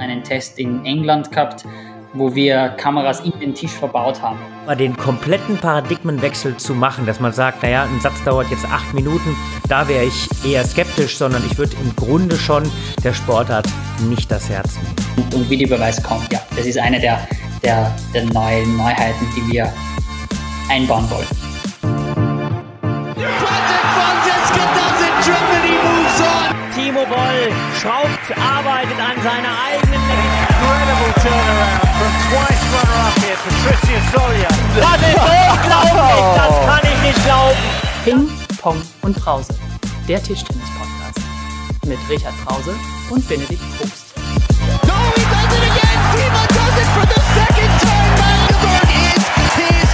[0.00, 1.64] einen Test in England gehabt,
[2.12, 4.38] wo wir Kameras in den Tisch verbaut haben.
[4.78, 9.36] Den kompletten Paradigmenwechsel zu machen, dass man sagt, naja, ein Satz dauert jetzt acht Minuten,
[9.68, 12.70] da wäre ich eher skeptisch, sondern ich würde im Grunde schon
[13.04, 13.68] der Sportart
[14.08, 14.96] nicht das Herz nehmen.
[15.16, 16.40] Und, und Videobeweis kommt, ja.
[16.56, 17.28] Das ist eine der,
[17.62, 19.72] der, der neuen Neuheiten, die wir
[20.68, 21.49] einbauen wollen.
[27.10, 27.50] Boll
[27.80, 34.50] schraubt, arbeitet an seiner eigenen Incredible turnaround from twice runner-up here, Patricia Solia.
[34.76, 37.58] Das ist unglaublich, das kann ich nicht glauben.
[38.04, 38.22] Ping,
[38.62, 39.52] Pong und Brause,
[40.06, 41.18] der Tischtennis-Podcast
[41.84, 42.74] mit Richard Brause
[43.10, 44.14] und Benedikt Probst.
[44.86, 45.98] No, he does it again!
[46.14, 48.14] Timo does it for the second time!
[48.20, 49.24] Magdeburg is
[49.58, 49.88] his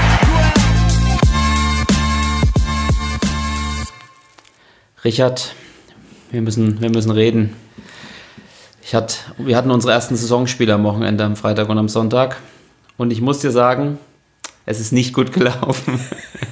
[5.03, 5.41] Richard,
[6.31, 7.55] wir müssen, wir müssen reden.
[8.83, 12.41] Ich hat, wir hatten unsere ersten Saisonspiele am Wochenende, am Freitag und am Sonntag.
[12.97, 13.99] Und ich muss dir sagen,
[14.65, 16.01] es ist nicht gut gelaufen.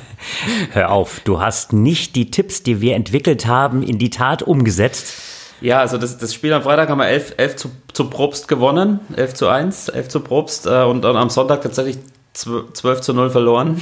[0.71, 5.15] Hör auf, du hast nicht die Tipps, die wir entwickelt haben, in die Tat umgesetzt.
[5.61, 9.01] Ja, also das, das Spiel am Freitag haben wir 11, 11 zu, zu Probst gewonnen,
[9.17, 11.98] 11 zu 1, 11 zu Probst äh, und dann am Sonntag tatsächlich
[12.33, 13.81] 12 zu 0 verloren.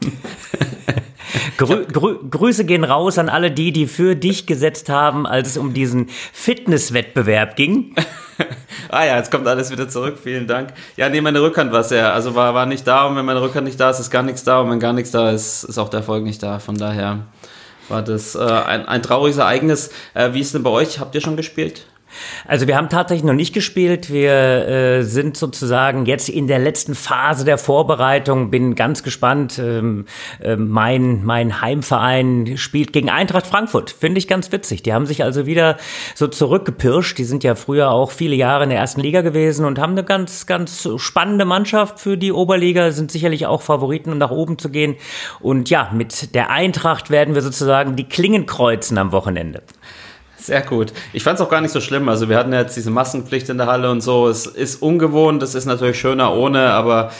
[1.56, 5.56] Grü Grü Grüße gehen raus an alle die, die für dich gesetzt haben, als es
[5.56, 7.94] um diesen Fitnesswettbewerb ging.
[8.90, 10.18] ah ja, jetzt kommt alles wieder zurück.
[10.22, 10.70] Vielen Dank.
[10.96, 13.66] Ja, nee, meine Rückhand war sehr, also war, war nicht da und wenn meine Rückhand
[13.66, 15.88] nicht da ist, ist gar nichts da und wenn gar nichts da ist, ist auch
[15.88, 16.58] der Erfolg nicht da.
[16.58, 17.20] Von daher
[17.88, 19.90] war das äh, ein, ein trauriges Ereignis.
[20.14, 21.00] Äh, wie ist denn bei euch?
[21.00, 21.86] Habt ihr schon gespielt?
[22.46, 24.12] Also wir haben tatsächlich noch nicht gespielt.
[24.12, 28.50] Wir äh, sind sozusagen jetzt in der letzten Phase der Vorbereitung.
[28.50, 29.58] Bin ganz gespannt.
[29.58, 30.06] Ähm,
[30.40, 33.90] äh, mein, mein Heimverein spielt gegen Eintracht Frankfurt.
[33.90, 34.82] Finde ich ganz witzig.
[34.82, 35.76] Die haben sich also wieder
[36.14, 37.18] so zurückgepirscht.
[37.18, 40.04] Die sind ja früher auch viele Jahre in der ersten Liga gewesen und haben eine
[40.04, 42.90] ganz, ganz spannende Mannschaft für die Oberliga.
[42.90, 44.96] Sind sicherlich auch Favoriten, um nach oben zu gehen.
[45.40, 49.62] Und ja, mit der Eintracht werden wir sozusagen die Klingen kreuzen am Wochenende.
[50.44, 50.92] Sehr gut.
[51.14, 52.06] Ich fand es auch gar nicht so schlimm.
[52.06, 54.28] Also wir hatten jetzt diese Maskenpflicht in der Halle und so.
[54.28, 57.12] Es ist ungewohnt, es ist natürlich schöner ohne, aber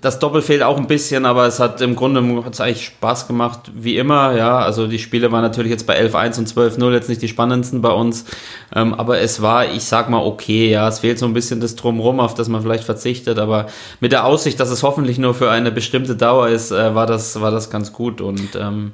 [0.00, 3.72] das Doppel fehlt auch ein bisschen, aber es hat im Grunde hat's eigentlich Spaß gemacht,
[3.74, 4.36] wie immer.
[4.36, 7.82] Ja, also die Spiele waren natürlich jetzt bei 11-1 und 12-0 jetzt nicht die spannendsten
[7.82, 8.24] bei uns,
[8.72, 10.70] ähm, aber es war, ich sag mal, okay.
[10.70, 13.66] Ja, es fehlt so ein bisschen das Drumrum, auf das man vielleicht verzichtet, aber
[13.98, 17.40] mit der Aussicht, dass es hoffentlich nur für eine bestimmte Dauer ist, äh, war das
[17.40, 18.92] war das ganz gut und ähm,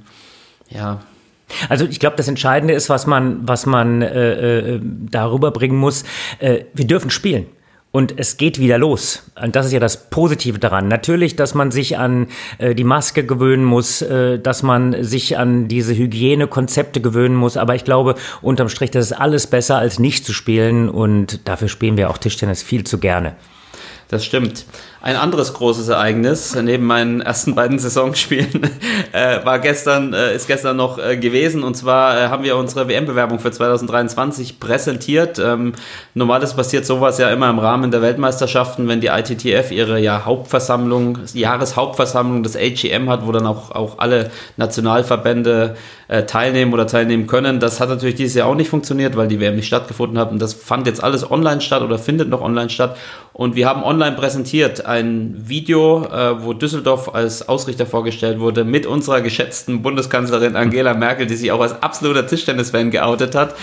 [0.71, 1.01] ja,
[1.69, 6.05] also ich glaube, das Entscheidende ist, was man, was man äh, äh, darüber bringen muss.
[6.39, 7.47] Äh, wir dürfen spielen.
[7.93, 9.25] Und es geht wieder los.
[9.43, 10.87] Und das ist ja das Positive daran.
[10.87, 12.29] Natürlich, dass man sich an
[12.59, 17.57] äh, die Maske gewöhnen muss, äh, dass man sich an diese Hygienekonzepte gewöhnen muss.
[17.57, 20.89] Aber ich glaube, unterm Strich, das ist alles besser, als nicht zu spielen.
[20.89, 23.35] Und dafür spielen wir auch Tischtennis viel zu gerne.
[24.11, 24.65] Das stimmt.
[25.03, 28.69] Ein anderes großes Ereignis neben meinen ersten beiden Saisonspielen
[29.13, 31.63] äh, war gestern, äh, ist gestern noch äh, gewesen.
[31.63, 35.39] Und zwar äh, haben wir unsere WM-Bewerbung für 2023 präsentiert.
[35.39, 35.75] Ähm,
[36.15, 41.19] normales passiert sowas ja immer im Rahmen der Weltmeisterschaften, wenn die ITTF ihre ja, Hauptversammlung,
[41.33, 45.77] Jahreshauptversammlung des AGM hat, wo dann auch, auch alle Nationalverbände
[46.09, 47.61] äh, teilnehmen oder teilnehmen können.
[47.61, 50.33] Das hat natürlich dieses Jahr auch nicht funktioniert, weil die WM nicht stattgefunden hat.
[50.33, 52.97] Und das fand jetzt alles online statt oder findet noch online statt.
[53.41, 58.85] Und wir haben online präsentiert ein Video, äh, wo Düsseldorf als Ausrichter vorgestellt wurde, mit
[58.85, 63.55] unserer geschätzten Bundeskanzlerin Angela Merkel, die sich auch als absoluter Tischtennis-Fan geoutet hat,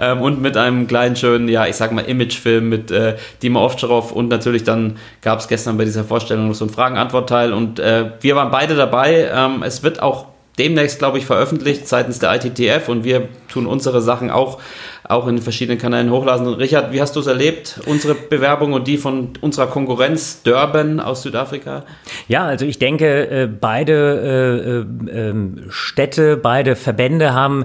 [0.00, 4.10] ähm, und mit einem kleinen schönen, ja, ich sag mal, Imagefilm mit äh, Dima Ovtcharov.
[4.12, 7.52] Und natürlich dann gab es gestern bei dieser Vorstellung noch so ein Fragen-Antwort-Teil.
[7.52, 9.30] Und äh, wir waren beide dabei.
[9.34, 14.00] Ähm, es wird auch demnächst, glaube ich, veröffentlicht seitens der ITTF und wir tun unsere
[14.00, 14.60] Sachen auch
[15.08, 16.46] auch in verschiedenen Kanälen hochladen.
[16.54, 21.22] Richard, wie hast du es erlebt, unsere Bewerbung und die von unserer Konkurrenz Durban aus
[21.22, 21.84] Südafrika?
[22.28, 27.64] Ja, also ich denke, äh, beide äh, äh, ähm, Städte, beide Verbände haben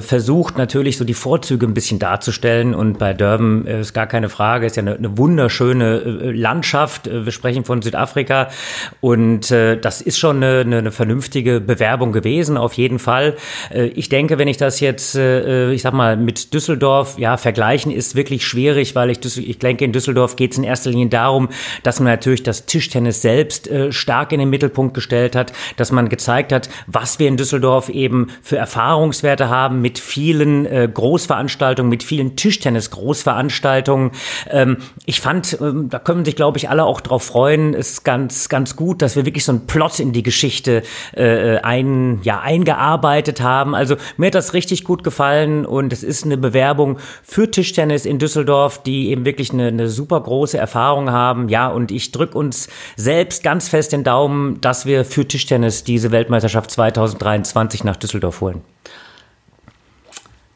[0.00, 2.74] versucht, natürlich so die Vorzüge ein bisschen darzustellen.
[2.74, 7.08] Und bei Durban ist gar keine Frage, ist ja eine, eine wunderschöne Landschaft.
[7.10, 8.48] Wir sprechen von Südafrika.
[9.00, 13.36] Und das ist schon eine, eine vernünftige Bewerbung gewesen, auf jeden Fall.
[13.94, 18.16] Ich denke, wenn ich das jetzt, ich sag mal, mit Düsseldorf Düsseldorf, ja, vergleichen ist
[18.16, 21.48] wirklich schwierig, weil ich, ich denke, in Düsseldorf geht es in erster Linie darum,
[21.84, 26.08] dass man natürlich das Tischtennis selbst äh, stark in den Mittelpunkt gestellt hat, dass man
[26.08, 32.02] gezeigt hat, was wir in Düsseldorf eben für Erfahrungswerte haben mit vielen äh, Großveranstaltungen, mit
[32.02, 34.10] vielen Tischtennis-Großveranstaltungen.
[34.50, 38.48] Ähm, ich fand, ähm, da können sich, glaube ich, alle auch drauf freuen, ist ganz,
[38.48, 40.82] ganz gut, dass wir wirklich so einen Plot in die Geschichte
[41.14, 43.76] äh, ein, ja, eingearbeitet haben.
[43.76, 48.06] Also mir hat das richtig gut gefallen und es ist eine Bewerbung Werbung für Tischtennis
[48.06, 51.48] in Düsseldorf, die eben wirklich eine, eine super große Erfahrung haben.
[51.48, 56.12] Ja, und ich drücke uns selbst ganz fest den Daumen, dass wir für Tischtennis diese
[56.12, 58.62] Weltmeisterschaft 2023 nach Düsseldorf holen.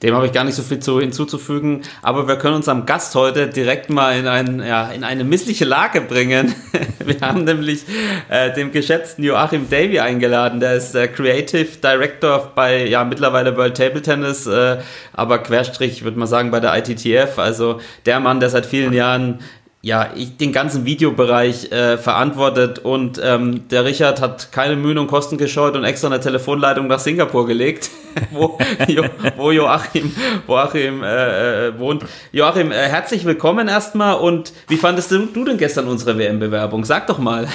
[0.06, 3.48] Dem habe ich gar nicht so viel zu, hinzuzufügen, aber wir können unserem Gast heute
[3.48, 6.54] direkt mal in, ein, ja, in eine missliche Lage bringen.
[7.04, 7.84] Wir haben nämlich
[8.28, 13.76] äh, den geschätzten Joachim Davy eingeladen, der ist äh, Creative Director bei ja mittlerweile World
[13.76, 14.76] Table Tennis, äh,
[15.12, 19.40] aber Querstrich würde man sagen bei der ITTF, also der Mann, der seit vielen Jahren
[19.86, 25.06] ja, ich den ganzen Videobereich äh, verantwortet und ähm, der Richard hat keine Mühen und
[25.06, 27.90] Kosten gescheut und extra eine Telefonleitung nach Singapur gelegt,
[28.32, 29.04] wo, jo,
[29.36, 30.12] wo Joachim,
[30.48, 32.04] Joachim äh, äh, wohnt.
[32.32, 36.84] Joachim, äh, herzlich willkommen erstmal und wie fandest du, denn gestern unsere WM-Bewerbung?
[36.84, 37.46] Sag doch mal.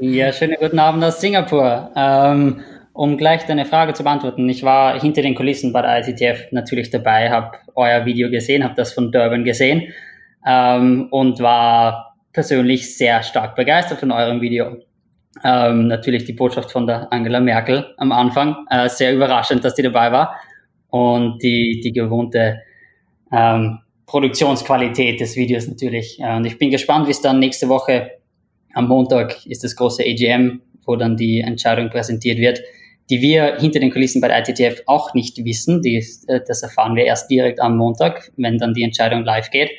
[0.00, 1.90] ja, schönen guten Abend aus Singapur.
[1.94, 2.60] Ähm,
[2.94, 6.88] um gleich deine Frage zu beantworten, ich war hinter den Kulissen bei der ICTF natürlich
[6.88, 9.92] dabei, habe euer Video gesehen, habe das von Durban gesehen
[10.46, 14.76] ähm, und war persönlich sehr stark begeistert von eurem Video.
[15.44, 19.82] Ähm, natürlich die Botschaft von der Angela Merkel am Anfang, äh, sehr überraschend, dass die
[19.82, 20.36] dabei war
[20.88, 22.60] und die, die gewohnte
[23.32, 26.18] ähm, Produktionsqualität des Videos natürlich.
[26.20, 28.12] Äh, und ich bin gespannt, wie es dann nächste Woche
[28.72, 32.60] am Montag ist das große AGM, wo dann die Entscheidung präsentiert wird,
[33.10, 35.82] die wir hinter den Kulissen bei der ITTF auch nicht wissen.
[35.82, 39.70] Die, äh, das erfahren wir erst direkt am Montag, wenn dann die Entscheidung live geht.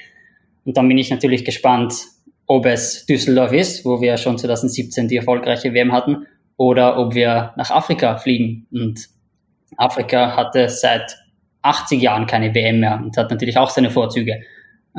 [0.68, 1.94] Und dann bin ich natürlich gespannt,
[2.46, 6.28] ob es Düsseldorf ist, wo wir schon 2017 die erfolgreiche WM hatten,
[6.58, 8.68] oder ob wir nach Afrika fliegen.
[8.74, 9.08] Und
[9.78, 11.16] Afrika hatte seit
[11.62, 14.42] 80 Jahren keine WM mehr und hat natürlich auch seine Vorzüge.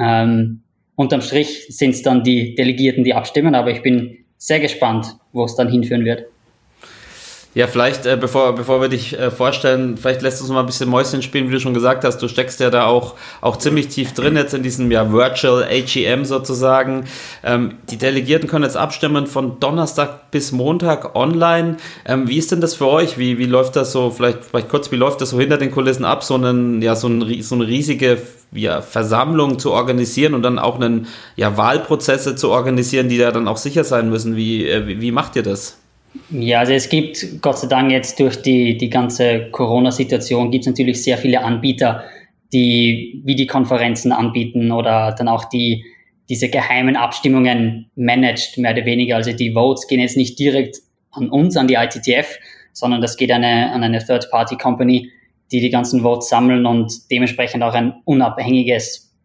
[0.01, 0.63] Ähm,
[0.97, 5.45] unterm Strich sind es dann die Delegierten, die abstimmen, aber ich bin sehr gespannt, wo
[5.45, 6.25] es dann hinführen wird.
[7.59, 10.89] Ja, vielleicht, äh, bevor, bevor wir dich äh, vorstellen, vielleicht lässt uns mal ein bisschen
[10.89, 12.19] Mäuschen spielen, wie du schon gesagt hast.
[12.19, 16.25] Du steckst ja da auch, auch ziemlich tief drin jetzt in diesem ja, Virtual AGM
[16.25, 17.07] sozusagen.
[17.43, 21.79] Ähm, die Delegierten können jetzt abstimmen von Donnerstag bis Montag online.
[22.05, 23.19] Ähm, wie ist denn das für euch?
[23.19, 26.05] Wie, wie läuft das so, vielleicht, vielleicht kurz, wie läuft das so hinter den Kulissen
[26.05, 28.19] ab, so, einen, ja, so, ein, so eine riesige
[28.53, 33.49] ja, Versammlung zu organisieren und dann auch einen ja, Wahlprozesse zu organisieren, die da dann
[33.49, 34.37] auch sicher sein müssen?
[34.37, 35.77] Wie, äh, wie, wie macht ihr das?
[36.31, 40.69] Ja, also es gibt Gott sei Dank jetzt durch die, die ganze Corona-Situation gibt es
[40.69, 42.05] natürlich sehr viele Anbieter,
[42.53, 45.85] die Videokonferenzen anbieten oder dann auch die
[46.29, 49.17] diese geheimen Abstimmungen managt, mehr oder weniger.
[49.17, 50.79] Also die Votes gehen jetzt nicht direkt
[51.11, 52.39] an uns, an die ITTF,
[52.73, 55.11] sondern das geht eine, an eine Third-Party-Company,
[55.51, 59.17] die die ganzen Votes sammeln und dementsprechend auch ein unabhängiges,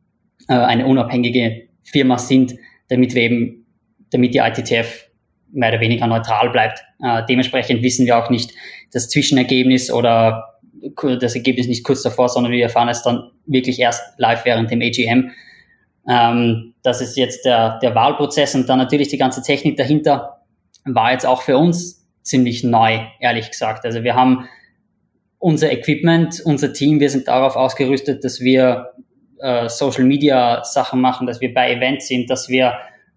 [0.48, 2.56] äh, eine unabhängige Firma sind,
[2.88, 3.66] damit wir eben,
[4.12, 5.10] damit die ITTF
[5.54, 6.84] mehr oder weniger neutral bleibt.
[7.04, 8.52] Äh, dementsprechend wissen wir auch nicht
[8.92, 10.50] das Zwischenergebnis oder
[11.20, 14.82] das Ergebnis nicht kurz davor, sondern wir erfahren es dann wirklich erst live während dem
[14.82, 15.32] AGM.
[16.10, 20.42] Ähm, das ist jetzt der, der Wahlprozess und dann natürlich die ganze Technik dahinter
[20.86, 23.86] war jetzt auch für uns ziemlich neu, ehrlich gesagt.
[23.86, 24.50] Also wir haben
[25.40, 28.92] unser Equipment, unser Team, wir sind darauf ausgerüstet, dass wir
[29.40, 32.74] äh, Social Media Sachen machen, dass wir bei Events sind, dass wir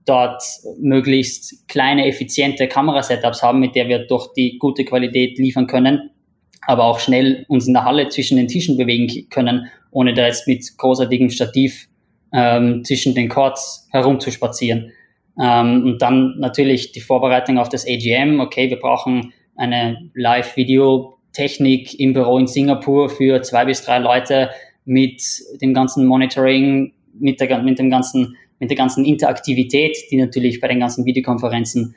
[0.06, 0.42] dort
[0.78, 6.10] möglichst kleine, effiziente Kamerasetups haben, mit der wir durch die gute Qualität liefern können,
[6.62, 10.46] aber auch schnell uns in der Halle zwischen den Tischen bewegen können, ohne da jetzt
[10.46, 11.88] mit großartigem Stativ
[12.32, 14.92] ähm, zwischen den Chords herumzuspazieren.
[15.40, 18.40] Ähm, und dann natürlich die Vorbereitung auf das AGM.
[18.40, 24.50] Okay, wir brauchen eine Live-Video-Technik im Büro in Singapur für zwei bis drei Leute
[24.84, 25.22] mit
[25.60, 30.68] dem ganzen Monitoring, mit, der, mit dem ganzen mit der ganzen Interaktivität, die natürlich bei
[30.68, 31.94] den ganzen Videokonferenzen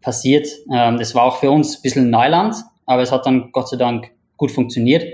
[0.00, 0.46] passiert.
[0.72, 3.76] Ähm, das war auch für uns ein bisschen Neuland, aber es hat dann Gott sei
[3.76, 5.04] Dank gut funktioniert.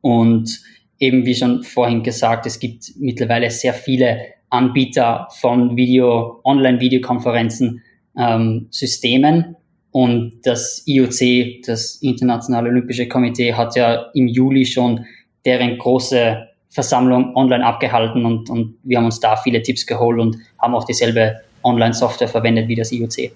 [0.00, 0.60] Und
[0.98, 4.18] eben wie schon vorhin gesagt, es gibt mittlerweile sehr viele
[4.50, 7.82] Anbieter von Video, Online-Videokonferenzen,
[8.16, 9.56] ähm, Systemen.
[9.90, 15.06] Und das IOC, das Internationale Olympische Komitee, hat ja im Juli schon
[15.44, 20.36] deren große Versammlung online abgehalten und, und wir haben uns da viele Tipps geholt und
[20.60, 23.30] haben auch dieselbe Online-Software verwendet wie das IOC.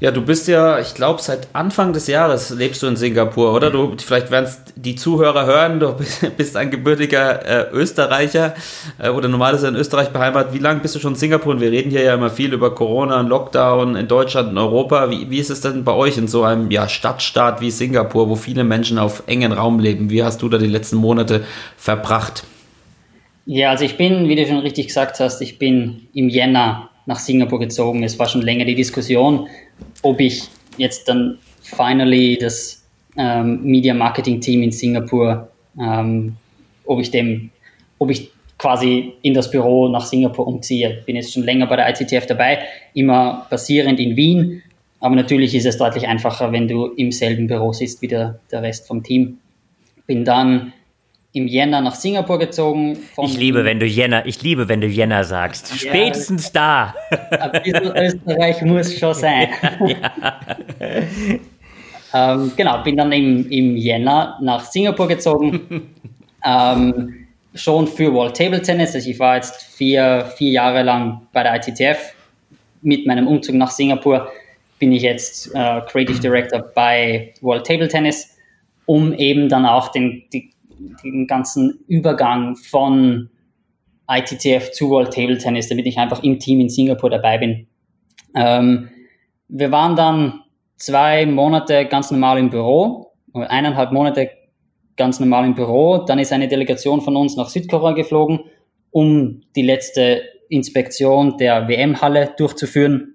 [0.00, 3.68] Ja, du bist ja, ich glaube, seit Anfang des Jahres lebst du in Singapur, oder?
[3.70, 5.96] Du, vielleicht werden es die Zuhörer hören, du
[6.36, 8.54] bist ein gebürtiger äh, Österreicher
[8.98, 10.54] äh, oder normalerweise in Österreich beheimatet.
[10.54, 11.52] Wie lange bist du schon in Singapur?
[11.52, 15.10] Und wir reden hier ja immer viel über Corona, Lockdown in Deutschland, in Europa.
[15.10, 18.36] Wie, wie ist es denn bei euch in so einem ja, Stadtstaat wie Singapur, wo
[18.36, 20.10] viele Menschen auf engen Raum leben?
[20.10, 21.44] Wie hast du da die letzten Monate
[21.76, 22.44] verbracht?
[23.46, 27.18] Ja, also ich bin, wie du schon richtig gesagt hast, ich bin im Jänner nach
[27.18, 28.04] Singapur gezogen.
[28.04, 29.48] Es war schon länger die Diskussion,
[30.02, 32.84] ob ich jetzt dann finally das
[33.16, 36.36] ähm, Media Marketing Team in Singapur ähm,
[36.84, 37.50] ob ich dem,
[37.98, 41.02] ob ich quasi in das Büro nach Singapur umziehe.
[41.06, 42.58] Bin jetzt schon länger bei der ICTF dabei,
[42.94, 44.62] immer basierend in Wien.
[45.00, 48.62] Aber natürlich ist es deutlich einfacher, wenn du im selben Büro sitzt wie der, der
[48.62, 49.38] Rest vom Team.
[50.06, 50.72] Bin dann
[51.32, 52.98] im Jänner nach Singapur gezogen.
[53.22, 55.70] ich liebe, wenn du Jänner, ich liebe, wenn du Jänner sagst.
[55.70, 56.94] Ja, Spätestens da.
[57.30, 59.48] Ein bisschen Österreich muss schon sein.
[62.14, 65.94] ähm, genau, bin dann im, im Jänner nach Singapur gezogen.
[66.44, 68.94] ähm, schon für World Table Tennis.
[68.94, 72.14] Also ich war jetzt vier, vier Jahre lang bei der ITTF.
[72.80, 74.28] Mit meinem Umzug nach Singapur
[74.78, 78.36] bin ich jetzt äh, Creative Director bei World Table Tennis,
[78.86, 80.52] um eben dann auch den, die,
[81.02, 83.30] den ganzen Übergang von
[84.08, 87.66] ITTF zu World Table Tennis, damit ich einfach im Team in Singapur dabei bin.
[88.34, 88.88] Ähm,
[89.48, 90.40] wir waren dann
[90.76, 94.30] zwei Monate ganz normal im Büro, eineinhalb Monate
[94.96, 95.98] ganz normal im Büro.
[95.98, 98.40] Dann ist eine Delegation von uns nach Südkorea geflogen,
[98.90, 103.14] um die letzte Inspektion der WM-Halle durchzuführen.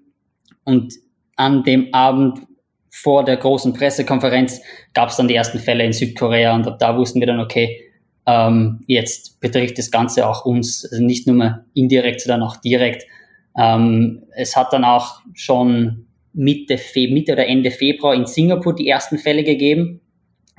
[0.64, 0.94] Und
[1.36, 2.40] an dem Abend
[2.96, 4.60] vor der großen Pressekonferenz
[4.92, 7.90] gab es dann die ersten Fälle in Südkorea und da wussten wir dann, okay,
[8.24, 13.04] ähm, jetzt betrifft das Ganze auch uns, also nicht nur indirekt, sondern auch direkt.
[13.58, 18.86] Ähm, es hat dann auch schon Mitte, Fe Mitte oder Ende Februar in Singapur die
[18.86, 20.00] ersten Fälle gegeben,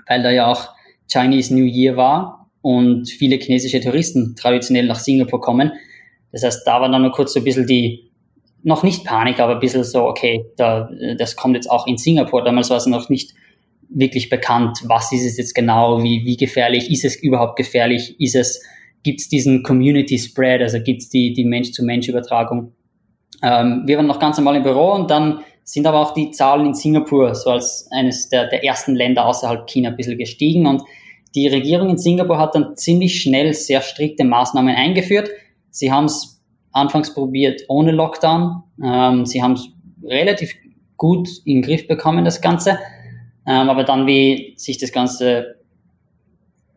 [0.06, 0.68] weil da ja auch
[1.10, 5.72] Chinese New Year war und viele chinesische Touristen traditionell nach Singapur kommen.
[6.34, 8.04] Das heißt, da war dann nur kurz so ein bisschen die,
[8.65, 12.43] noch nicht Panik, aber ein bisschen so, okay, da, das kommt jetzt auch in Singapur.
[12.43, 13.34] Damals war es noch nicht
[13.89, 18.36] wirklich bekannt, was ist es jetzt genau, wie, wie gefährlich, ist es überhaupt gefährlich, ist
[18.36, 18.63] es,
[19.03, 22.74] gibt es diesen Community Spread, also gibt es die, die Mensch-zu-Mensch-Übertragung.
[23.43, 26.65] Ähm, wir waren noch ganz normal im Büro und dann sind aber auch die Zahlen
[26.65, 30.81] in Singapur so als eines der, der ersten Länder außerhalb China ein bisschen gestiegen und
[31.36, 35.29] die Regierung in Singapur hat dann ziemlich schnell sehr strikte Maßnahmen eingeführt.
[35.69, 36.35] Sie haben es
[36.75, 38.63] anfangs probiert ohne Lockdown.
[38.84, 39.70] Ähm, sie haben es
[40.03, 40.53] relativ
[40.98, 42.77] gut in den Griff bekommen, das Ganze.
[43.48, 45.55] Ähm, aber dann, wie sich das Ganze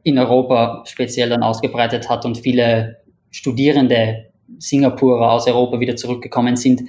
[0.05, 2.99] in Europa speziell dann ausgebreitet hat und viele
[3.31, 4.27] Studierende
[4.59, 6.83] Singapurer aus Europa wieder zurückgekommen sind,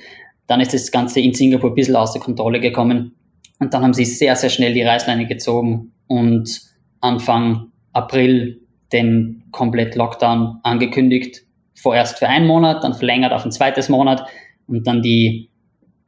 [0.47, 3.15] dann ist das Ganze in Singapur ein bisschen außer Kontrolle gekommen.
[3.59, 6.61] Und dann haben sie sehr, sehr schnell die Reißleine gezogen und
[7.01, 8.61] Anfang April
[8.93, 11.43] den komplett Lockdown angekündigt
[11.81, 14.25] vorerst für einen Monat, dann verlängert auf ein zweites Monat
[14.67, 15.49] und dann die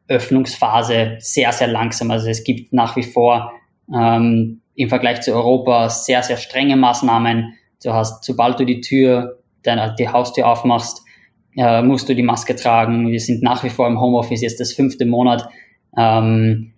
[0.08, 2.12] Öffnungsphase sehr, sehr langsam.
[2.12, 3.54] Also es gibt nach wie vor
[3.94, 7.54] ähm, im Vergleich zu Europa sehr, sehr strenge Maßnahmen.
[7.84, 11.02] Du hast, sobald du die Tür, deine, die Haustür aufmachst,
[11.56, 13.10] äh, musst du die Maske tragen.
[13.10, 15.48] Wir sind nach wie vor im Homeoffice, jetzt das fünfte Monat.
[15.98, 16.74] Ähm,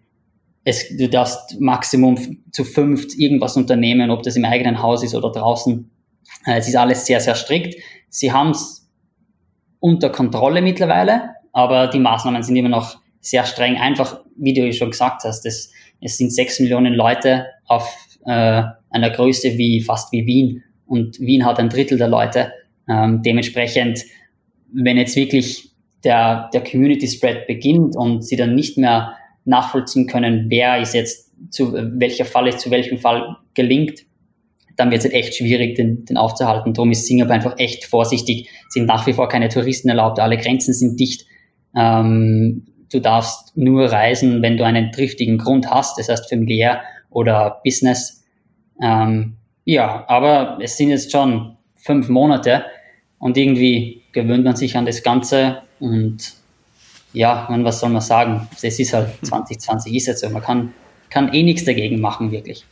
[0.63, 2.17] es, du darfst Maximum
[2.51, 5.89] zu fünft irgendwas unternehmen, ob das im eigenen Haus ist oder draußen.
[6.45, 7.75] Äh, es ist alles sehr, sehr strikt.
[8.09, 8.82] Sie haben es
[9.83, 13.75] unter Kontrolle mittlerweile, aber die Maßnahmen sind immer noch sehr streng.
[13.75, 17.93] Einfach, wie du schon gesagt hast, es, es sind sechs Millionen Leute auf
[18.25, 22.53] äh, einer Größe wie fast wie Wien und Wien hat ein Drittel der Leute.
[22.87, 24.05] Ähm, dementsprechend,
[24.71, 25.71] wenn jetzt wirklich
[26.05, 31.29] der, der Community Spread beginnt und sie dann nicht mehr nachvollziehen können, wer ist jetzt
[31.49, 34.05] zu welcher Fall ist zu welchem Fall gelingt,
[34.75, 36.73] dann wird es halt echt schwierig, den, den aufzuhalten.
[36.73, 38.49] Darum ist Singapur einfach echt vorsichtig.
[38.67, 41.25] Es sind nach wie vor keine Touristen erlaubt, alle Grenzen sind dicht.
[41.75, 47.61] Ähm, du darfst nur reisen, wenn du einen triftigen Grund hast, das heißt familiär oder
[47.63, 48.23] Business.
[48.81, 52.63] Ähm, ja, aber es sind jetzt schon fünf Monate
[53.19, 56.33] und irgendwie gewöhnt man sich an das Ganze und
[57.13, 58.47] ja, man, was soll man sagen?
[58.61, 60.29] Es ist halt 2020 ist jetzt so.
[60.29, 60.73] Man kann,
[61.09, 62.65] kann eh nichts dagegen machen, wirklich.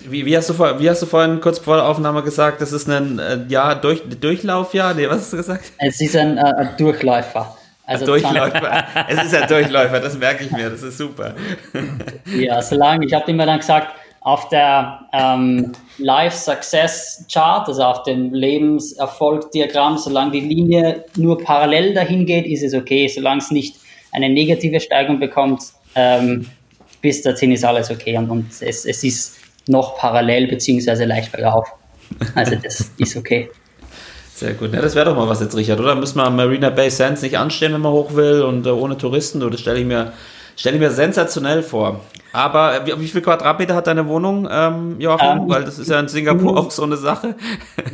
[0.00, 2.72] Wie, wie, hast du vor, wie hast du vorhin kurz vor der Aufnahme gesagt, das
[2.72, 4.94] ist ein äh, Jahr durch, Durchlaufjahr?
[4.94, 5.72] Nee, was hast du gesagt?
[5.78, 7.56] Es ist ein äh, Durchläufer.
[7.84, 8.84] Also Durchläufer.
[9.08, 11.34] es ist ein Durchläufer, das merke ich mir, das ist super.
[12.38, 13.88] ja, solange, ich habe immer dann gesagt,
[14.20, 21.94] auf der ähm, Life Success Chart, also auf dem Lebenserfolg-Diagramm, solange die Linie nur parallel
[21.94, 23.08] dahin geht, ist es okay.
[23.08, 23.76] Solange es nicht
[24.12, 25.62] eine negative Steigung bekommt,
[25.94, 26.46] ähm,
[27.00, 28.16] bis dorthin ist alles okay.
[28.18, 29.37] Und, und es, es ist
[29.68, 31.68] noch parallel beziehungsweise leicht bergauf.
[32.34, 33.50] Also das ist okay.
[34.34, 34.72] Sehr gut.
[34.72, 35.96] Ja, das wäre doch mal was jetzt, Richard, oder?
[35.96, 38.96] Müssen wir am Marina Bay Sands nicht anstehen, wenn man hoch will und äh, ohne
[38.96, 39.40] Touristen?
[39.40, 40.12] Das stelle ich, mir,
[40.56, 42.00] ich mir sensationell vor.
[42.32, 45.42] Aber äh, wie, wie viel Quadratmeter hat deine Wohnung, ähm, Joachim?
[45.42, 47.34] Ähm, Weil das ist ja in Singapur auch so eine Sache.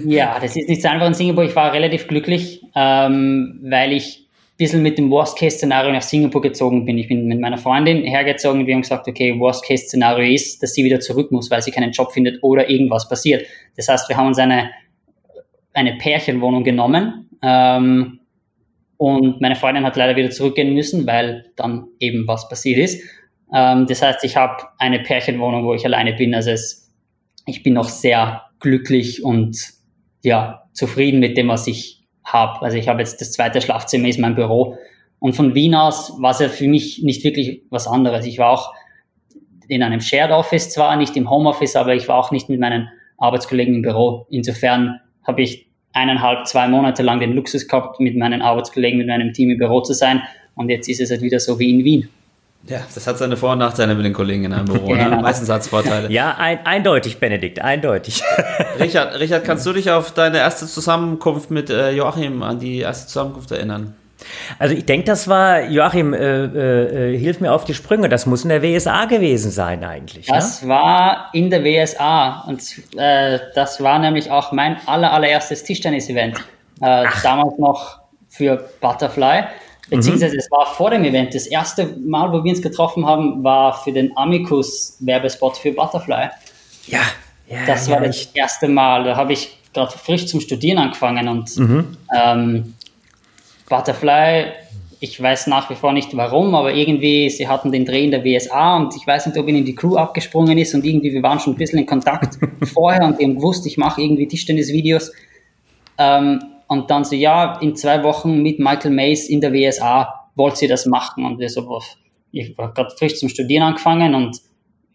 [0.04, 1.44] Ja, das ist nicht so einfach in Singapur.
[1.44, 4.23] Ich war relativ glücklich, ähm, weil ich
[4.56, 6.96] bisschen mit dem Worst-Case-Szenario nach Singapur gezogen bin.
[6.98, 10.84] Ich bin mit meiner Freundin hergezogen und wir haben gesagt, okay, Worst-Case-Szenario ist, dass sie
[10.84, 13.46] wieder zurück muss, weil sie keinen Job findet oder irgendwas passiert.
[13.76, 14.70] Das heißt, wir haben uns eine,
[15.72, 18.20] eine Pärchenwohnung genommen ähm,
[18.96, 23.02] und meine Freundin hat leider wieder zurückgehen müssen, weil dann eben was passiert ist.
[23.52, 26.32] Ähm, das heißt, ich habe eine Pärchenwohnung, wo ich alleine bin.
[26.32, 26.92] Also es,
[27.46, 29.58] ich bin noch sehr glücklich und
[30.22, 32.62] ja, zufrieden mit dem, was ich habe.
[32.62, 34.76] Also ich habe jetzt das zweite Schlafzimmer ist mein Büro.
[35.18, 38.26] Und von Wien aus war es ja für mich nicht wirklich was anderes.
[38.26, 38.74] Ich war auch
[39.68, 42.88] in einem Shared Office zwar, nicht im Homeoffice, aber ich war auch nicht mit meinen
[43.18, 44.26] Arbeitskollegen im Büro.
[44.28, 49.32] Insofern habe ich eineinhalb, zwei Monate lang den Luxus gehabt, mit meinen Arbeitskollegen, mit meinem
[49.32, 50.22] Team im Büro zu sein.
[50.54, 52.08] Und jetzt ist es halt wieder so wie in Wien.
[52.66, 54.94] Ja, das hat seine Vor- und Nachteile mit den Kollegen in einem Büro.
[54.94, 55.18] Ne?
[55.22, 56.10] Meistens hat es Vorteile.
[56.10, 58.22] Ja, ein, eindeutig, Benedikt, eindeutig.
[58.80, 63.06] Richard, Richard, kannst du dich auf deine erste Zusammenkunft mit äh, Joachim, an die erste
[63.06, 63.94] Zusammenkunft erinnern?
[64.58, 68.44] Also ich denke, das war, Joachim, äh, äh, hilf mir auf die Sprünge, das muss
[68.44, 70.26] in der WSA gewesen sein eigentlich.
[70.26, 70.68] Das ne?
[70.68, 72.62] war in der WSA und
[72.96, 76.38] äh, das war nämlich auch mein aller, allererstes Tischtennis-Event.
[76.80, 79.44] Äh, damals noch für Butterfly.
[79.90, 81.34] Beziehungsweise es war vor dem Event.
[81.34, 86.30] Das erste Mal, wo wir uns getroffen haben, war für den Amicus-Werbespot für Butterfly.
[86.86, 87.00] Ja,
[87.48, 89.04] ja Das ja, war das erste Mal.
[89.04, 91.50] Da habe ich gerade frisch zum Studieren angefangen und
[92.16, 92.74] ähm,
[93.68, 94.52] Butterfly,
[95.00, 98.24] ich weiß nach wie vor nicht warum, aber irgendwie, sie hatten den Dreh in der
[98.24, 101.40] WSA und ich weiß nicht, ob ihnen die Crew abgesprungen ist und irgendwie, wir waren
[101.40, 102.38] schon ein bisschen in Kontakt
[102.72, 105.12] vorher und die haben gewusst, ich mache irgendwie Tischtennis-Videos.
[105.98, 110.60] Ähm, und dann so, ja, in zwei Wochen mit Michael Mays in der WSA wollt
[110.62, 111.24] ihr das machen.
[111.24, 111.80] Und wir so,
[112.32, 114.40] ich war gerade frisch zum Studieren angefangen und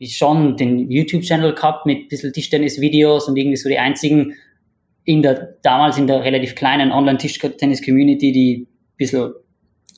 [0.01, 4.33] schon den YouTube-Channel gehabt mit ein bisschen Tischtennis-Videos und irgendwie so die einzigen
[5.03, 9.33] in der, damals in der relativ kleinen Online-Tischtennis-Community, die ein bisschen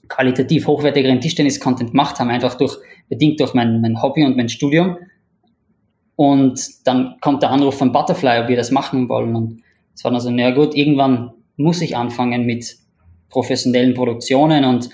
[0.08, 2.78] qualitativ hochwertigeren Tischtennis-Content gemacht haben, einfach durch,
[3.10, 4.98] bedingt durch mein, mein Hobby und mein Studium.
[6.16, 9.36] Und dann kommt der Anruf von Butterfly, ob wir das machen wollen.
[9.36, 9.64] Und
[9.96, 11.32] es war dann so, na gut, irgendwann
[11.62, 12.76] muss ich anfangen mit
[13.30, 14.90] professionellen Produktionen und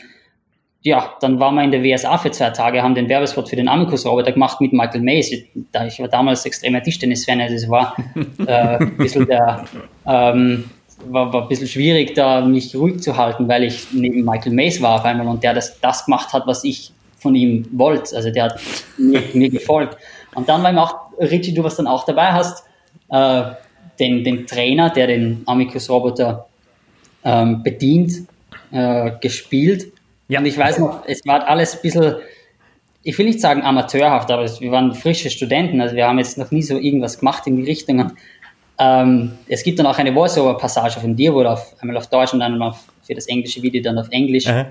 [0.82, 3.68] ja, dann waren wir in der WSA für zwei Tage, haben den Werbespot für den
[3.68, 5.32] Amicus-Roboter gemacht mit Michael Mays.
[5.32, 7.96] Ich war damals extremer Tischtennis-Fan, also es war
[8.48, 9.66] äh, ein bisschen der,
[10.06, 10.70] ähm,
[11.08, 14.82] war, war ein bisschen schwierig, da mich ruhig zu halten, weil ich neben Michael Mays
[14.82, 18.16] war auf einmal und der das, das gemacht hat, was ich von ihm wollte.
[18.16, 18.60] Also der hat
[18.98, 19.98] mir, mir gefolgt.
[20.36, 22.64] Und dann war ihm auch, Richie, du was dann auch dabei hast,
[23.10, 23.44] äh,
[24.00, 26.47] den, den Trainer, der den Amicus-Roboter
[27.24, 28.28] ähm, bedient,
[28.72, 29.92] äh, gespielt.
[30.28, 30.40] Ja.
[30.40, 32.16] Und ich weiß noch, es war alles ein bisschen,
[33.04, 36.38] ich will nicht sagen amateurhaft, aber es, wir waren frische Studenten, also wir haben jetzt
[36.38, 38.00] noch nie so irgendwas gemacht in die Richtung.
[38.00, 38.14] Und,
[38.80, 42.34] ähm, es gibt dann auch eine Voice-Over-Passage von dir, wo du auf, einmal auf Deutsch
[42.34, 44.68] und dann auf, für das englische Video dann auf Englisch Aha.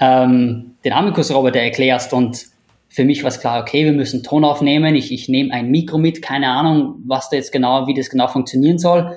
[0.00, 2.52] ähm, den Amicus-Roboter erklärst und
[2.92, 5.96] für mich war es klar, okay, wir müssen Ton aufnehmen, ich, ich nehme ein Mikro
[5.96, 9.16] mit, keine Ahnung, was da jetzt genau, wie das genau funktionieren soll.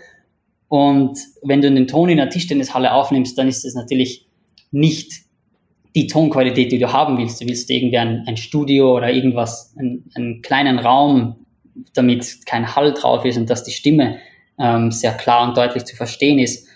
[0.67, 4.25] Und wenn du den Ton in der Tischtennishalle aufnimmst, dann ist das natürlich
[4.71, 5.25] nicht
[5.95, 7.41] die Tonqualität, die du haben willst.
[7.41, 11.37] Du willst irgendwie ein, ein Studio oder irgendwas, einen, einen kleinen Raum,
[11.93, 14.17] damit kein Hall drauf ist und dass die Stimme
[14.59, 16.67] ähm, sehr klar und deutlich zu verstehen ist.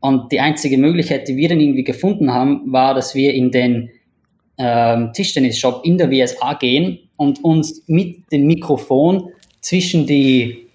[0.00, 3.90] Und die einzige Möglichkeit, die wir dann irgendwie gefunden haben, war, dass wir in den
[4.56, 10.69] ähm, Tischtennis-Shop in der WSA gehen und uns mit dem Mikrofon zwischen die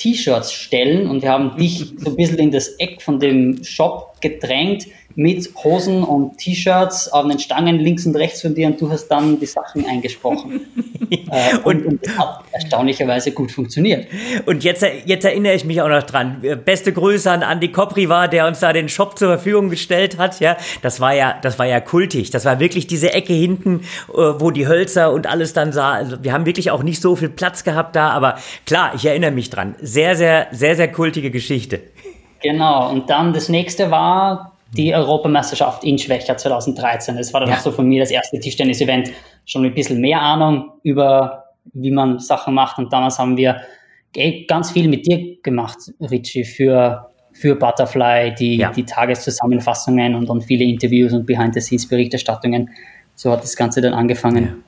[0.00, 4.16] T-Shirts stellen und wir haben dich so ein bisschen in das Eck von dem Shop
[4.20, 8.90] gedrängt mit Hosen und T-Shirts auf den Stangen links und rechts von dir und du
[8.90, 10.60] hast dann die Sachen eingesprochen.
[11.10, 14.06] äh, und, und das hat erstaunlicherweise gut funktioniert.
[14.46, 16.42] Und jetzt, jetzt erinnere ich mich auch noch dran.
[16.64, 20.40] Beste Grüße an Andy Kopriva, der uns da den Shop zur Verfügung gestellt hat.
[20.40, 22.30] Ja, das war ja, das war ja kultig.
[22.30, 25.92] Das war wirklich diese Ecke hinten, äh, wo die Hölzer und alles dann sah.
[25.92, 29.32] Also wir haben wirklich auch nicht so viel Platz gehabt da, aber klar, ich erinnere
[29.32, 29.74] mich dran.
[29.80, 31.80] Sehr, sehr, sehr, sehr kultige Geschichte.
[32.42, 32.90] Genau.
[32.90, 37.16] Und dann das nächste war die Europameisterschaft in Schwächer 2013.
[37.16, 37.56] Das war dann Ja.
[37.56, 39.10] auch so von mir das erste Tischtennis-Event.
[39.44, 42.78] Schon ein bisschen mehr Ahnung über, wie man Sachen macht.
[42.78, 43.60] Und damals haben wir
[44.16, 48.70] eh ganz viel mit dir gemacht, Richie, für, für Butterfly, die, Ja.
[48.72, 52.70] die Tageszusammenfassungen und, und viele Interviews und Behind-the-Scenes-Berichterstattungen.
[53.14, 54.64] So hat das Ganze dann angefangen.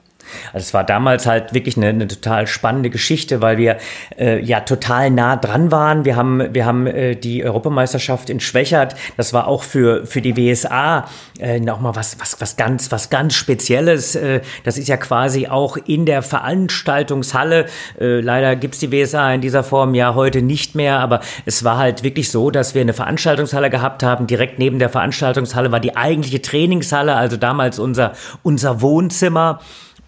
[0.53, 3.79] Also es war damals halt wirklich eine, eine total spannende Geschichte, weil wir
[4.19, 6.05] äh, ja total nah dran waren.
[6.05, 8.95] Wir haben, wir haben äh, die Europameisterschaft in Schwächert.
[9.17, 11.07] Das war auch für, für die WSA
[11.39, 14.15] äh, nochmal was, was, was ganz, was ganz Spezielles.
[14.15, 17.67] Äh, das ist ja quasi auch in der Veranstaltungshalle.
[18.01, 21.79] Äh, leider gibt's die WSA in dieser Form ja heute nicht mehr, aber es war
[21.79, 24.27] halt wirklich so, dass wir eine Veranstaltungshalle gehabt haben.
[24.27, 29.61] Direkt neben der Veranstaltungshalle war die eigentliche Trainingshalle, also damals unser, unser Wohnzimmer.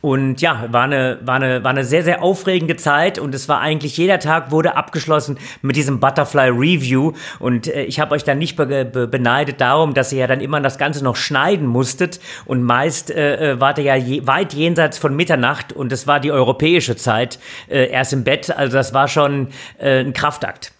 [0.05, 3.63] Und ja, war eine, war, eine, war eine sehr, sehr aufregende Zeit und es war
[3.63, 7.13] eigentlich jeder Tag wurde abgeschlossen mit diesem Butterfly Review.
[7.39, 10.43] Und äh, ich habe euch dann nicht be be beneidet darum, dass ihr ja dann
[10.43, 12.21] immer das Ganze noch schneiden musstet.
[12.45, 16.21] Und meist äh, äh wart ihr ja je, weit jenseits von Mitternacht und es war
[16.21, 17.39] die europäische Zeit
[17.71, 18.55] äh, erst im Bett.
[18.55, 20.73] Also das war schon äh, ein Kraftakt.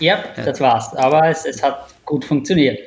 [0.00, 0.94] Ja, das war's.
[0.96, 2.78] Aber es, es hat gut funktioniert.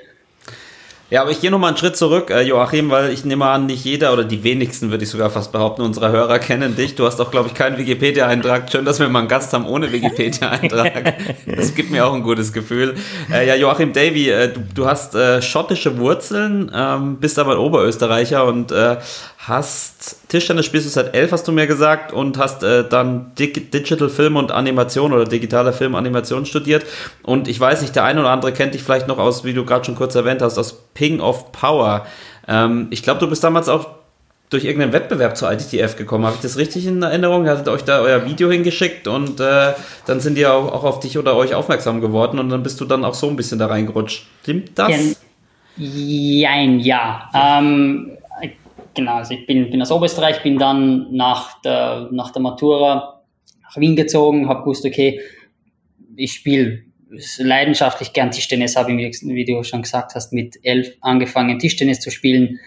[1.09, 3.85] Ja, aber ich gehe nochmal einen Schritt zurück, äh, Joachim, weil ich nehme an, nicht
[3.85, 6.95] jeder oder die wenigsten, würde ich sogar fast behaupten, unserer Hörer kennen dich.
[6.95, 8.69] Du hast auch, glaube ich, keinen Wikipedia-Eintrag.
[8.69, 11.15] Schön, dass wir mal einen Gast haben ohne Wikipedia-Eintrag.
[11.45, 12.95] das gibt mir auch ein gutes Gefühl.
[13.31, 18.43] Äh, ja, Joachim Davy, äh, du, du, hast äh, schottische Wurzeln, ähm, bist aber Oberösterreicher
[18.43, 18.97] und äh,
[19.47, 23.71] hast Tischtennis spielst du seit elf, hast du mir gesagt, und hast äh, dann Dig
[23.71, 26.85] Digital Film und Animation oder digitale Film Animation studiert.
[27.23, 29.65] Und ich weiß nicht, der eine oder andere kennt dich vielleicht noch aus, wie du
[29.65, 32.05] gerade schon kurz erwähnt hast, aus Ping of Power.
[32.47, 33.97] Ähm, ich glaube, du bist damals auch
[34.49, 36.25] durch irgendeinen Wettbewerb zur ITTF gekommen.
[36.25, 37.45] Habe ich das richtig in Erinnerung?
[37.45, 39.73] Ihr hattet euch da euer Video hingeschickt und äh,
[40.05, 42.85] dann sind die auch, auch, auf dich oder euch aufmerksam geworden und dann bist du
[42.85, 44.25] dann auch so ein bisschen da reingerutscht.
[44.43, 45.17] Stimmt das?
[45.75, 47.29] Jein, ja.
[47.33, 48.16] Ähm,
[48.97, 53.21] genau, also ich bin, bin aus Oberösterreich, bin dann nach der, nach der Matura
[53.61, 55.21] nach Wien gezogen, habe gewusst, okay,
[56.17, 56.83] ich spiele
[57.37, 62.11] leidenschaftlich gern Tischtennis, habe ich, wie du schon gesagt hast, mit elf angefangen Tischtennis zu
[62.11, 62.59] spielen.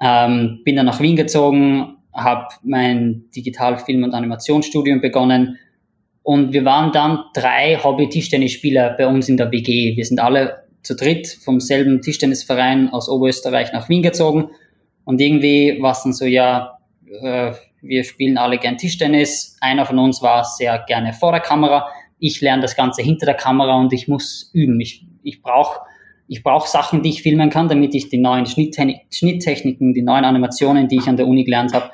[0.00, 5.58] Ähm, bin dann nach Wien gezogen, habe mein Digital-Film- und Animationsstudium begonnen
[6.22, 9.96] und wir waren dann drei Hobby-Tischtennisspieler bei uns in der WG.
[9.96, 14.50] Wir sind alle zu dritt vom selben Tischtennisverein aus Oberösterreich nach Wien gezogen
[15.04, 16.78] und irgendwie war es dann so, ja,
[17.22, 19.56] äh, wir spielen alle gern Tischtennis.
[19.60, 21.88] Einer von uns war sehr gerne vor der Kamera.
[22.18, 24.80] Ich lerne das Ganze hinter der Kamera und ich muss üben.
[24.80, 25.80] Ich, ich brauche
[26.26, 30.88] ich brauch Sachen, die ich filmen kann, damit ich die neuen Schnitttechniken, die neuen Animationen,
[30.88, 31.90] die ich an der Uni gelernt habe,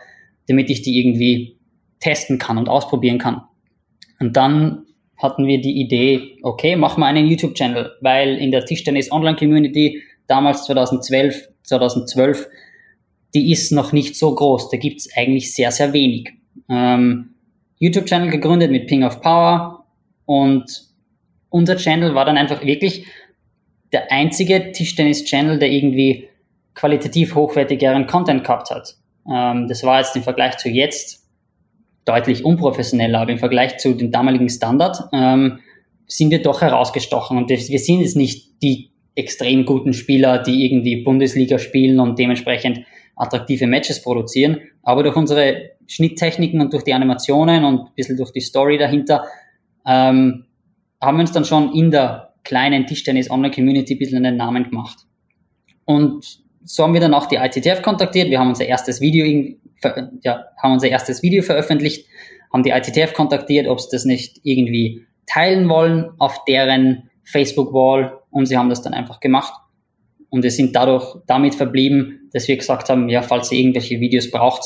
[0.48, 1.58] damit ich die irgendwie
[1.98, 3.42] testen kann und ausprobieren kann.
[4.20, 9.10] Und dann hatten wir die Idee, okay, machen wir einen YouTube-Channel, weil in der Tischtennis
[9.10, 12.46] Online Community damals 2012, 2012
[13.34, 14.70] die ist noch nicht so groß.
[14.70, 16.32] Da gibt's eigentlich sehr, sehr wenig.
[16.68, 17.34] Ähm,
[17.78, 19.84] YouTube-Channel gegründet mit Ping of Power
[20.26, 20.88] und
[21.48, 23.06] unser Channel war dann einfach wirklich
[23.92, 26.28] der einzige Tischtennis-Channel, der irgendwie
[26.74, 28.96] qualitativ hochwertigeren Content gehabt hat.
[29.28, 31.26] Ähm, das war jetzt im Vergleich zu jetzt
[32.04, 35.58] deutlich unprofessioneller, aber im Vergleich zu dem damaligen Standard ähm,
[36.06, 41.02] sind wir doch herausgestochen und wir sind jetzt nicht die extrem guten Spieler, die irgendwie
[41.02, 42.80] Bundesliga spielen und dementsprechend
[43.20, 44.58] attraktive Matches produzieren.
[44.82, 49.24] Aber durch unsere Schnitttechniken und durch die Animationen und ein bisschen durch die Story dahinter
[49.86, 50.46] ähm,
[51.00, 54.98] haben wir uns dann schon in der kleinen Tischtennis-Online-Community ein bisschen einen Namen gemacht.
[55.84, 58.30] Und so haben wir dann auch die ITTF kontaktiert.
[58.30, 59.26] Wir haben unser erstes Video,
[60.22, 62.06] ja, haben unser erstes Video veröffentlicht,
[62.52, 68.46] haben die ITTF kontaktiert, ob sie das nicht irgendwie teilen wollen auf deren Facebook-Wall und
[68.46, 69.52] sie haben das dann einfach gemacht.
[70.30, 74.30] Und wir sind dadurch damit verblieben, dass wir gesagt haben, ja, falls ihr irgendwelche Videos
[74.30, 74.62] braucht,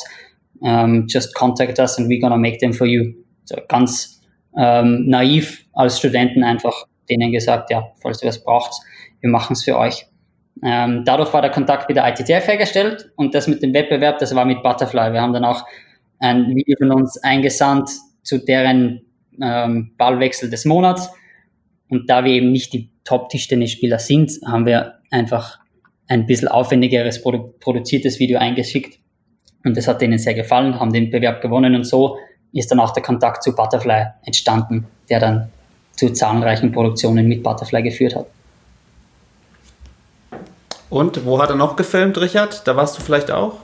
[0.60, 3.12] um, ähm, just contact us and we're gonna make them for you.
[3.44, 4.22] So ganz
[4.56, 8.72] ähm, naiv als Studenten einfach denen gesagt, ja, falls ihr was braucht,
[9.20, 10.06] wir machen es für euch.
[10.62, 14.34] Ähm, dadurch war der Kontakt mit der ITTF hergestellt und das mit dem Wettbewerb, das
[14.34, 15.12] war mit Butterfly.
[15.12, 15.64] Wir haben dann auch
[16.20, 17.90] ein Video von uns eingesandt
[18.22, 19.02] zu deren
[19.42, 21.10] ähm, Ballwechsel des Monats.
[21.88, 25.58] Und da wir eben nicht die Top-Tischtennisspieler sind, haben wir einfach
[26.08, 28.98] ein bisschen aufwendigeres produ produziertes Video eingeschickt.
[29.64, 32.18] Und das hat denen sehr gefallen, haben den Bewerb gewonnen und so
[32.52, 35.50] ist dann auch der Kontakt zu Butterfly entstanden, der dann
[35.92, 38.26] zu zahlreichen Produktionen mit Butterfly geführt hat.
[40.90, 42.66] Und wo hat er noch gefilmt, Richard?
[42.68, 43.63] Da warst du vielleicht auch?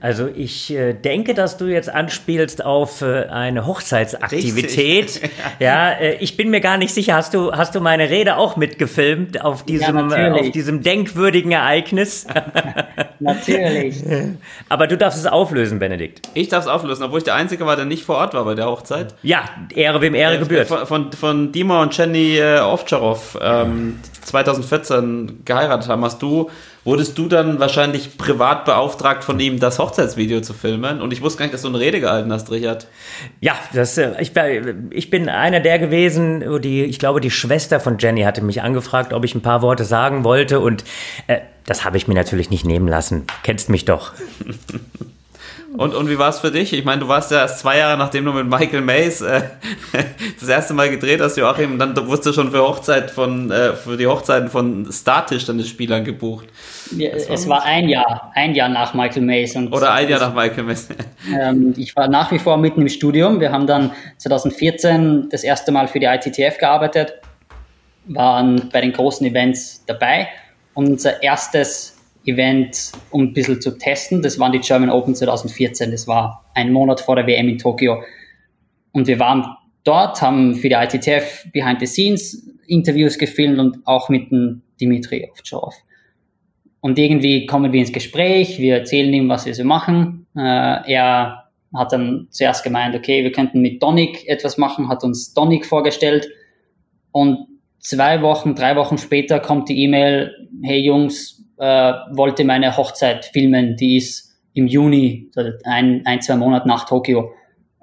[0.00, 5.20] Also ich äh, denke, dass du jetzt anspielst auf äh, eine Hochzeitsaktivität.
[5.58, 7.14] ja, äh, ich bin mir gar nicht sicher.
[7.14, 12.26] Hast du hast du meine Rede auch mitgefilmt auf diesem ja, auf diesem denkwürdigen Ereignis?
[13.20, 14.04] natürlich.
[14.68, 16.22] Aber du darfst es auflösen, Benedikt.
[16.34, 18.54] Ich darf es auflösen, obwohl ich der Einzige war, der nicht vor Ort war bei
[18.54, 19.14] der Hochzeit.
[19.22, 20.68] Ja, Ehre wem Ehre gebührt.
[20.68, 26.50] Von, von, von Dima und Jenny äh, Ovtcharov ähm, 2014 geheiratet haben, hast du
[26.86, 31.02] Wurdest du dann wahrscheinlich privat beauftragt von ihm, das Hochzeitsvideo zu filmen.
[31.02, 32.86] Und ich wusste gar nicht, dass du eine Rede gehalten hast, Richard.
[33.40, 34.30] Ja, das, äh, ich,
[34.90, 39.12] ich bin einer der gewesen, die, ich glaube, die Schwester von Jenny hatte mich angefragt,
[39.12, 40.60] ob ich ein paar Worte sagen wollte.
[40.60, 40.84] Und
[41.26, 43.26] äh, das habe ich mir natürlich nicht nehmen lassen.
[43.42, 44.12] Kennst mich doch.
[45.78, 46.72] Und, und wie war es für dich?
[46.72, 49.42] Ich meine, du warst ja erst zwei Jahre, nachdem du mit Michael Mays äh,
[50.40, 53.74] das erste Mal gedreht hast, Joachim, und dann wurdest du schon für Hochzeit von, äh,
[53.74, 56.46] für die Hochzeiten von statisch dann den Spielern gebucht.
[56.96, 59.54] Ja, es war ein Jahr, ein Jahr nach Michael Mays.
[59.56, 60.88] Und Oder ein Jahr nach Michael Mays.
[61.40, 63.40] ähm, ich war nach wie vor mitten im Studium.
[63.40, 67.14] Wir haben dann 2014 das erste Mal für die ITTF gearbeitet,
[68.06, 70.28] waren bei den großen Events dabei.
[70.74, 71.95] Und unser erstes
[72.26, 74.22] Event, um ein bisschen zu testen.
[74.22, 75.90] Das waren die German Open 2014.
[75.90, 78.02] Das war ein Monat vor der WM in Tokio.
[78.92, 79.46] Und wir waren
[79.84, 85.28] dort, haben für die ITTF Behind the Scenes Interviews gefilmt und auch mit dem Dimitri
[85.30, 85.74] Ovtcharov.
[86.80, 90.26] Und irgendwie kommen wir ins Gespräch, wir erzählen ihm, was wir so machen.
[90.36, 95.34] Äh, er hat dann zuerst gemeint, okay, wir könnten mit Donic etwas machen, hat uns
[95.34, 96.28] Donic vorgestellt.
[97.12, 97.46] Und
[97.80, 103.76] zwei Wochen, drei Wochen später kommt die E-Mail, hey Jungs, äh, wollte meine Hochzeit filmen,
[103.76, 105.30] die ist im Juni,
[105.64, 107.32] ein, ein zwei Monate nach Tokio.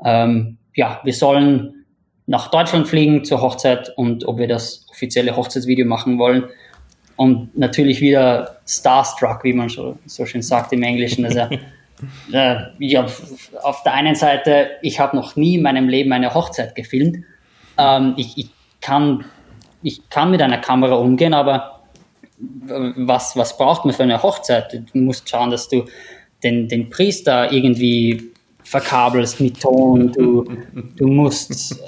[0.04, 1.86] Ähm, ja, wir sollen
[2.26, 6.46] nach Deutschland fliegen zur Hochzeit und ob wir das offizielle Hochzeitsvideo machen wollen.
[7.16, 11.26] Und natürlich wieder starstruck, wie man so, so schön sagt im Englischen.
[11.26, 11.42] Also,
[12.32, 13.06] äh, ja,
[13.62, 17.18] auf der einen Seite, ich habe noch nie in meinem Leben eine Hochzeit gefilmt.
[17.78, 18.50] Ähm, ich, ich,
[18.82, 19.26] kann,
[19.84, 21.73] ich kann mit einer Kamera umgehen, aber
[22.96, 24.74] was, was braucht man für eine Hochzeit?
[24.74, 25.86] Du musst schauen, dass du
[26.44, 28.32] den, den Priester irgendwie
[28.64, 30.12] verkabelst mit Ton.
[30.12, 30.46] Du,
[30.96, 31.80] du musst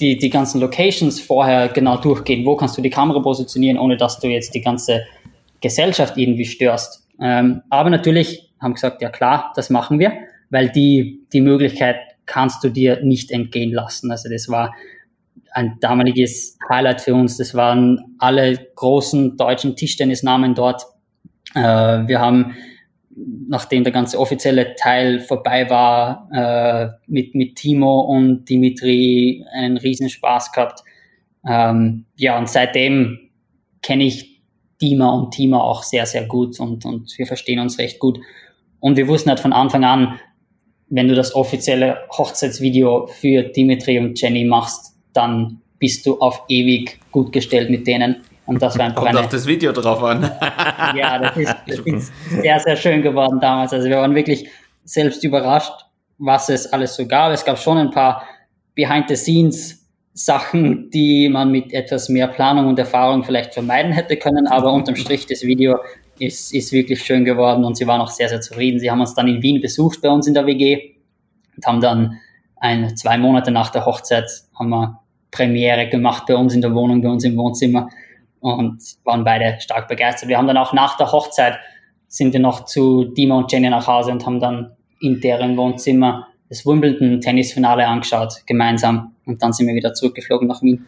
[0.00, 2.44] die, die ganzen Locations vorher genau durchgehen.
[2.44, 5.04] Wo kannst du die Kamera positionieren, ohne dass du jetzt die ganze
[5.60, 7.06] Gesellschaft irgendwie störst?
[7.20, 10.12] Ähm, aber natürlich haben gesagt, ja klar, das machen wir,
[10.50, 14.10] weil die, die Möglichkeit kannst du dir nicht entgehen lassen.
[14.10, 14.74] Also das war
[15.52, 17.36] ein damaliges Highlight für uns.
[17.36, 20.84] Das waren alle großen deutschen Tischtennisnamen dort.
[21.54, 22.54] Äh, wir haben,
[23.48, 30.08] nachdem der ganze offizielle Teil vorbei war, äh, mit, mit Timo und Dimitri einen riesen
[30.08, 30.82] Spaß gehabt.
[31.46, 33.30] Ähm, ja, und seitdem
[33.82, 34.40] kenne ich
[34.80, 38.18] Dima und Tima auch sehr, sehr gut und, und wir verstehen uns recht gut.
[38.80, 40.18] Und wir wussten halt von Anfang an,
[40.88, 46.98] wenn du das offizielle Hochzeitsvideo für Dimitri und Jenny machst, dann bist du auf ewig
[47.10, 48.22] gut gestellt mit denen.
[48.46, 50.22] Und das war einfach Kommt eine, auf das Video drauf an.
[50.96, 53.72] ja, das ist, das ist sehr, sehr schön geworden damals.
[53.72, 54.48] Also wir waren wirklich
[54.84, 55.72] selbst überrascht,
[56.18, 57.32] was es alles so gab.
[57.32, 58.24] Es gab schon ein paar
[58.74, 59.82] Behind-the-Scenes
[60.14, 64.96] Sachen, die man mit etwas mehr Planung und Erfahrung vielleicht vermeiden hätte können, aber unterm
[64.96, 65.78] Strich das Video
[66.18, 68.78] ist, ist wirklich schön geworden und sie waren auch sehr, sehr zufrieden.
[68.78, 70.96] Sie haben uns dann in Wien besucht bei uns in der WG
[71.56, 72.18] und haben dann
[72.56, 75.01] ein, zwei Monate nach der Hochzeit haben wir
[75.32, 77.88] Premiere gemacht bei uns in der Wohnung, bei uns im Wohnzimmer
[78.38, 80.28] und waren beide stark begeistert.
[80.28, 81.58] Wir haben dann auch nach der Hochzeit
[82.06, 86.28] sind wir noch zu Dima und Jenny nach Hause und haben dann in deren Wohnzimmer
[86.48, 89.14] das Wimbledon Tennisfinale angeschaut, gemeinsam.
[89.24, 90.86] Und dann sind wir wieder zurückgeflogen nach Wien.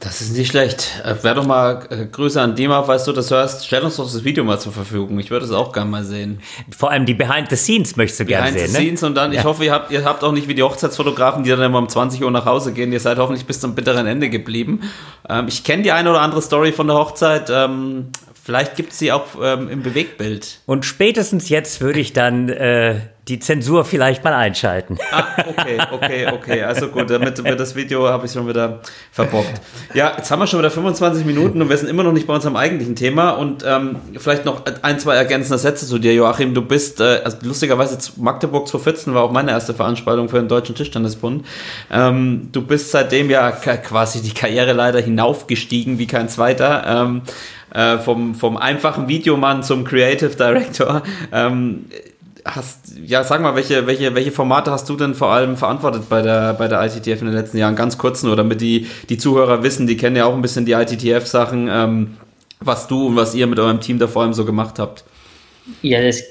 [0.00, 1.02] Das ist nicht schlecht.
[1.04, 3.66] Äh, Wäre doch mal äh, Grüße an Dima, falls du das hörst.
[3.66, 5.18] Stell uns doch das Video mal zur Verfügung.
[5.18, 6.40] Ich würde es auch gerne mal sehen.
[6.76, 8.54] Vor allem die Behind the Scenes möchtest du gerne sehen.
[8.54, 9.40] Behind the Scenes und dann, ja.
[9.40, 11.88] ich hoffe, ihr habt, ihr habt auch nicht wie die Hochzeitsfotografen, die dann immer um
[11.88, 12.92] 20 Uhr nach Hause gehen.
[12.92, 14.82] Ihr seid hoffentlich bis zum bitteren Ende geblieben.
[15.28, 17.50] Ähm, ich kenne die eine oder andere Story von der Hochzeit.
[17.50, 18.12] Ähm,
[18.48, 20.60] Vielleicht gibt es sie auch ähm, im Bewegtbild.
[20.64, 24.98] Und spätestens jetzt würde ich dann äh, die Zensur vielleicht mal einschalten.
[25.12, 26.62] Ah, okay, okay, okay.
[26.62, 28.80] Also gut, damit das Video habe ich schon wieder
[29.12, 29.60] verbockt.
[29.94, 32.34] Ja, jetzt haben wir schon wieder 25 Minuten und wir sind immer noch nicht bei
[32.34, 33.30] unserem eigentlichen Thema.
[33.30, 36.54] Und ähm, vielleicht noch ein, zwei ergänzende Sätze zu dir, Joachim.
[36.54, 40.74] Du bist, äh, also lustigerweise Magdeburg 2014 war auch meine erste Veranstaltung für den Deutschen
[40.74, 41.44] Tischtennisbund.
[41.90, 46.84] Ähm, du bist seitdem ja quasi die Karriere leider hinaufgestiegen wie kein zweiter.
[46.86, 47.22] Ähm,
[47.74, 51.02] äh, vom, vom einfachen Videomann zum Creative Director.
[51.32, 51.84] Ähm,
[52.54, 56.22] hast, ja, sag mal, welche, welche, welche Formate hast du denn vor allem verantwortet bei
[56.22, 57.76] der, bei der ITTF in den letzten Jahren?
[57.76, 60.72] Ganz kurz nur, damit die, die Zuhörer wissen, die kennen ja auch ein bisschen die
[60.72, 62.16] ITTF-Sachen, ähm,
[62.60, 65.04] was du und was ihr mit eurem Team da vor allem so gemacht habt.
[65.82, 66.22] Ja, das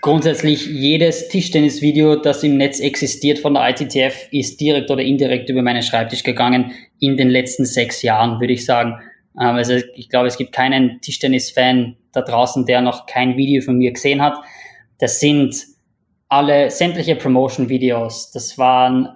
[0.00, 5.62] grundsätzlich jedes Tischtennisvideo, das im Netz existiert von der ITTF, ist direkt oder indirekt über
[5.62, 8.94] meinen Schreibtisch gegangen in den letzten sechs Jahren, würde ich sagen.
[9.38, 13.76] Ähm, also ich glaube, es gibt keinen Tischtennis-Fan da draußen, der noch kein Video von
[13.76, 14.34] mir gesehen hat.
[14.98, 15.56] Das sind
[16.28, 18.32] alle sämtliche Promotion-Videos.
[18.32, 19.08] Das waren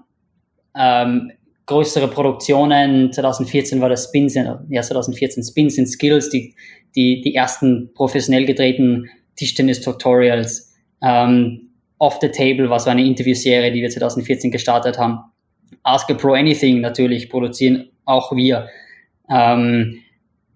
[0.77, 1.33] ähm,
[1.67, 3.13] größere Produktionen.
[3.13, 6.55] 2014 war das Spins, ja 2014 Spins and Skills, die,
[6.97, 10.75] die, die ersten professionell gedrehten Tischtennis-Tutorials.
[11.03, 15.19] Ähm, Off the Table war so eine Interviewserie, die wir 2014 gestartet haben.
[15.83, 18.69] Ask a Pro Anything natürlich produzieren auch wir.
[19.29, 20.03] Ähm,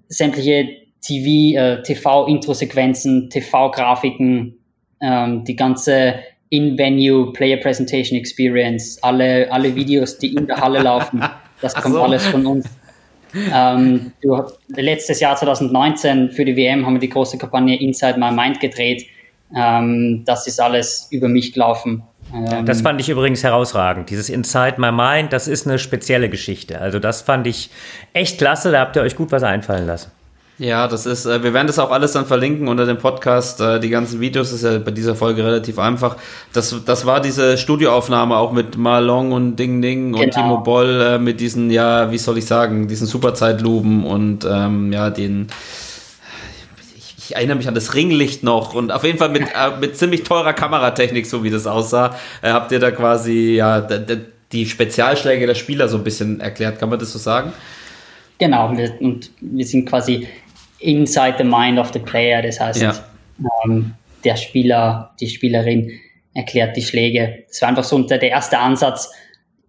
[0.09, 0.69] sämtliche
[1.01, 4.62] TV, äh, TV-Intro-Sequenzen, TV-Grafiken,
[5.03, 6.15] ähm, die ganze
[6.51, 11.23] In-Venue Player Presentation Experience, alle, alle Videos, die in der Halle laufen,
[11.61, 12.03] das kommt so.
[12.03, 12.67] alles von uns.
[13.35, 18.31] Ähm, du, letztes Jahr 2019 für die WM haben wir die große Kampagne Inside My
[18.31, 19.07] Mind gedreht.
[19.55, 22.03] Ähm, das ist alles über mich gelaufen.
[22.35, 24.11] Ähm, das fand ich übrigens herausragend.
[24.11, 26.81] Dieses Inside My Mind, das ist eine spezielle Geschichte.
[26.81, 27.71] Also das fand ich
[28.13, 28.71] echt klasse.
[28.71, 30.11] Da habt ihr euch gut was einfallen lassen.
[30.63, 33.61] Ja, das ist, äh, wir werden das auch alles dann verlinken unter dem Podcast.
[33.61, 36.17] Äh, die ganzen Videos ist ja bei dieser Folge relativ einfach.
[36.53, 40.23] Das, das war diese Studioaufnahme auch mit Marlon und Ding Ding genau.
[40.23, 44.93] und Timo Boll äh, mit diesen, ja, wie soll ich sagen, diesen Superzeitluben und ähm,
[44.93, 45.49] ja, den
[47.19, 50.23] ich erinnere mich an das Ringlicht noch und auf jeden Fall mit, äh, mit ziemlich
[50.23, 53.85] teurer Kameratechnik, so wie das aussah, äh, habt ihr da quasi ja
[54.53, 56.79] die Spezialschläge der Spieler so ein bisschen erklärt.
[56.79, 57.53] Kann man das so sagen?
[58.39, 60.27] Genau, und wir sind quasi
[60.83, 62.43] inside the mind of the player.
[62.43, 62.95] Das heißt, ja.
[63.65, 65.91] ähm, der Spieler, die Spielerin
[66.35, 67.45] erklärt die Schläge.
[67.49, 69.11] Das war einfach so der erste Ansatz,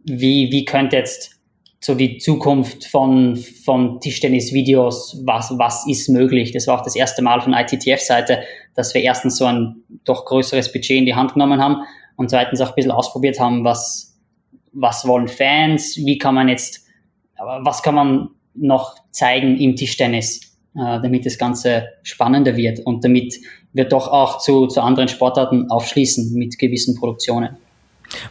[0.03, 1.33] wie, wie könnte jetzt
[1.79, 6.53] so die Zukunft von, von Tischtennis-Videos, was, was ist möglich.
[6.53, 10.71] Das war auch das erste Mal von ITTF-Seite, dass wir erstens so ein doch größeres
[10.71, 11.83] Budget in die Hand genommen haben
[12.15, 14.17] und zweitens auch ein bisschen ausprobiert haben, was,
[14.71, 16.85] was wollen Fans, wie kann man jetzt,
[17.37, 23.39] was kann man noch zeigen im Tischtennis damit das Ganze spannender wird und damit
[23.73, 27.57] wir doch auch zu, zu anderen Sportarten aufschließen mit gewissen Produktionen.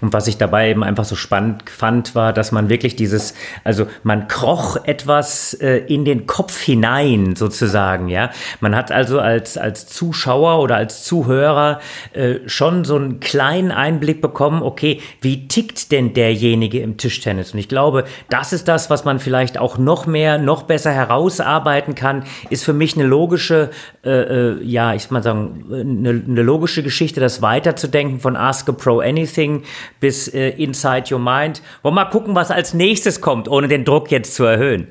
[0.01, 3.87] Und was ich dabei eben einfach so spannend fand, war, dass man wirklich dieses, also
[4.03, 8.31] man kroch etwas äh, in den Kopf hinein sozusagen, ja.
[8.61, 11.81] Man hat also als, als Zuschauer oder als Zuhörer
[12.12, 17.53] äh, schon so einen kleinen Einblick bekommen, okay, wie tickt denn derjenige im Tischtennis?
[17.53, 21.95] Und ich glaube, das ist das, was man vielleicht auch noch mehr, noch besser herausarbeiten
[21.95, 23.71] kann, ist für mich eine logische,
[24.05, 28.73] äh, äh ja, ich mal sagen, eine, eine logische Geschichte, das weiterzudenken von Ask a
[28.73, 29.62] Pro Anything
[30.01, 31.63] bis äh, Inside Your Mind.
[31.83, 34.89] Wollen wir mal gucken, was als nächstes kommt, ohne den Druck jetzt zu erhöhen.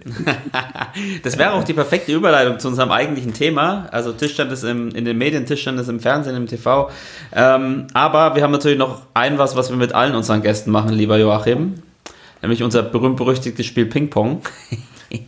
[1.24, 3.88] das wäre auch die perfekte Überleitung zu unserem eigentlichen Thema.
[3.92, 6.90] Also Tischstand ist im, in den Medien, Tischstand ist im Fernsehen, im TV.
[7.34, 10.94] Ähm, aber wir haben natürlich noch ein was, was wir mit allen unseren Gästen machen,
[10.94, 11.82] lieber Joachim.
[12.42, 14.42] Nämlich unser berühmt-berüchtigtes Spiel Ping-Pong.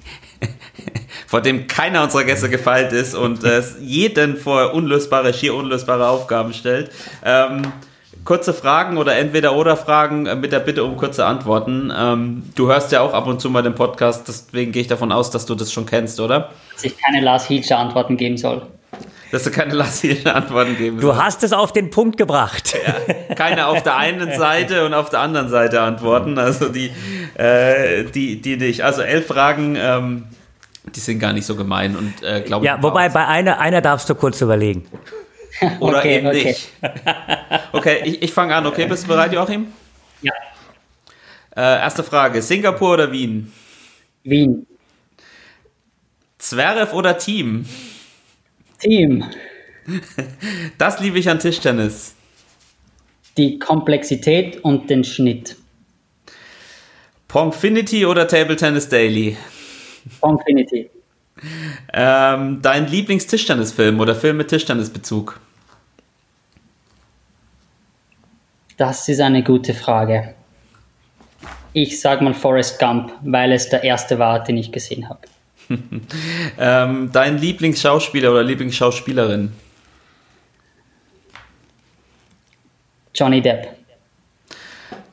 [1.34, 6.54] vor dem keiner unserer Gäste gefeilt ist und äh, jeden vor unlösbare, schier unlösbare Aufgaben
[6.54, 6.92] stellt.
[7.26, 7.64] Ähm,
[8.26, 11.92] kurze Fragen oder entweder oder Fragen äh, mit der Bitte um kurze Antworten.
[11.96, 15.12] Ähm, du hörst ja auch ab und zu mal den Podcast, deswegen gehe ich davon
[15.12, 16.50] aus, dass du das schon kennst, oder?
[16.74, 18.64] Dass ich keine Lars Hielscher Antworten geben soll.
[19.32, 22.76] Dass du keine Lars Hielscher Antworten geben Du hast es auf den Punkt gebracht.
[22.86, 26.92] Ja, keine auf der einen Seite und auf der anderen Seite Antworten, also die,
[27.36, 28.84] äh, die, die nicht.
[28.84, 29.76] Also elf Fragen.
[29.76, 30.26] Ähm,
[30.96, 34.10] die sind gar nicht so gemein und äh, glaube Ja, wobei bei einer, einer darfst
[34.10, 34.86] du kurz überlegen.
[35.80, 36.44] Oder okay, eben okay.
[36.44, 36.70] nicht.
[37.74, 38.66] Okay, ich, ich fange an.
[38.68, 39.68] Okay, bist du bereit, Joachim?
[40.22, 40.34] Ja.
[41.56, 43.52] Äh, erste Frage: Singapur oder Wien?
[44.24, 44.68] Wien.
[46.38, 47.66] Zverev oder Team?
[48.80, 49.26] Team.
[50.78, 52.16] Das liebe ich an Tischtennis.
[53.38, 55.58] Die Komplexität und den Schnitt.
[57.28, 59.38] Pongfinity oder Table Tennis Daily?
[60.22, 60.90] Pongfinity.
[61.92, 65.40] Ähm, dein Lieblings-Tischtennisfilm oder Film mit Tischtennisbezug?
[68.78, 70.34] Das ist eine gute Frage.
[71.74, 75.22] Ich sag mal Forrest Gump, weil es der erste war, den ich gesehen habe.
[76.60, 79.52] ähm, dein Lieblingsschauspieler oder Lieblingsschauspielerin?
[83.16, 83.70] Johnny Depp.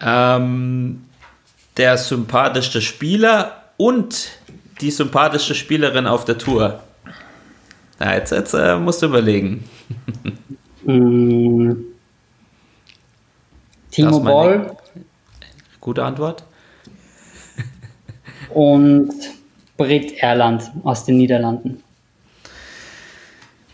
[0.00, 1.04] Ähm,
[1.76, 4.30] der sympathischste Spieler und
[4.80, 6.80] die sympathischste Spielerin auf der Tour?
[8.00, 9.68] Ja, jetzt, jetzt äh, musst du überlegen.
[10.84, 11.72] mm.
[13.90, 14.76] Timo Boll.
[15.80, 16.44] Gute Antwort.
[18.50, 19.12] Und
[19.76, 21.82] Brit Erland aus den Niederlanden.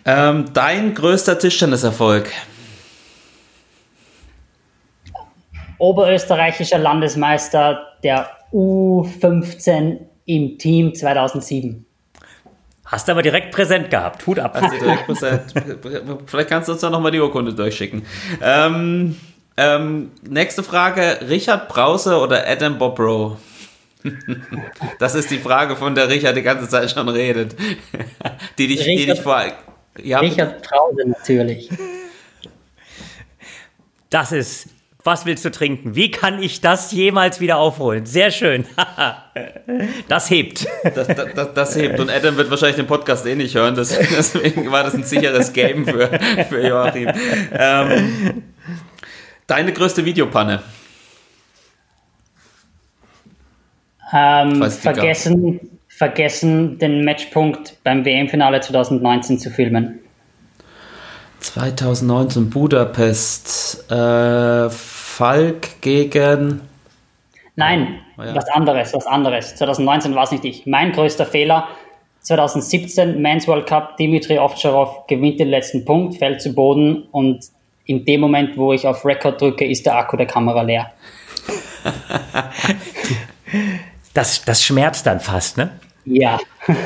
[0.05, 2.31] Ähm, dein größter Tischtenniserfolg?
[5.79, 11.85] Oberösterreichischer Landesmeister der U15 im Team 2007.
[12.85, 14.25] Hast du aber direkt präsent gehabt.
[14.27, 14.57] Hut ab.
[16.27, 18.07] Vielleicht kannst du uns da nochmal die Urkunde durchschicken.
[18.41, 19.17] Ähm,
[19.57, 23.39] ähm, nächste Frage: Richard Brause oder Adam Bobrow?
[25.01, 27.57] das ist die Frage, von der Richard die ganze Zeit schon redet.
[28.59, 29.43] die dich, Richard, die dich vor.
[30.03, 31.69] Ja, Richard Brause natürlich.
[34.11, 34.69] Das ist
[35.07, 35.95] was willst du trinken?
[35.95, 38.05] Wie kann ich das jemals wieder aufholen?
[38.05, 38.67] Sehr schön.
[40.09, 40.67] das hebt.
[40.83, 42.01] Das, das, das, hebt.
[42.01, 43.75] Und Adam wird wahrscheinlich den Podcast eh nicht hören.
[43.77, 46.11] Deswegen war das ein sicheres Game für,
[46.49, 47.11] für Joachim.
[47.53, 48.43] Ähm,
[49.47, 50.63] deine größte Videopanne?
[54.13, 60.01] Ähm, vergessen, vergessen, den Matchpunkt beim WM-Finale 2019 zu filmen.
[61.41, 63.91] 2019 Budapest.
[63.91, 64.69] Äh,
[65.17, 66.61] Falk gegen.
[67.55, 68.35] Nein, oh, ja.
[68.35, 69.57] was anderes, was anderes.
[69.57, 70.67] 2019 war es nicht ich.
[70.67, 71.69] Mein größter Fehler.
[72.21, 77.47] 2017 Men's World Cup, Dimitri Ovtcharov gewinnt den letzten Punkt, fällt zu Boden und
[77.87, 80.93] in dem Moment, wo ich auf Record drücke, ist der Akku der Kamera leer.
[84.13, 85.71] das, das schmerzt dann fast, ne?
[86.05, 86.39] Ja.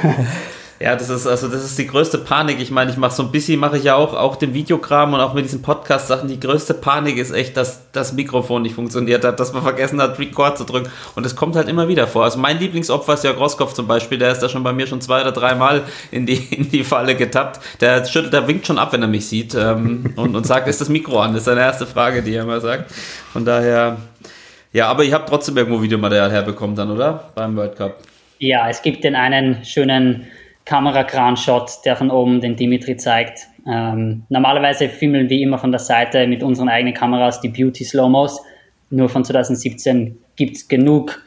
[0.83, 2.59] Ja, das ist also das ist die größte Panik.
[2.59, 5.21] Ich meine, ich mache so ein bisschen, mache ich ja auch, auch den Videokram und
[5.21, 6.27] auch mit diesen Podcast-Sachen.
[6.27, 10.19] Die größte Panik ist echt, dass das Mikrofon nicht funktioniert hat, dass man vergessen hat,
[10.19, 10.91] Record zu drücken.
[11.17, 12.25] Und es kommt halt immer wieder vor.
[12.25, 14.17] Also mein Lieblingsopfer ist ja Groskopf zum Beispiel.
[14.17, 17.15] Der ist da schon bei mir schon zwei oder dreimal in die, in die Falle
[17.15, 17.61] getappt.
[17.83, 20.81] Der schüttelt, der winkt schon ab, wenn er mich sieht ähm, und, und sagt, ist
[20.81, 21.33] das Mikro an?
[21.33, 22.91] Das ist seine erste Frage, die er immer sagt.
[23.35, 23.99] Von daher,
[24.73, 27.25] ja, aber ihr habt trotzdem irgendwo Videomaterial herbekommen dann, oder?
[27.35, 27.99] Beim World Cup.
[28.39, 30.27] Ja, es gibt den einen schönen
[30.71, 33.49] Kamerakran-Shot, der von oben den Dimitri zeigt.
[33.67, 38.41] Ähm, normalerweise filmen wir immer von der Seite mit unseren eigenen Kameras die Beauty Slow-Mos.
[38.91, 41.21] Nur von 2017 gibt es genug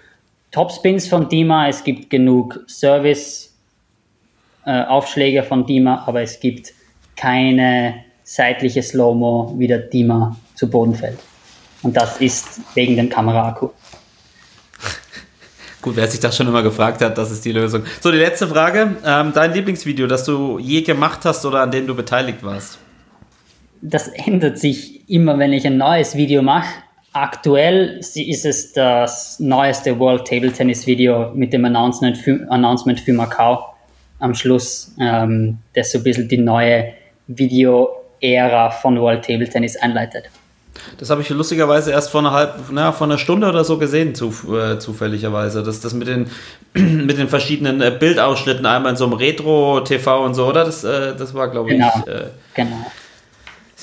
[0.52, 6.72] Topspins von Dima, es gibt genug Service-Aufschläge äh, von Dima, aber es gibt
[7.18, 11.20] keine seitliche Slow-Mo, wie der Dima zu Boden fällt.
[11.82, 13.72] Und das ist wegen dem Kameraakku.
[15.84, 17.84] Gut, wer sich das schon immer gefragt hat, das ist die Lösung.
[18.00, 18.96] So, die letzte Frage.
[19.06, 22.80] Ähm, dein Lieblingsvideo, das du je gemacht hast oder an dem du beteiligt warst?
[23.82, 26.70] Das ändert sich immer, wenn ich ein neues Video mache.
[27.12, 33.12] Aktuell ist es das neueste World Table Tennis Video mit dem Announcement für, Announcement für
[33.12, 33.66] Macau
[34.20, 36.94] am Schluss, ähm, das so ein bisschen die neue
[37.28, 40.30] Video-Ära von World Table Tennis einleitet.
[40.98, 44.16] Das habe ich lustigerweise erst vor einer, halb, na, vor einer Stunde oder so gesehen,
[44.16, 45.64] zu, äh, zufälligerweise.
[45.64, 46.30] Das, das mit den,
[46.74, 50.66] mit den verschiedenen äh, Bildausschnitten, einmal in so einem Retro-TV und so, oder?
[50.66, 51.92] Das, äh, das war, glaube genau.
[51.96, 52.08] ich.
[52.12, 52.86] Äh, genau.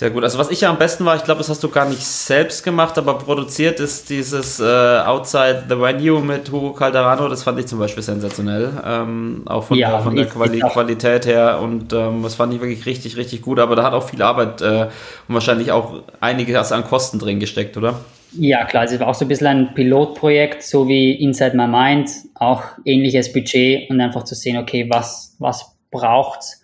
[0.01, 0.25] Sehr gut.
[0.25, 2.65] Also was ich ja am besten war, ich glaube, das hast du gar nicht selbst
[2.65, 7.29] gemacht, aber produziert ist dieses äh, Outside the Venue mit Hugo Calderano.
[7.29, 8.71] Das fand ich zum Beispiel sensationell.
[8.83, 11.61] Ähm, auch von, ja, der, von der Quali Qualität her.
[11.61, 13.59] Und ähm, das fand ich wirklich richtig, richtig gut.
[13.59, 14.89] Aber da hat auch viel Arbeit äh,
[15.29, 18.01] und wahrscheinlich auch einiges an Kosten drin gesteckt, oder?
[18.33, 18.85] Ja, klar.
[18.85, 22.09] Es war auch so ein bisschen ein Pilotprojekt, so wie Inside My Mind.
[22.37, 26.60] Auch ähnliches Budget und einfach zu sehen, okay, was, was braucht's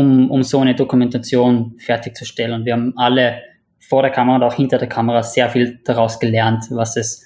[0.00, 2.54] um, um so eine Dokumentation fertigzustellen.
[2.54, 3.42] Und wir haben alle
[3.78, 7.24] vor der Kamera und auch hinter der Kamera sehr viel daraus gelernt, was es,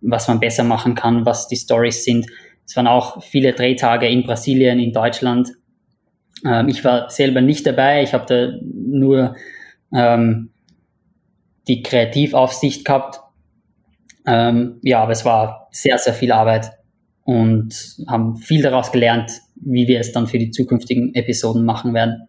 [0.00, 2.26] was man besser machen kann, was die Stories sind.
[2.66, 5.50] Es waren auch viele Drehtage in Brasilien, in Deutschland.
[6.44, 8.02] Ähm, ich war selber nicht dabei.
[8.02, 9.36] Ich habe da nur
[9.92, 10.50] ähm,
[11.66, 13.20] die Kreativaufsicht gehabt.
[14.26, 16.70] Ähm, ja, aber es war sehr, sehr viel Arbeit
[17.24, 19.30] und haben viel daraus gelernt,
[19.60, 22.28] wie wir es dann für die zukünftigen Episoden machen werden.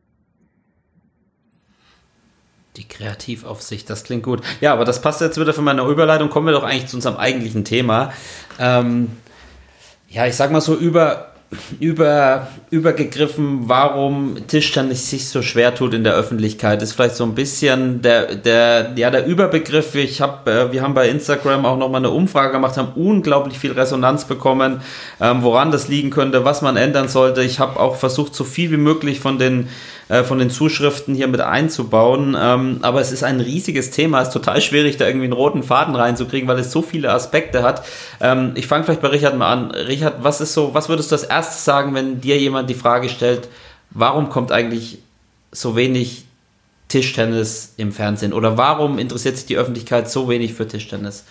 [2.78, 4.42] Die Kreativaufsicht, das klingt gut.
[4.62, 6.30] Ja, aber das passt jetzt wieder für meine Überleitung.
[6.30, 8.14] Kommen wir doch eigentlich zu unserem eigentlichen Thema.
[8.60, 9.10] Ähm,
[10.08, 11.34] ja, ich sag mal so über
[11.80, 16.82] über, übergegriffen, warum Tischtennis sich so schwer tut in der Öffentlichkeit.
[16.84, 19.96] Ist vielleicht so ein bisschen der, der, ja, der Überbegriff.
[19.96, 23.72] Ich hab, äh, wir haben bei Instagram auch nochmal eine Umfrage gemacht, haben unglaublich viel
[23.72, 24.82] Resonanz bekommen,
[25.20, 27.42] ähm, woran das liegen könnte, was man ändern sollte.
[27.42, 29.70] Ich habe auch versucht, so viel wie möglich von den
[30.10, 32.36] äh, von den Zuschriften hier mit einzubauen.
[32.40, 34.22] Ähm, aber es ist ein riesiges Thema.
[34.22, 37.62] Es ist total schwierig, da irgendwie einen roten Faden reinzukriegen, weil es so viele Aspekte
[37.62, 37.84] hat.
[38.20, 39.70] Ähm, ich fange vielleicht bei Richard mal an.
[39.70, 43.10] Richard, was ist so, was würdest du als erstes sagen, wenn dir jemand die Frage
[43.10, 43.48] stellt,
[43.92, 45.00] warum kommt eigentlich
[45.52, 46.26] so wenig
[46.90, 48.34] Tischtennis im Fernsehen?
[48.34, 51.24] Oder warum interessiert sich die Öffentlichkeit so wenig für Tischtennis?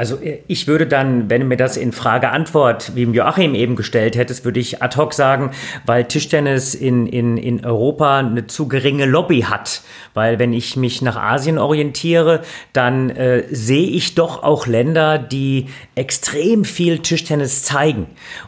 [0.00, 3.76] Also äh, ich würde dann, wenn du mir das in Frage-Antwort, wie im Joachim eben
[3.76, 5.50] gestellt hättest, würde ich ad hoc sagen,
[5.84, 9.82] weil Tischtennis in, in, in Europa eine zu geringe Lobby hat.
[10.14, 12.40] Weil wenn ich mich nach Asien orientiere,
[12.72, 18.06] dann äh, sehe ich doch auch Länder, die extrem viel Tischtennis zeigen.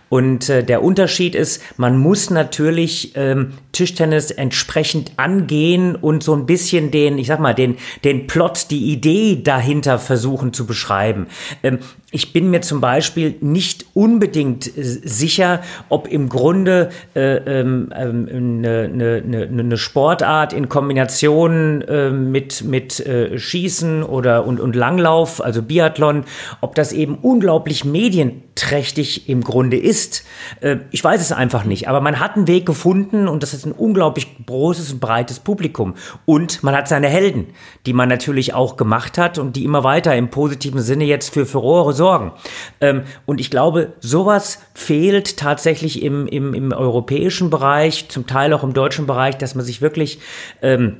[0.09, 6.45] Und äh, der Unterschied ist, man muss natürlich ähm, Tischtennis entsprechend angehen und so ein
[6.45, 11.29] bisschen den, ich sag mal, den, den Plot, die Idee dahinter versuchen zu beschreiben.
[11.63, 11.83] And.
[12.15, 18.91] Ich bin mir zum Beispiel nicht unbedingt äh, sicher, ob im Grunde äh, ähm, eine,
[18.93, 25.63] eine, eine Sportart in Kombination äh, mit, mit äh, Schießen oder und, und Langlauf, also
[25.63, 26.25] Biathlon,
[26.61, 30.25] ob das eben unglaublich medienträchtig im Grunde ist.
[30.61, 33.65] Äh, ich weiß es einfach nicht, aber man hat einen Weg gefunden und das ist
[33.65, 35.95] ein unglaublich großes und breites Publikum.
[36.27, 37.47] Und man hat seine Helden,
[37.87, 41.47] die man natürlich auch gemacht hat und die immer weiter im positiven Sinne jetzt für
[41.47, 42.33] Furore sorgen.
[42.81, 48.65] Ähm, und ich glaube, sowas fehlt tatsächlich im, im, im europäischen Bereich, zum Teil auch
[48.65, 50.19] im deutschen Bereich, dass man sich wirklich
[50.63, 50.97] ähm,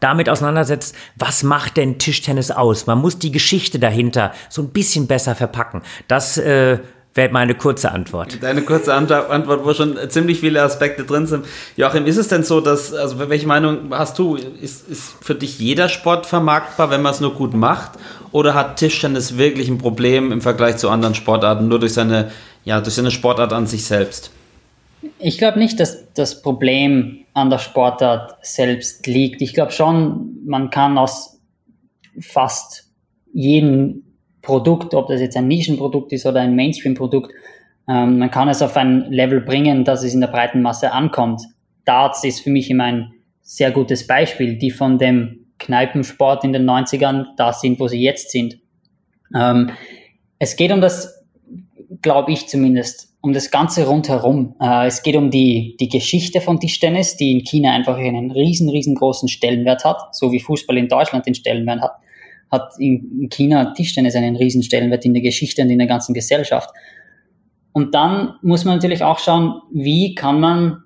[0.00, 2.86] damit auseinandersetzt, was macht denn Tischtennis aus?
[2.86, 5.80] Man muss die Geschichte dahinter so ein bisschen besser verpacken.
[6.08, 6.78] Das äh,
[7.18, 8.40] wäre meine kurze Antwort.
[8.40, 11.44] Deine kurze Antwort, wo schon ziemlich viele Aspekte drin sind.
[11.76, 14.36] Joachim, ist es denn so, dass, also welche Meinung hast du?
[14.36, 17.98] Ist, ist für dich jeder Sport vermarktbar, wenn man es nur gut macht?
[18.30, 22.30] Oder hat Tischtennis wirklich ein Problem im Vergleich zu anderen Sportarten, nur durch seine,
[22.64, 24.30] ja, durch seine Sportart an sich selbst?
[25.18, 29.42] Ich glaube nicht, dass das Problem an der Sportart selbst liegt.
[29.42, 31.40] Ich glaube schon, man kann aus
[32.20, 32.84] fast
[33.32, 34.04] jedem
[34.48, 37.34] Produkt, ob das jetzt ein Nischenprodukt ist oder ein Mainstream-Produkt,
[37.86, 41.42] ähm, man kann es auf ein Level bringen, dass es in der breiten Masse ankommt.
[41.84, 46.64] Darts ist für mich immer ein sehr gutes Beispiel, die von dem Kneipensport in den
[46.64, 48.58] 90ern da sind, wo sie jetzt sind.
[49.34, 49.70] Ähm,
[50.38, 51.26] es geht um das,
[52.00, 54.54] glaube ich zumindest, um das Ganze rundherum.
[54.62, 58.70] Äh, es geht um die, die Geschichte von Tischtennis, die in China einfach einen riesen,
[58.70, 61.98] riesengroßen Stellenwert hat, so wie Fußball in Deutschland den Stellenwert hat
[62.50, 66.70] hat in China Tischtennis einen riesen Stellenwert in der Geschichte und in der ganzen Gesellschaft.
[67.72, 70.84] Und dann muss man natürlich auch schauen, wie kann man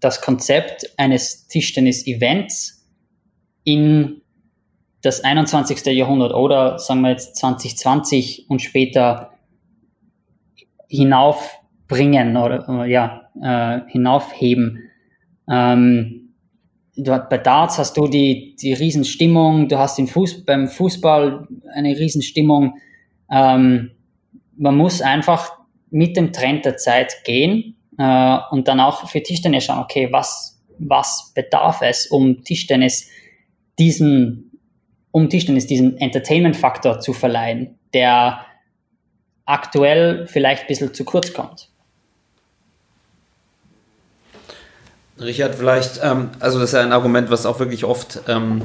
[0.00, 2.86] das Konzept eines Tischtennis-Events
[3.64, 4.22] in
[5.02, 5.84] das 21.
[5.86, 9.32] Jahrhundert oder sagen wir jetzt 2020 und später
[10.88, 14.90] hinaufbringen oder ja äh, hinaufheben.
[15.48, 16.23] Ähm,
[16.96, 21.98] du bei Darts hast du die, die Riesenstimmung, du hast den Fuß, beim Fußball eine
[21.98, 22.78] Riesenstimmung.
[23.30, 23.90] Ähm,
[24.56, 25.52] man muss einfach
[25.90, 30.62] mit dem Trend der Zeit gehen äh, und dann auch für Tischtennis schauen, okay, was,
[30.78, 33.08] was bedarf es, um Tischtennis
[33.78, 34.60] diesen,
[35.10, 38.46] um Tischtennis diesen Entertainment-Faktor zu verleihen, der
[39.44, 41.70] aktuell vielleicht ein bisschen zu kurz kommt.
[45.20, 48.62] Richard, vielleicht, ähm, also das ist ja ein Argument, was auch wirklich oft, ähm,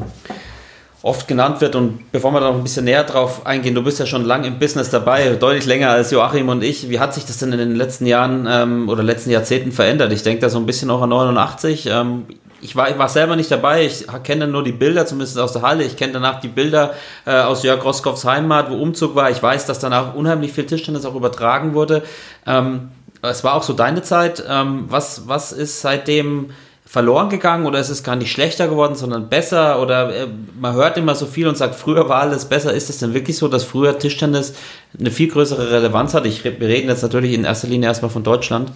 [1.03, 1.75] oft genannt wird.
[1.75, 4.47] Und bevor wir da noch ein bisschen näher drauf eingehen, du bist ja schon lange
[4.47, 6.89] im Business dabei, deutlich länger als Joachim und ich.
[6.89, 10.11] Wie hat sich das denn in den letzten Jahren ähm, oder letzten Jahrzehnten verändert?
[10.11, 11.87] Ich denke da so ein bisschen auch an 89.
[11.91, 12.25] Ähm,
[12.61, 15.61] ich war, ich war selber nicht dabei, ich kenne nur die Bilder, zumindest aus der
[15.61, 15.83] Halle.
[15.83, 16.93] Ich kenne danach die Bilder
[17.25, 19.29] äh, aus Jörg Roskopfs Heimat, wo Umzug war.
[19.29, 22.03] Ich weiß, dass danach unheimlich viel Tischtennis auch übertragen wurde.
[22.45, 22.89] Ähm,
[23.21, 24.43] es war auch so deine Zeit.
[24.47, 26.51] Ähm, was, was ist seitdem
[26.85, 29.81] verloren gegangen oder ist es gar nicht schlechter geworden, sondern besser?
[29.81, 30.27] Oder äh,
[30.59, 32.73] man hört immer so viel und sagt, früher war alles besser.
[32.73, 34.55] Ist es denn wirklich so, dass früher Tischtennis
[34.99, 36.25] eine viel größere Relevanz hat?
[36.25, 38.71] Ich, wir reden jetzt natürlich in erster Linie erstmal von Deutschland.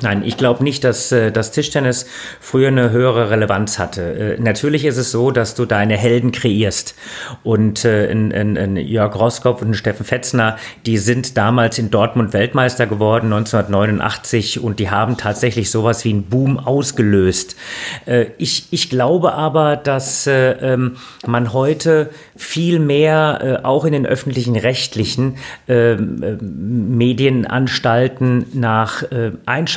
[0.00, 2.06] Nein, ich glaube nicht, dass äh, das Tischtennis
[2.40, 4.36] früher eine höhere Relevanz hatte.
[4.36, 6.96] Äh, natürlich ist es so, dass du deine Helden kreierst.
[7.44, 12.32] Und äh, in, in, in Jörg Roskopf und Steffen Fetzner, die sind damals in Dortmund
[12.32, 17.56] Weltmeister geworden, 1989, und die haben tatsächlich sowas wie einen Boom ausgelöst.
[18.38, 24.56] Ich, ich glaube aber, dass äh, ähm, man heute viel mehr auch in den öffentlichen
[24.56, 25.36] rechtlichen
[25.68, 29.32] äh, Medienanstalten nach äh,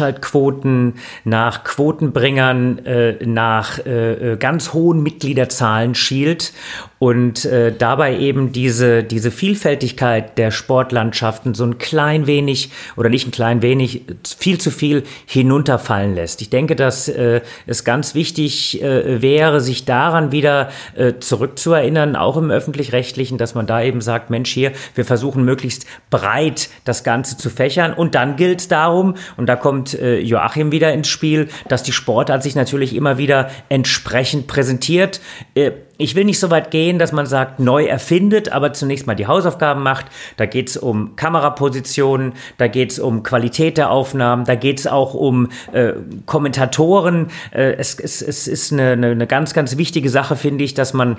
[0.07, 0.93] Einschaltquoten,
[1.23, 6.53] nach Quotenbringern, äh, nach äh, äh, ganz hohen Mitgliederzahlen schielt
[6.99, 13.27] und äh, dabei eben diese, diese Vielfältigkeit der Sportlandschaften so ein klein wenig oder nicht
[13.27, 14.03] ein klein wenig,
[14.37, 16.41] viel zu viel hinunterfallen lässt.
[16.41, 22.37] Ich denke, dass äh, es ganz wichtig äh, wäre, sich daran wieder äh, zurückzuerinnern, auch
[22.37, 27.37] im öffentlich-rechtlichen, dass man da eben sagt, Mensch, hier, wir versuchen möglichst breit das Ganze
[27.37, 31.83] zu fächern und dann gilt darum, und da kommt äh, Joachim wieder ins Spiel, dass
[31.83, 35.21] die Sportart sich natürlich immer wieder entsprechend präsentiert.
[35.53, 39.15] Äh, ich will nicht so weit gehen, dass man sagt, neu erfindet, aber zunächst mal
[39.15, 40.05] die Hausaufgaben macht.
[40.37, 44.87] Da geht es um Kamerapositionen, da geht es um Qualität der Aufnahmen, da geht es
[44.87, 45.93] auch um äh,
[46.25, 47.27] Kommentatoren.
[47.51, 50.93] Äh, es, es, es ist eine, eine, eine ganz, ganz wichtige Sache, finde ich, dass
[50.93, 51.17] man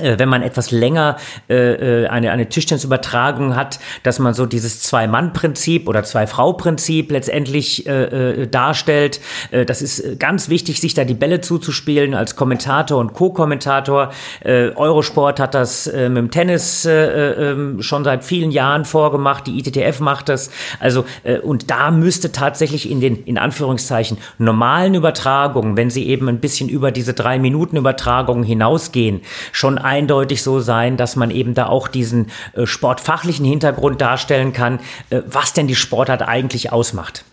[0.00, 1.18] wenn man etwas länger
[1.50, 8.04] äh, äh, eine, eine Tischtennisübertragung hat, dass man so dieses Zwei-Mann-Prinzip oder Zwei-Frau-Prinzip letztendlich äh,
[8.04, 9.20] äh, darstellt.
[9.50, 14.12] Äh, das ist ganz wichtig, sich da die Bälle zuzuspielen als Kommentator und Co-Kommentator.
[14.40, 19.46] Äh, Eurosport hat das äh, mit dem Tennis äh, äh, schon seit vielen Jahren vorgemacht,
[19.46, 20.50] die ITTF macht das.
[20.80, 26.30] Also äh, und da müsste tatsächlich in den in Anführungszeichen normalen Übertragungen, wenn sie eben
[26.30, 29.20] ein bisschen über diese drei Minuten Übertragungen hinausgehen,
[29.52, 34.80] schon eindeutig so sein, dass man eben da auch diesen äh, sportfachlichen Hintergrund darstellen kann,
[35.10, 37.24] äh, was denn die Sportart eigentlich ausmacht.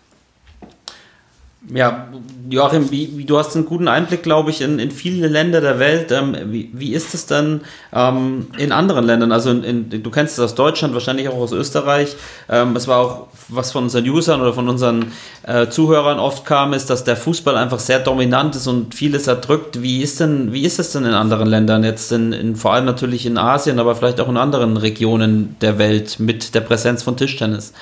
[1.72, 2.08] Ja,
[2.48, 5.78] Joachim, wie, wie, du hast einen guten Einblick, glaube ich, in, in viele Länder der
[5.78, 6.10] Welt.
[6.10, 7.60] Ähm, wie, wie ist es dann
[7.92, 9.30] ähm, in anderen Ländern?
[9.30, 12.16] Also in, in, du kennst es aus Deutschland, wahrscheinlich auch aus Österreich.
[12.48, 15.12] Ähm, es war auch, was von unseren Usern oder von unseren
[15.44, 19.80] äh, Zuhörern oft kam, ist, dass der Fußball einfach sehr dominant ist und vieles erdrückt.
[19.80, 21.84] Wie ist denn, wie ist es denn in anderen Ländern?
[21.84, 26.18] Jetzt in vor allem natürlich in Asien, aber vielleicht auch in anderen Regionen der Welt
[26.18, 27.72] mit der Präsenz von Tischtennis.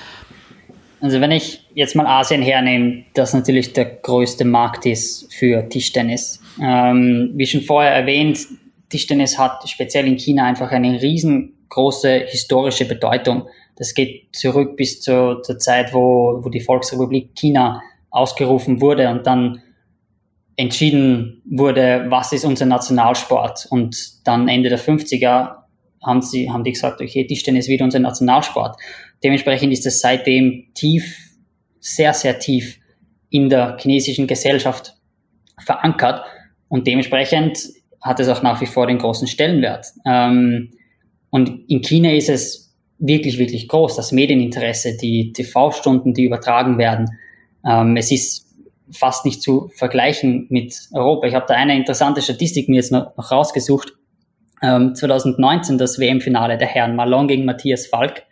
[1.00, 6.40] Also wenn ich jetzt mal Asien hernehme, das natürlich der größte Markt ist für Tischtennis.
[6.60, 8.38] Ähm, wie schon vorher erwähnt,
[8.88, 13.46] Tischtennis hat speziell in China einfach eine riesengroße historische Bedeutung.
[13.76, 17.80] Das geht zurück bis zur, zur Zeit, wo, wo die Volksrepublik China
[18.10, 19.62] ausgerufen wurde und dann
[20.56, 23.68] entschieden wurde, was ist unser Nationalsport.
[23.70, 25.58] Und dann Ende der 50er
[26.04, 28.76] haben, sie, haben die gesagt, okay, Tischtennis ist wieder unser Nationalsport.
[29.22, 31.18] Dementsprechend ist es seitdem tief,
[31.80, 32.78] sehr, sehr tief
[33.30, 34.94] in der chinesischen Gesellschaft
[35.64, 36.24] verankert
[36.68, 37.58] und dementsprechend
[38.00, 39.86] hat es auch nach wie vor den großen Stellenwert.
[40.06, 40.70] Ähm,
[41.30, 47.06] und in China ist es wirklich, wirklich groß, das Medieninteresse, die TV-Stunden, die übertragen werden.
[47.66, 48.46] Ähm, es ist
[48.90, 51.26] fast nicht zu vergleichen mit Europa.
[51.26, 53.92] Ich habe da eine interessante Statistik mir jetzt noch, rausgesucht.
[54.62, 58.22] Ähm, 2019 das WM-Finale der Herren Malone gegen Matthias Falk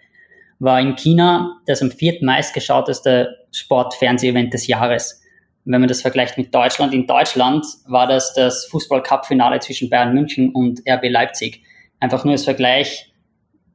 [0.59, 5.23] war in China das am vierten meistgeschauteste Sportfernseh-Event des Jahres.
[5.65, 10.51] Wenn man das vergleicht mit Deutschland, in Deutschland war das das Fußball-Cup-Finale zwischen Bayern München
[10.51, 11.63] und RB Leipzig.
[11.99, 13.13] Einfach nur als Vergleich,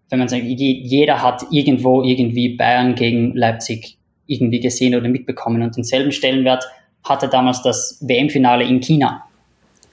[0.09, 5.75] wenn man sagt, jeder hat irgendwo irgendwie Bayern gegen Leipzig irgendwie gesehen oder mitbekommen und
[5.75, 6.63] denselben Stellenwert
[7.03, 9.25] hatte damals das WM-Finale in China.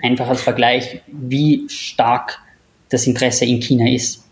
[0.01, 2.39] Einfach als Vergleich, wie stark
[2.91, 4.28] das Interesse in China ist.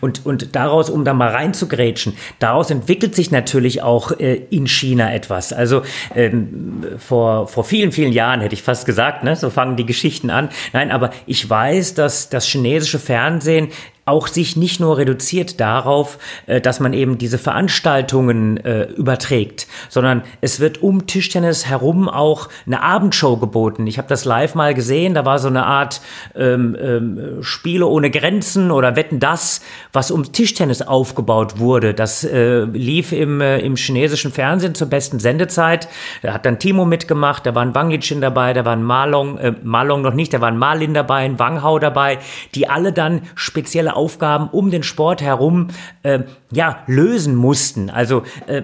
[0.00, 5.12] Und, und daraus, um da mal reinzugrätschen, daraus entwickelt sich natürlich auch äh, in China
[5.12, 5.52] etwas.
[5.52, 5.82] Also
[6.14, 10.30] ähm, vor, vor vielen, vielen Jahren hätte ich fast gesagt, ne, so fangen die Geschichten
[10.30, 10.48] an.
[10.72, 13.68] Nein, aber ich weiß, dass das chinesische Fernsehen
[14.06, 20.22] auch sich nicht nur reduziert darauf, äh, dass man eben diese Veranstaltungen äh, überträgt, sondern
[20.40, 23.88] es wird um Tischtennis herum auch eine Abendshow geboten.
[23.88, 26.00] Ich habe das live mal gesehen, da war so eine Art
[26.36, 29.60] ähm, ähm, Spiele ohne Grenzen oder Wetten das,
[29.92, 31.92] was um Tischtennis aufgebaut wurde.
[31.92, 35.88] Das äh, lief im, äh, im chinesischen Fernsehen zur besten Sendezeit.
[36.22, 39.38] Da hat dann Timo mitgemacht, da war ein Wang Yichin dabei, da war ein Malong,
[39.38, 42.20] äh, Malong noch nicht, da war ein Malin dabei, Wang Hao dabei,
[42.54, 45.68] die alle dann spezielle Aufgaben um den Sport herum
[46.02, 46.20] äh,
[46.52, 47.90] ja, lösen mussten.
[47.90, 48.62] Also äh,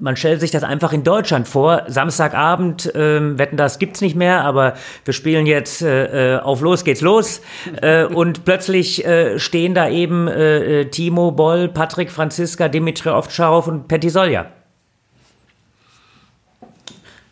[0.00, 1.82] man stellt sich das einfach in Deutschland vor.
[1.88, 4.74] Samstagabend, äh, wetten das gibt's nicht mehr, aber
[5.04, 7.40] wir spielen jetzt äh, äh, auf los geht's los
[7.82, 13.66] äh, und plötzlich äh, stehen da eben äh, äh Timo Boll, Patrick Franziska, Dimitri Ovtcharov
[13.66, 14.46] und Petty Solja.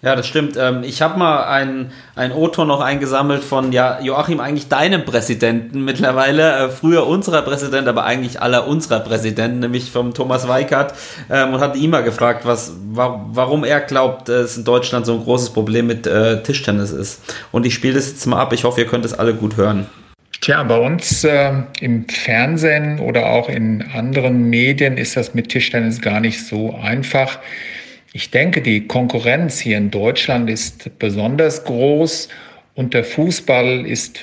[0.07, 0.57] Ja, das stimmt.
[0.57, 5.85] Ähm, ich habe mal ein, ein O-Ton noch eingesammelt von ja, Joachim, eigentlich deinem Präsidenten
[5.85, 6.67] mittlerweile.
[6.67, 10.95] Äh, früher unserer Präsident, aber eigentlich aller unserer Präsidenten, nämlich vom Thomas Weikert.
[11.29, 15.25] Ähm, und hat ihn mal gefragt, was, warum er glaubt, dass in Deutschland so ein
[15.25, 17.23] großes Problem mit äh, Tischtennis ist.
[17.51, 18.53] Und ich spiele das jetzt mal ab.
[18.53, 19.87] Ich hoffe, ihr könnt es alle gut hören.
[20.41, 26.01] Tja, bei uns äh, im Fernsehen oder auch in anderen Medien ist das mit Tischtennis
[26.01, 27.41] gar nicht so einfach.
[28.17, 32.31] Ich denke, die Konkurrenz hier in Deutschland ist besonders groß
[32.75, 34.21] und der Fußball ist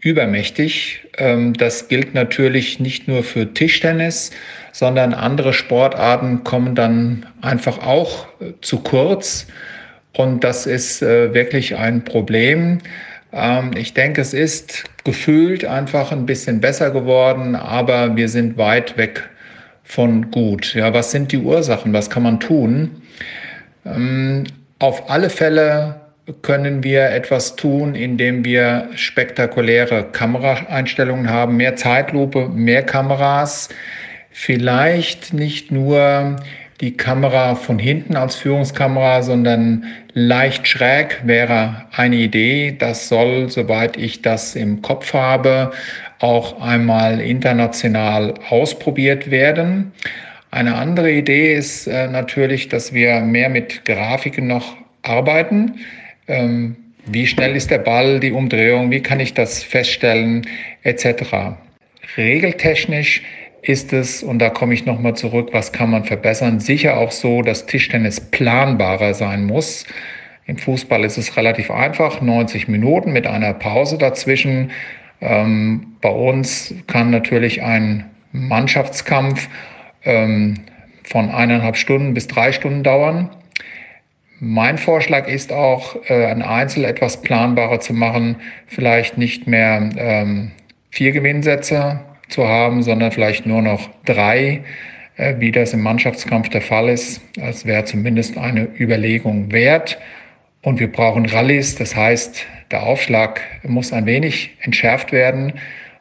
[0.00, 1.02] übermächtig.
[1.16, 4.32] Ähm, das gilt natürlich nicht nur für Tischtennis,
[4.72, 9.46] sondern andere Sportarten kommen dann einfach auch äh, zu kurz.
[10.12, 12.78] Und das ist äh, wirklich ein Problem.
[13.32, 18.96] Ähm, ich denke, es ist gefühlt einfach ein bisschen besser geworden, aber wir sind weit
[18.96, 19.30] weg
[19.86, 20.74] von gut.
[20.74, 21.92] Ja, was sind die Ursachen?
[21.92, 23.02] Was kann man tun?
[23.86, 24.44] Ähm,
[24.78, 26.00] auf alle Fälle
[26.42, 33.68] können wir etwas tun, indem wir spektakuläre Kameraeinstellungen haben, mehr Zeitlupe, mehr Kameras,
[34.32, 36.36] vielleicht nicht nur
[36.80, 42.76] die Kamera von hinten als Führungskamera, sondern leicht schräg wäre eine Idee.
[42.78, 45.70] Das soll, soweit ich das im Kopf habe,
[46.18, 49.92] auch einmal international ausprobiert werden.
[50.50, 55.80] Eine andere Idee ist äh, natürlich, dass wir mehr mit Grafiken noch arbeiten.
[56.28, 60.46] Ähm, wie schnell ist der Ball, die Umdrehung, wie kann ich das feststellen,
[60.82, 61.56] etc.
[62.16, 63.22] Regeltechnisch
[63.62, 67.42] ist es, und da komme ich nochmal zurück, was kann man verbessern, sicher auch so,
[67.42, 69.86] dass Tischtennis planbarer sein muss.
[70.46, 74.70] Im Fußball ist es relativ einfach, 90 Minuten mit einer Pause dazwischen.
[75.20, 79.48] Ähm, bei uns kann natürlich ein Mannschaftskampf
[80.04, 80.58] ähm,
[81.04, 83.30] von eineinhalb Stunden bis drei Stunden dauern.
[84.38, 88.36] Mein Vorschlag ist auch, äh, ein Einzel etwas planbarer zu machen,
[88.66, 90.50] vielleicht nicht mehr ähm,
[90.90, 94.62] vier Gewinnsätze zu haben, sondern vielleicht nur noch drei,
[95.16, 97.22] äh, wie das im Mannschaftskampf der Fall ist.
[97.36, 99.98] Das wäre zumindest eine Überlegung wert.
[100.66, 105.52] Und wir brauchen Rallyes, das heißt, der Aufschlag muss ein wenig entschärft werden,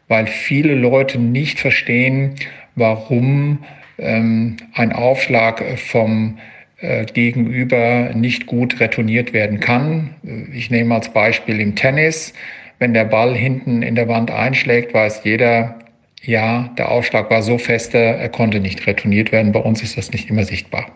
[0.08, 2.34] weil viele Leute nicht verstehen,
[2.74, 3.60] warum
[4.00, 6.40] ähm, ein Aufschlag vom
[6.80, 10.16] äh, Gegenüber nicht gut retourniert werden kann.
[10.52, 12.34] Ich nehme als Beispiel im Tennis.
[12.80, 15.78] Wenn der Ball hinten in der Wand einschlägt, weiß jeder,
[16.24, 19.52] ja, der Aufschlag war so feste, er konnte nicht retourniert werden.
[19.52, 20.88] Bei uns ist das nicht immer sichtbar.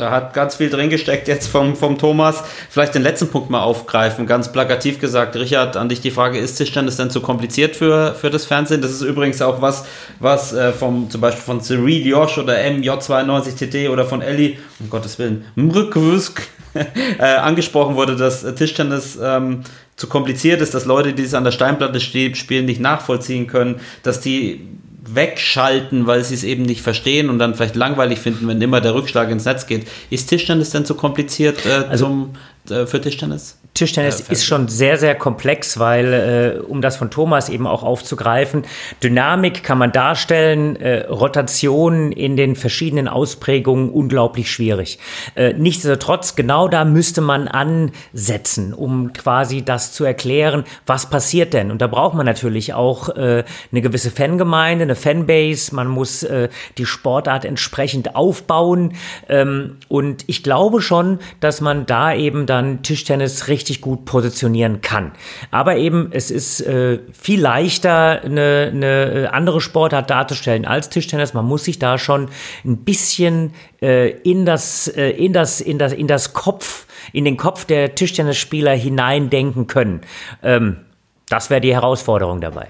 [0.00, 2.42] Da hat ganz viel drin gesteckt jetzt vom, vom Thomas.
[2.70, 4.26] Vielleicht den letzten Punkt mal aufgreifen.
[4.26, 8.30] Ganz plakativ gesagt, Richard, an dich die Frage, ist Tischtennis denn zu kompliziert für, für
[8.30, 8.80] das Fernsehen?
[8.80, 9.84] Das ist übrigens auch was,
[10.18, 15.18] was äh, vom, zum Beispiel von Cyril Josh oder MJ92TT oder von Ellie, um Gottes
[15.18, 19.64] Willen, Mrückwusk, äh, angesprochen wurde, dass Tischtennis ähm,
[19.96, 24.22] zu kompliziert ist, dass Leute, die es an der Steinplatte spielen, nicht nachvollziehen können, dass
[24.22, 24.66] die
[25.02, 28.94] wegschalten, weil sie es eben nicht verstehen und dann vielleicht langweilig finden, wenn immer der
[28.94, 29.86] Rückschlag ins Netz geht.
[30.10, 32.30] Ist Tischtennis denn zu kompliziert äh, also, zum,
[32.68, 33.59] äh, für Tischtennis?
[33.74, 38.64] Tischtennis ist schon sehr, sehr komplex, weil, äh, um das von Thomas eben auch aufzugreifen,
[39.02, 44.98] Dynamik kann man darstellen, äh, Rotation in den verschiedenen Ausprägungen unglaublich schwierig.
[45.36, 51.70] Äh, nichtsdestotrotz, genau da müsste man ansetzen, um quasi das zu erklären, was passiert denn.
[51.70, 56.48] Und da braucht man natürlich auch äh, eine gewisse Fangemeinde, eine Fanbase, man muss äh,
[56.76, 58.94] die Sportart entsprechend aufbauen.
[59.28, 64.80] Ähm, und ich glaube schon, dass man da eben dann Tischtennis richtig richtig gut positionieren
[64.80, 65.12] kann.
[65.50, 71.34] Aber eben, es ist äh, viel leichter, eine, eine äh, andere Sportart darzustellen als Tischtennis.
[71.34, 72.30] Man muss sich da schon
[72.64, 73.52] ein bisschen
[73.82, 77.94] äh, in das, äh, in das, in das, in das Kopf, in den Kopf der
[77.94, 80.00] Tischtennisspieler hineindenken können.
[80.42, 80.78] Ähm,
[81.28, 82.68] das wäre die Herausforderung dabei.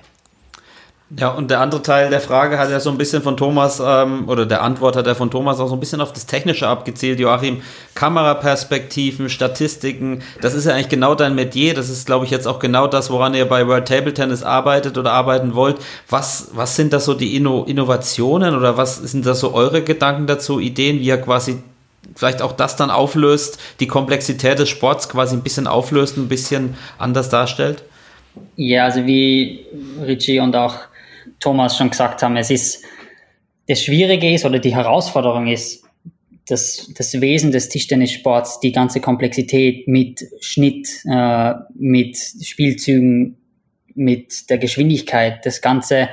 [1.19, 4.29] Ja, und der andere Teil der Frage hat ja so ein bisschen von Thomas, ähm,
[4.29, 7.19] oder der Antwort hat er von Thomas auch so ein bisschen auf das Technische abgezielt.
[7.19, 7.63] Joachim,
[7.97, 11.75] Kameraperspektiven, Statistiken, das ist ja eigentlich genau dein Metier.
[11.75, 14.99] Das ist, glaube ich, jetzt auch genau das, woran ihr bei World Table Tennis arbeitet
[14.99, 15.79] oder arbeiten wollt.
[16.09, 20.29] Was, was sind da so die Inno Innovationen oder was sind da so eure Gedanken
[20.29, 21.59] dazu, Ideen, wie ihr quasi
[22.15, 26.77] vielleicht auch das dann auflöst, die Komplexität des Sports quasi ein bisschen auflöst, ein bisschen
[26.99, 27.83] anders darstellt?
[28.55, 29.67] Ja, also wie
[30.07, 30.77] Richie und auch
[31.39, 32.85] Thomas schon gesagt haben, es ist,
[33.69, 35.85] das Schwierige ist oder die Herausforderung ist,
[36.47, 43.39] das, das Wesen des Tischtennissports, die ganze Komplexität mit Schnitt, äh, mit Spielzügen,
[43.95, 46.09] mit der Geschwindigkeit, das Ganze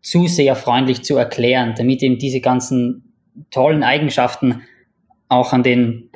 [0.00, 3.12] zu sehr freundlich zu erklären, damit eben diese ganzen
[3.50, 4.62] tollen Eigenschaften
[5.28, 6.10] auch an den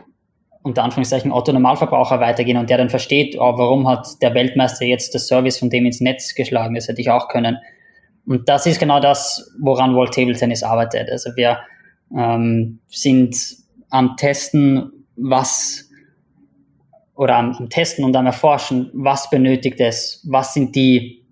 [0.62, 5.14] unter Anführungszeichen Otto Normalverbraucher weitergehen und der dann versteht, oh, warum hat der Weltmeister jetzt
[5.14, 7.56] das Service von dem ins Netz geschlagen, das hätte ich auch können.
[8.30, 11.10] Und das ist genau das, woran World Table Tennis arbeitet.
[11.10, 11.58] Also wir
[12.16, 13.36] ähm, sind
[13.88, 15.90] am Testen, was
[17.16, 21.24] oder am, am, Testen und am Erforschen, was benötigt es, was sind die,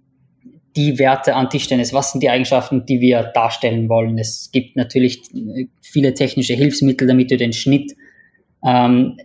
[0.74, 4.18] die Werte an Tischtennis, was sind die Eigenschaften, die wir darstellen wollen.
[4.18, 5.22] Es gibt natürlich
[5.80, 7.94] viele technische Hilfsmittel, damit du den Schnitt
[8.64, 9.20] ähm,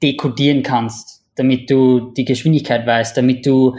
[0.00, 3.74] dekodieren kannst, damit du die Geschwindigkeit weißt, damit du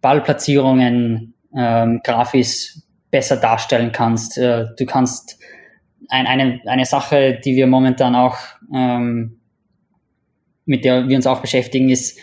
[0.00, 2.74] Ballplatzierungen ähm, grafisch
[3.10, 4.38] besser darstellen kannst.
[4.38, 5.38] Äh, du kannst
[6.08, 8.36] ein, eine, eine Sache, die wir momentan auch,
[8.74, 9.40] ähm,
[10.64, 12.18] mit der wir uns auch beschäftigen, ist,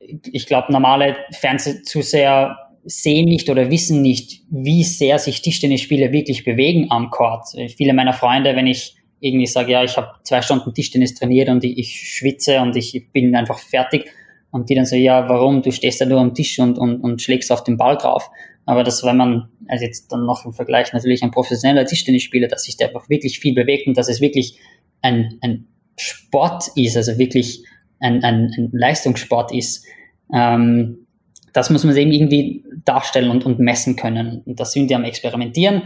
[0.00, 6.90] ich glaube, normale Fernsehzuseher sehen nicht oder wissen nicht, wie sehr sich Tischtennisspieler wirklich bewegen
[6.90, 7.46] am Court.
[7.76, 11.62] Viele meiner Freunde, wenn ich irgendwie sage, ja, ich habe zwei Stunden Tischtennis trainiert und
[11.62, 14.10] ich, ich schwitze und ich bin einfach fertig,
[14.52, 15.62] und die dann so, ja, warum?
[15.62, 18.30] Du stehst da nur am Tisch und, und, und schlägst auf den Ball drauf.
[18.64, 22.64] aber das, wenn man, also jetzt dann noch im Vergleich natürlich ein professioneller Tischtennisspieler, dass
[22.64, 24.58] sich der einfach wirklich viel bewegt und dass es wirklich
[25.00, 25.66] ein, ein
[25.98, 27.64] Sport ist, also wirklich
[27.98, 29.86] ein, ein, ein Leistungssport ist,
[30.32, 31.06] ähm,
[31.52, 34.42] das muss man eben irgendwie darstellen und, und messen können.
[34.44, 35.82] Und da sind wir am Experimentieren.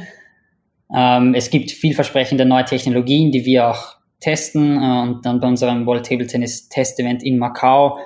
[0.94, 5.86] Ähm, es gibt vielversprechende neue Technologien, die wir auch testen äh, und dann bei unserem
[5.86, 7.98] World Table Tennis Test Event in Macau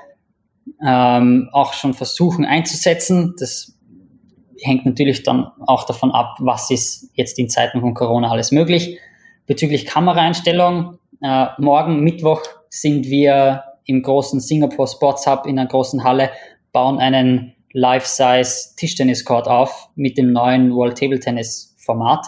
[0.84, 3.34] ähm, auch schon versuchen einzusetzen.
[3.38, 3.76] Das
[4.61, 8.98] hängt natürlich dann auch davon ab, was ist jetzt in Zeiten von Corona alles möglich.
[9.46, 16.04] Bezüglich Kameraeinstellung, äh, morgen Mittwoch sind wir im großen Singapore Sports Hub in einer großen
[16.04, 16.30] Halle,
[16.72, 22.26] bauen einen Life-Size Tischtennis-Court auf mit dem neuen World Table Tennis Format,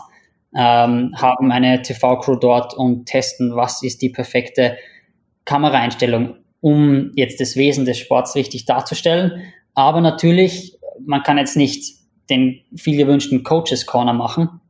[0.54, 4.76] ähm, haben eine TV-Crew dort und testen, was ist die perfekte
[5.44, 9.42] Kameraeinstellung, um jetzt das Wesen des Sports richtig darzustellen.
[9.74, 11.96] Aber natürlich, man kann jetzt nicht
[12.30, 14.60] den viel gewünschten Coaches Corner machen.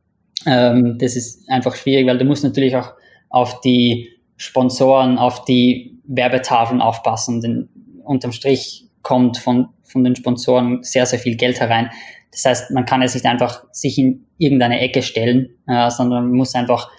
[0.45, 2.93] Ähm, das ist einfach schwierig, weil du musst natürlich auch
[3.29, 7.41] auf die Sponsoren, auf die Werbetafeln aufpassen.
[7.41, 7.69] Denn
[8.03, 11.91] unterm Strich kommt von, von den Sponsoren sehr, sehr viel Geld herein.
[12.31, 16.37] Das heißt, man kann jetzt nicht einfach sich in irgendeine Ecke stellen, äh, sondern man
[16.37, 16.89] muss einfach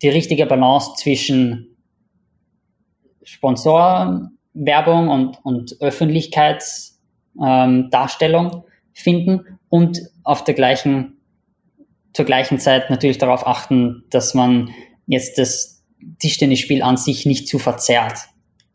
[0.00, 1.71] die richtige Balance zwischen
[3.24, 8.62] Sponsorwerbung und, und Öffentlichkeitsdarstellung ähm,
[8.92, 11.18] finden und auf der gleichen,
[12.12, 14.70] zur gleichen Zeit natürlich darauf achten, dass man
[15.06, 15.82] jetzt das
[16.18, 18.18] Tischtennisspiel an sich nicht zu verzerrt.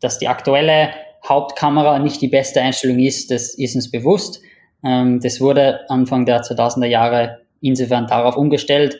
[0.00, 0.90] Dass die aktuelle
[1.26, 4.40] Hauptkamera nicht die beste Einstellung ist, das ist uns bewusst.
[4.84, 8.98] Ähm, das wurde Anfang der 2000er Jahre insofern darauf umgestellt,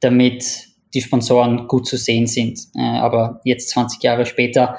[0.00, 2.60] damit die Sponsoren gut zu sehen sind.
[2.76, 4.78] Äh, aber jetzt 20 Jahre später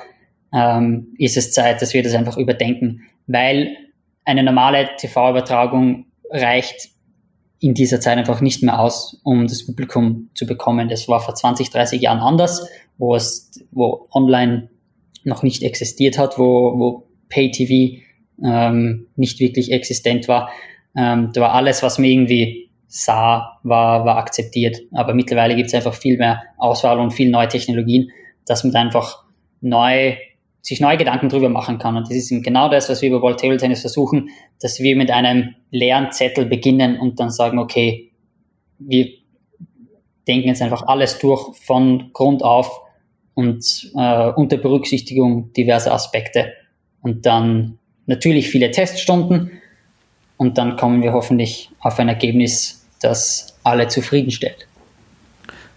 [0.54, 3.76] ähm, ist es Zeit, dass wir das einfach überdenken, weil
[4.24, 6.90] eine normale TV-Übertragung reicht
[7.60, 10.90] in dieser Zeit einfach nicht mehr aus, um das Publikum zu bekommen.
[10.90, 14.70] Das war vor 20, 30 Jahren anders, wo es, wo online
[15.24, 18.02] noch nicht existiert hat, wo, wo Pay-TV
[18.44, 20.50] ähm, nicht wirklich existent war.
[20.96, 24.82] Ähm, da war alles, was man irgendwie sah, war, war akzeptiert.
[24.94, 28.12] Aber mittlerweile gibt es einfach viel mehr Auswahl und viel neue Technologien,
[28.46, 29.24] dass man einfach
[29.62, 30.16] neu
[30.66, 31.96] sich neue Gedanken drüber machen kann.
[31.96, 34.30] Und das ist genau das, was wir über World Table Tennis versuchen,
[34.60, 38.12] dass wir mit einem leeren Zettel beginnen und dann sagen, okay,
[38.80, 39.10] wir
[40.28, 42.82] denken jetzt einfach alles durch von Grund auf
[43.36, 46.54] und äh, unter Berücksichtigung diverser Aspekte.
[47.00, 47.78] Und dann
[48.08, 49.52] natürlich viele Teststunden
[50.38, 54.68] und dann kommen wir hoffentlich auf ein Ergebnis, das alle zufriedenstellt.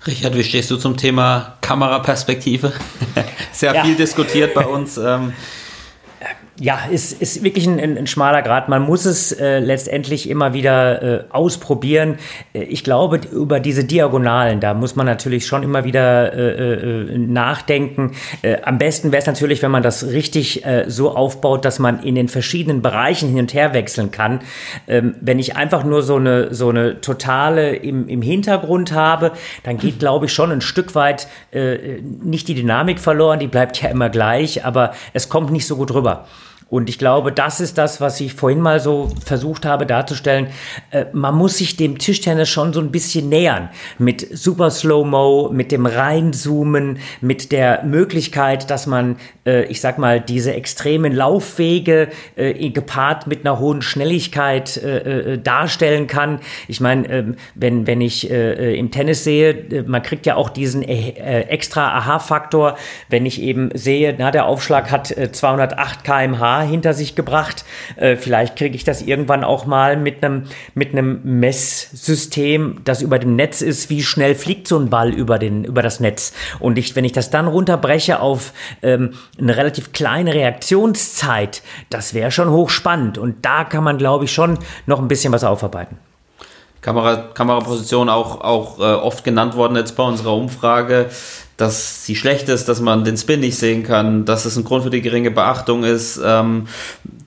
[0.06, 2.72] Richard, wie stehst du zum Thema Kameraperspektive?
[3.52, 3.84] Sehr ja.
[3.84, 4.96] viel diskutiert bei uns.
[4.96, 5.32] Ähm,
[6.60, 8.68] ja, ist, ist wirklich ein, ein, schmaler Grad.
[8.68, 12.18] Man muss es äh, letztendlich immer wieder äh, ausprobieren.
[12.52, 17.18] Äh, ich glaube, über diese Diagonalen, da muss man natürlich schon immer wieder äh, äh
[17.18, 18.12] nachdenken.
[18.42, 22.02] Äh, am besten wäre es natürlich, wenn man das richtig äh, so aufbaut, dass man
[22.02, 24.40] in den verschiedenen Bereichen hin und her wechseln kann.
[24.88, 29.32] Ähm, wenn ich einfach nur so eine, so eine totale im, im Hintergrund habe,
[29.62, 33.80] dann geht, glaube ich, schon ein Stück weit äh, nicht die Dynamik verloren, die bleibt
[33.80, 36.26] ja immer gleich, aber es kommt nicht so gut rüber.
[36.70, 40.48] Und ich glaube, das ist das, was ich vorhin mal so versucht habe darzustellen.
[40.90, 43.70] Äh, man muss sich dem Tischtennis schon so ein bisschen nähern.
[43.98, 49.16] Mit Super Slow-Mo, mit dem Reinzoomen, mit der Möglichkeit, dass man,
[49.46, 55.38] äh, ich sag mal, diese extremen Laufwege äh, gepaart mit einer hohen Schnelligkeit äh, äh,
[55.38, 56.40] darstellen kann.
[56.68, 60.82] Ich meine, ähm, wenn, wenn ich äh, im Tennis sehe, man kriegt ja auch diesen
[60.82, 62.76] extra Aha-Faktor,
[63.08, 67.64] wenn ich eben sehe, na, der Aufschlag hat 208 kmh hinter sich gebracht.
[67.96, 70.44] Äh, vielleicht kriege ich das irgendwann auch mal mit einem
[70.74, 73.90] mit Messsystem, das über dem Netz ist.
[73.90, 76.32] Wie schnell fliegt so ein Ball über den über das Netz?
[76.58, 78.52] Und ich, wenn ich das dann runterbreche auf
[78.82, 83.18] ähm, eine relativ kleine Reaktionszeit, das wäre schon hochspannend.
[83.18, 85.98] Und da kann man, glaube ich, schon noch ein bisschen was aufarbeiten.
[86.80, 91.10] Kamera, Kameraposition auch, auch äh, oft genannt worden jetzt bei unserer Umfrage
[91.58, 94.84] dass sie schlecht ist, dass man den Spin nicht sehen kann, dass es ein Grund
[94.84, 96.68] für die geringe Beachtung ist, ähm,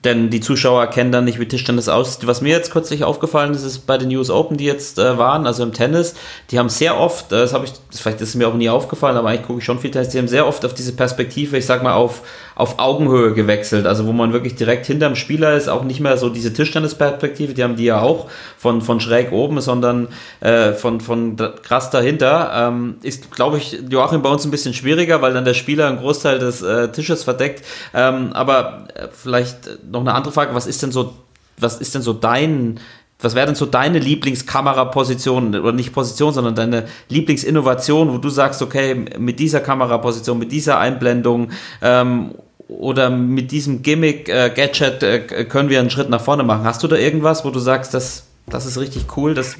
[0.04, 2.26] denn die Zuschauer kennen dann nicht, wie Tischtennis aussieht.
[2.26, 5.46] Was mir jetzt kürzlich aufgefallen ist, ist bei den US Open, die jetzt äh, waren,
[5.46, 6.14] also im Tennis,
[6.50, 9.28] die haben sehr oft, äh, das habe ich, vielleicht ist mir auch nie aufgefallen, aber
[9.28, 11.82] eigentlich gucke ich schon viel Tennis, die haben sehr oft auf diese Perspektive, ich sag
[11.82, 12.22] mal, auf,
[12.62, 16.28] auf Augenhöhe gewechselt, also wo man wirklich direkt hinterm Spieler ist, auch nicht mehr so
[16.28, 20.06] diese Tischtennisperspektive, die haben die ja auch von, von schräg oben, sondern
[20.38, 21.34] äh, von, von
[21.64, 25.54] krass dahinter, ähm, ist, glaube ich, Joachim bei uns ein bisschen schwieriger, weil dann der
[25.54, 27.64] Spieler einen Großteil des äh, Tisches verdeckt.
[27.94, 31.14] Ähm, aber äh, vielleicht noch eine andere Frage: Was ist denn so,
[31.58, 32.78] was ist denn so dein
[33.22, 35.54] was wäre denn so deine Lieblingskameraposition?
[35.54, 40.78] Oder nicht Position, sondern deine Lieblingsinnovation, wo du sagst, okay, mit dieser Kameraposition, mit dieser
[40.78, 41.50] Einblendung
[41.80, 42.34] ähm,
[42.78, 46.64] oder mit diesem Gimmick, äh, äh, können wir einen Schritt nach vorne machen.
[46.64, 49.56] Hast du da irgendwas, wo du sagst, das, das ist richtig cool, das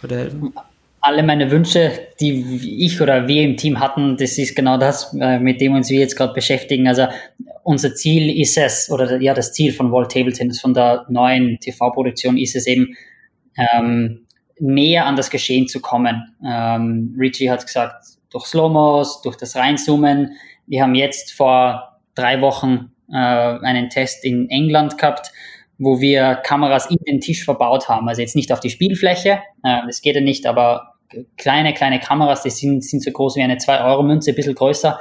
[0.00, 0.54] würde helfen?
[1.00, 5.38] Alle meine Wünsche, die ich oder wir im Team hatten, das ist genau das, äh,
[5.38, 6.88] mit dem uns wir jetzt gerade beschäftigen.
[6.88, 7.06] Also
[7.62, 11.58] unser Ziel ist es, oder ja, das Ziel von World Table Tennis, von der neuen
[11.60, 12.96] TV-Produktion ist es eben,
[13.56, 14.26] ähm,
[14.58, 16.34] näher an das Geschehen zu kommen.
[16.44, 20.32] Ähm, Richie hat gesagt, durch Slow-Mos, durch das Reinzoomen.
[20.66, 25.30] Wir haben jetzt vor drei Wochen äh, einen Test in England gehabt,
[25.78, 28.08] wo wir Kameras in den Tisch verbaut haben.
[28.08, 30.94] Also jetzt nicht auf die Spielfläche, äh, das geht ja nicht, aber
[31.36, 34.98] kleine, kleine Kameras, die sind, sind so groß wie eine 2-Euro-Münze, ein bisschen größer,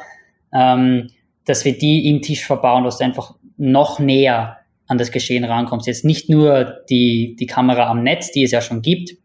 [0.54, 1.10] ähm,
[1.46, 4.58] dass wir die im Tisch verbauen, dass du einfach noch näher
[4.88, 5.88] an das Geschehen rankommst.
[5.88, 9.16] Jetzt nicht nur die, die Kamera am Netz, die es ja schon gibt,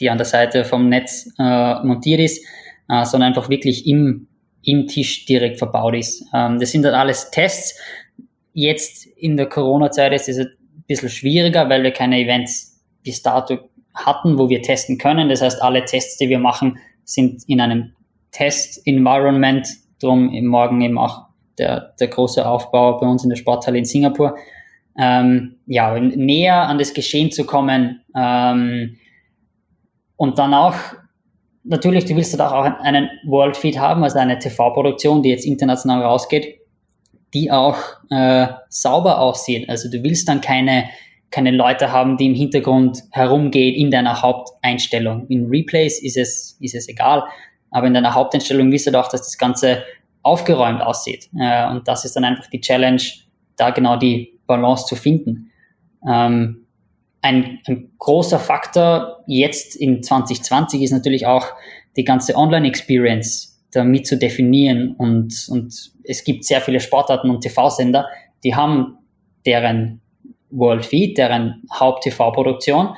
[0.00, 2.44] die an der Seite vom Netz äh, montiert ist,
[2.88, 4.28] äh, sondern einfach wirklich im,
[4.62, 6.24] im Tisch direkt verbaut ist.
[6.34, 7.78] Ähm, das sind dann alles Tests.
[8.52, 10.56] Jetzt in der Corona-Zeit ist es ein
[10.86, 13.58] bisschen schwieriger, weil wir keine Events bis dato
[13.94, 15.28] hatten, wo wir testen können.
[15.28, 17.92] Das heißt, alle Tests, die wir machen, sind in einem
[18.32, 19.66] Test-Environment.
[20.00, 21.28] Drum morgen eben auch
[21.58, 24.36] der, der große Aufbau bei uns in der Sporthalle in Singapur.
[24.96, 28.98] Ähm, ja, näher an das Geschehen zu kommen ähm,
[30.16, 30.74] und dann auch
[31.68, 36.02] natürlich, du willst da auch einen World Feed haben, also eine TV-Produktion, die jetzt international
[36.02, 36.60] rausgeht,
[37.34, 37.76] die auch
[38.10, 39.68] äh, sauber aussieht.
[39.68, 40.88] Also du willst dann keine,
[41.30, 45.26] keine Leute haben, die im Hintergrund herumgehen in deiner Haupteinstellung.
[45.28, 47.24] In Replays ist es, ist es egal,
[47.70, 49.84] aber in deiner Haupteinstellung willst du auch, dass das Ganze
[50.22, 51.28] aufgeräumt aussieht.
[51.38, 53.02] Äh, und das ist dann einfach die Challenge,
[53.56, 55.50] da genau die Balance zu finden.
[56.06, 56.67] Ähm,
[57.20, 61.46] ein, ein großer Faktor jetzt in 2020 ist natürlich auch
[61.96, 64.94] die ganze Online-Experience damit zu definieren.
[64.96, 68.06] Und, und es gibt sehr viele Sportarten und TV-Sender,
[68.44, 68.98] die haben
[69.44, 70.00] deren
[70.50, 72.94] World Feed, deren Haupt-TV-Produktion.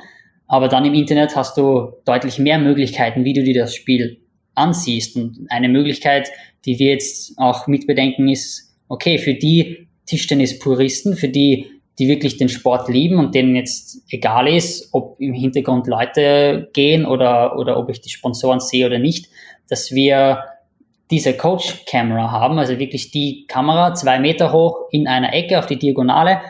[0.47, 4.21] Aber dann im Internet hast du deutlich mehr Möglichkeiten, wie du dir das Spiel
[4.53, 5.15] ansiehst.
[5.15, 6.29] Und eine Möglichkeit,
[6.65, 12.49] die wir jetzt auch mitbedenken, ist, okay, für die Tischtennis-Puristen, für die die wirklich den
[12.49, 17.89] Sport lieben und denen jetzt egal ist, ob im Hintergrund Leute gehen oder, oder ob
[17.89, 19.29] ich die Sponsoren sehe oder nicht,
[19.69, 20.43] dass wir
[21.11, 25.77] diese Coach-Camera haben, also wirklich die Kamera zwei Meter hoch in einer Ecke auf die
[25.77, 26.41] Diagonale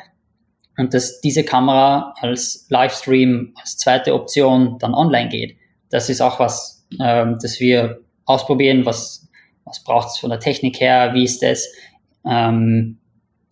[0.78, 5.58] und dass diese Kamera als Livestream, als zweite Option dann online geht.
[5.90, 9.28] Das ist auch was, ähm, das wir ausprobieren, was,
[9.66, 11.68] was braucht es von der Technik her, wie ist das,
[12.26, 13.00] ähm,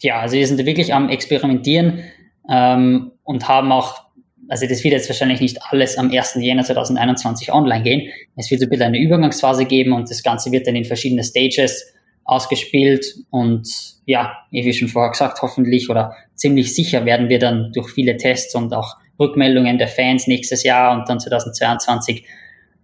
[0.01, 2.03] ja, also wir sind wirklich am Experimentieren
[2.49, 4.01] ähm, und haben auch,
[4.47, 6.35] also das wird jetzt wahrscheinlich nicht alles am 1.
[6.39, 8.09] Jänner 2021 online gehen.
[8.35, 11.23] Es wird so ein bisschen eine Übergangsphase geben und das Ganze wird dann in verschiedene
[11.23, 11.93] Stages
[12.23, 13.67] ausgespielt und
[14.05, 18.55] ja, wie schon vorher gesagt, hoffentlich oder ziemlich sicher werden wir dann durch viele Tests
[18.55, 22.23] und auch Rückmeldungen der Fans nächstes Jahr und dann 2022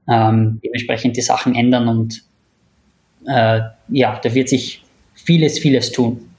[0.09, 2.23] ähm, dementsprechend die Sachen ändern und
[3.27, 6.34] äh, ja, da wird sich vieles, vieles tun.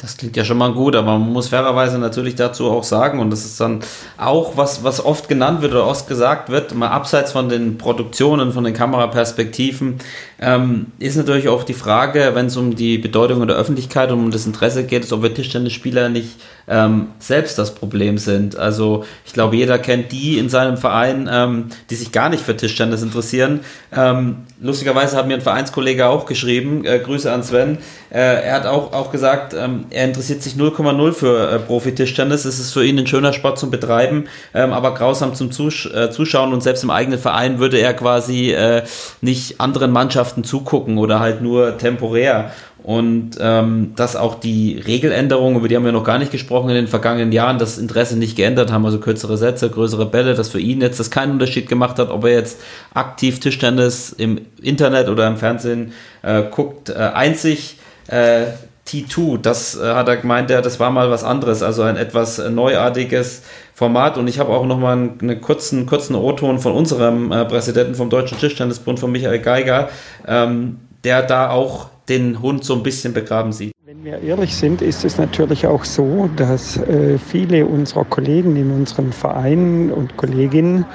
[0.00, 3.30] Das klingt ja schon mal gut, aber man muss fairerweise natürlich dazu auch sagen, und
[3.30, 3.80] das ist dann
[4.16, 8.52] auch was, was oft genannt wird oder oft gesagt wird, mal abseits von den Produktionen,
[8.52, 9.98] von den Kameraperspektiven,
[10.40, 14.30] ähm, ist natürlich auch die Frage, wenn es um die Bedeutung der Öffentlichkeit und um
[14.30, 16.36] das Interesse geht, ist, ob wir Tischtennisspieler nicht
[16.68, 18.56] ähm, selbst das Problem sind.
[18.56, 22.56] Also ich glaube, jeder kennt die in seinem Verein, ähm, die sich gar nicht für
[22.56, 23.60] Tischtennis interessieren.
[23.90, 27.78] Ähm, lustigerweise hat mir ein Vereinskollege auch geschrieben, äh, Grüße an Sven,
[28.16, 32.44] er hat auch, auch gesagt, ähm, er interessiert sich 0,0 für äh, Profi-Tischtennis.
[32.44, 36.10] Es ist für ihn ein schöner Sport zum Betreiben, ähm, aber grausam zum Zus äh,
[36.10, 38.82] Zuschauen und selbst im eigenen Verein würde er quasi äh,
[39.20, 42.50] nicht anderen Mannschaften zugucken oder halt nur temporär.
[42.82, 46.76] Und ähm, dass auch die Regeländerungen, über die haben wir noch gar nicht gesprochen in
[46.76, 50.60] den vergangenen Jahren, das Interesse nicht geändert haben, also kürzere Sätze, größere Bälle, dass für
[50.60, 52.60] ihn jetzt das keinen Unterschied gemacht hat, ob er jetzt
[52.94, 55.92] aktiv Tischtennis im Internet oder im Fernsehen
[56.22, 56.88] äh, guckt.
[56.88, 57.77] Äh, einzig
[58.08, 58.46] äh,
[58.88, 62.50] T2, das äh, hat er gemeint, das war mal was anderes, also ein etwas äh,
[62.50, 63.42] neuartiges
[63.74, 64.16] Format.
[64.16, 68.10] Und ich habe auch noch mal einen, kurzen, kurzen O-Ton von unserem äh, Präsidenten vom
[68.10, 69.90] Deutschen Tischtennisbund, von Michael Geiger,
[70.26, 73.72] ähm, der da auch den Hund so ein bisschen begraben sieht.
[73.84, 78.70] Wenn wir ehrlich sind, ist es natürlich auch so, dass äh, viele unserer Kollegen in
[78.70, 80.86] unseren Vereinen und Kolleginnen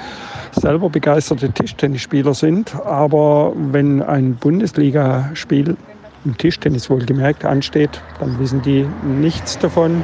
[0.52, 2.74] selber begeisterte Tischtennisspieler sind.
[2.84, 5.76] Aber wenn ein Bundesligaspiel
[6.24, 8.86] im Tischtennis wohlgemerkt ansteht, dann wissen die
[9.20, 10.02] nichts davon.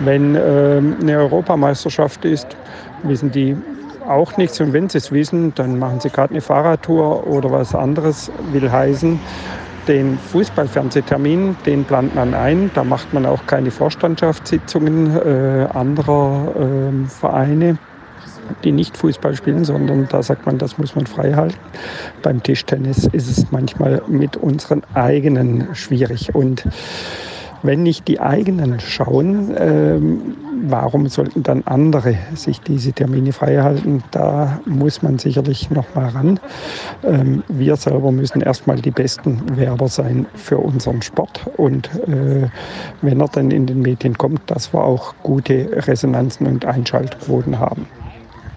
[0.00, 2.46] Wenn ähm, eine Europameisterschaft ist,
[3.02, 3.56] wissen die
[4.08, 4.60] auch nichts.
[4.60, 8.70] Und wenn sie es wissen, dann machen sie gerade eine Fahrradtour oder was anderes, will
[8.70, 9.20] heißen,
[9.88, 12.70] den Fußballfernsehtermin, den plant man ein.
[12.74, 17.78] Da macht man auch keine Vorstandschaftssitzungen äh, anderer äh, Vereine,
[18.64, 21.58] die nicht Fußball spielen, sondern da sagt man, das muss man frei halten.
[22.22, 26.34] Beim Tischtennis ist es manchmal mit unseren eigenen schwierig.
[26.34, 26.64] Und
[27.62, 30.34] wenn nicht die eigenen schauen, ähm,
[30.64, 34.02] warum sollten dann andere sich diese Termine freihalten?
[34.10, 36.40] Da muss man sicherlich noch mal ran.
[37.04, 41.48] Ähm, wir selber müssen erstmal die besten Werber sein für unseren Sport.
[41.56, 42.48] Und äh,
[43.00, 47.86] wenn er dann in den Medien kommt, dass wir auch gute Resonanzen und Einschaltquoten haben.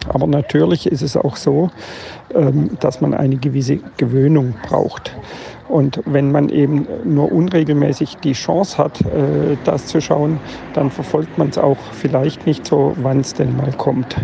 [0.10, 1.70] Aber natürlich ist es auch so,
[2.34, 5.16] ähm, dass man eine gewisse Gewöhnung braucht.
[5.68, 10.40] Und wenn man eben nur unregelmäßig die Chance hat, äh, das zu schauen,
[10.74, 14.16] dann verfolgt man es auch vielleicht nicht so, wann es denn mal kommt.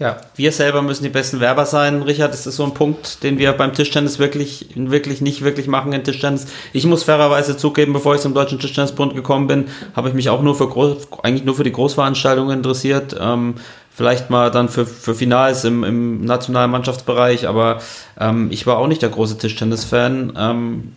[0.00, 2.00] Ja, wir selber müssen die besten Werber sein.
[2.00, 5.92] Richard, ist das so ein Punkt, den wir beim Tischtennis wirklich, wirklich nicht wirklich machen
[5.92, 6.46] in Tischtennis?
[6.72, 10.40] Ich muss fairerweise zugeben, bevor ich zum Deutschen Tischtennisbund gekommen bin, habe ich mich auch
[10.40, 10.74] nur für
[11.22, 13.14] eigentlich nur für die Großveranstaltungen interessiert.
[13.20, 13.56] Ähm,
[13.94, 17.80] vielleicht mal dann für, für Finals im, im nationalen Mannschaftsbereich, aber
[18.18, 20.32] ähm, ich war auch nicht der große Tischtennis-Fan.
[20.36, 20.92] Ähm,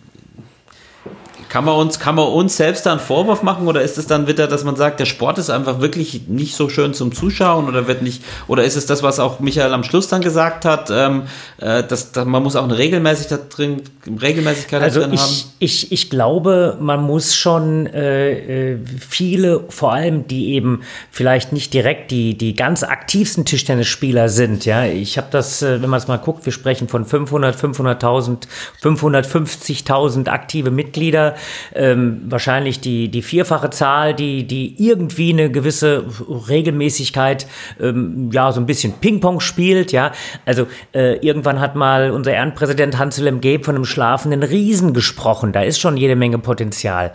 [1.54, 4.26] kann man uns, kann man uns selbst da einen Vorwurf machen oder ist es dann
[4.26, 7.86] wieder, dass man sagt, der Sport ist einfach wirklich nicht so schön zum Zuschauen oder
[7.86, 11.26] wird nicht, oder ist es das, was auch Michael am Schluss dann gesagt hat, ähm,
[11.58, 13.84] äh, dass, dass man muss auch eine Regelmäßigkeit drin,
[14.20, 15.32] Regelmäßigkeit also drin ich, haben?
[15.60, 20.82] Ich, ich glaube, man muss schon äh, äh, viele, vor allem die eben
[21.12, 24.86] vielleicht nicht direkt die, die ganz aktivsten Tischtennisspieler sind, ja.
[24.86, 28.48] Ich habe das, äh, wenn man es mal guckt, wir sprechen von 500, 500.000,
[28.82, 31.36] 550.000 aktive Mitglieder
[31.74, 36.06] ähm, wahrscheinlich die, die vierfache Zahl, die, die irgendwie eine gewisse
[36.50, 37.48] Regelmäßigkeit,
[37.80, 40.12] ähm, ja, so ein bisschen Ping-Pong spielt, ja.
[40.46, 45.52] Also äh, irgendwann hat mal unser Ehrenpräsident Hans-Wilhelm Gabe von einem schlafenden Riesen gesprochen.
[45.52, 47.14] Da ist schon jede Menge Potenzial.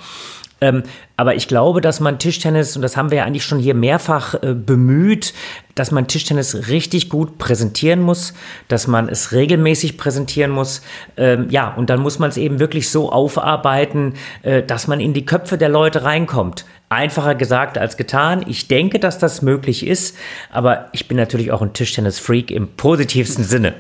[0.61, 0.83] Ähm,
[1.17, 4.35] aber ich glaube, dass man Tischtennis, und das haben wir ja eigentlich schon hier mehrfach
[4.43, 5.35] äh, bemüht,
[5.75, 8.35] dass man Tischtennis richtig gut präsentieren muss,
[8.67, 10.83] dass man es regelmäßig präsentieren muss.
[11.17, 15.13] Ähm, ja, und dann muss man es eben wirklich so aufarbeiten, äh, dass man in
[15.13, 16.65] die Köpfe der Leute reinkommt.
[16.91, 18.45] Einfacher gesagt als getan.
[18.49, 20.17] Ich denke, dass das möglich ist,
[20.51, 23.75] aber ich bin natürlich auch ein Tischtennis-Freak im positivsten Sinne.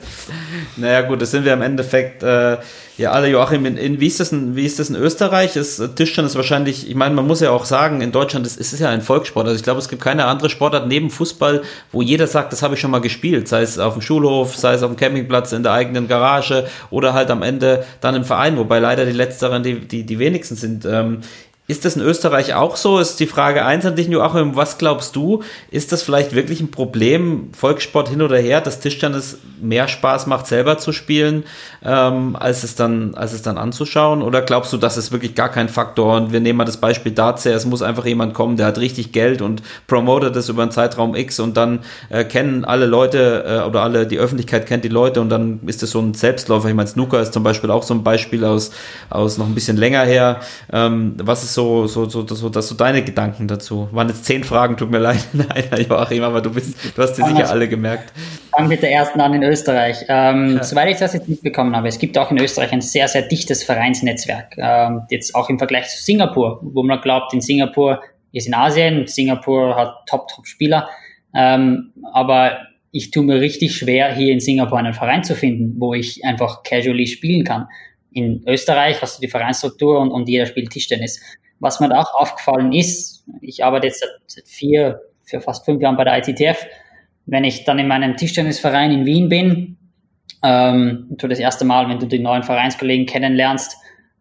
[0.77, 2.59] Naja, gut, das sind wir im Endeffekt äh,
[2.99, 3.65] ja alle, Joachim.
[3.65, 5.57] In, in, wie, ist das in, wie ist das in Österreich?
[5.57, 8.75] Ist äh, Tischtennis wahrscheinlich, ich meine, man muss ja auch sagen, in Deutschland ist, ist
[8.75, 9.47] es ja ein Volkssport.
[9.47, 12.75] Also ich glaube, es gibt keine andere Sportart neben Fußball, wo jeder sagt, das habe
[12.75, 13.49] ich schon mal gespielt.
[13.49, 17.15] Sei es auf dem Schulhof, sei es auf dem Campingplatz, in der eigenen Garage oder
[17.15, 20.85] halt am Ende dann im Verein, wobei leider die letzteren die, die, die wenigsten sind.
[20.85, 21.23] Ähm,
[21.69, 22.99] ist das in Österreich auch so?
[22.99, 24.57] Ist die Frage eins an dich, Joachim.
[24.57, 25.43] Was glaubst du?
[25.71, 30.47] Ist das vielleicht wirklich ein Problem, Volkssport hin oder her, dass Tischtennis mehr Spaß macht,
[30.47, 31.45] selber zu spielen,
[31.85, 34.23] ähm, als, es dann, als es dann anzuschauen?
[34.23, 36.17] Oder glaubst du, das ist wirklich gar kein Faktor?
[36.17, 37.55] Und wir nehmen mal das Beispiel Darts her.
[37.55, 41.15] Es muss einfach jemand kommen, der hat richtig Geld und promotet das über einen Zeitraum
[41.15, 45.21] X und dann äh, kennen alle Leute äh, oder alle, die Öffentlichkeit kennt die Leute
[45.21, 46.71] und dann ist es so ein Selbstläufer.
[46.71, 48.71] Ich meine, Snooker ist zum Beispiel auch so ein Beispiel aus,
[49.11, 50.41] aus noch ein bisschen länger her.
[50.73, 53.89] Ähm, was ist so, so, so, dass so deine Gedanken dazu?
[53.93, 57.25] Waren jetzt zehn Fragen, tut mir leid, nein, Joachim, aber du bist, du hast dir
[57.25, 58.13] sicher alle gemerkt.
[58.51, 60.05] Fangen mit der ersten an in Österreich.
[60.09, 60.63] Ähm, ja.
[60.63, 63.65] Soweit ich das jetzt mitbekommen habe, es gibt auch in Österreich ein sehr, sehr dichtes
[63.65, 64.55] Vereinsnetzwerk.
[64.59, 68.01] Ähm, jetzt auch im Vergleich zu Singapur, wo man glaubt, in Singapur
[68.33, 70.89] ist in Asien, Singapur hat Top-Top-Spieler.
[71.35, 72.59] Ähm, aber
[72.91, 76.63] ich tue mir richtig schwer, hier in Singapur einen Verein zu finden, wo ich einfach
[76.63, 77.67] casually spielen kann.
[78.13, 81.21] In Österreich hast du die Vereinsstruktur und, und jeder spielt Tischtennis.
[81.61, 85.97] Was mir da auch aufgefallen ist, ich arbeite jetzt seit vier, für fast fünf Jahren
[85.97, 86.67] bei der ITTF,
[87.27, 89.77] wenn ich dann in meinem Tischtennisverein in Wien bin,
[90.43, 93.77] ähm, du das erste Mal, wenn du die neuen Vereinskollegen kennenlernst,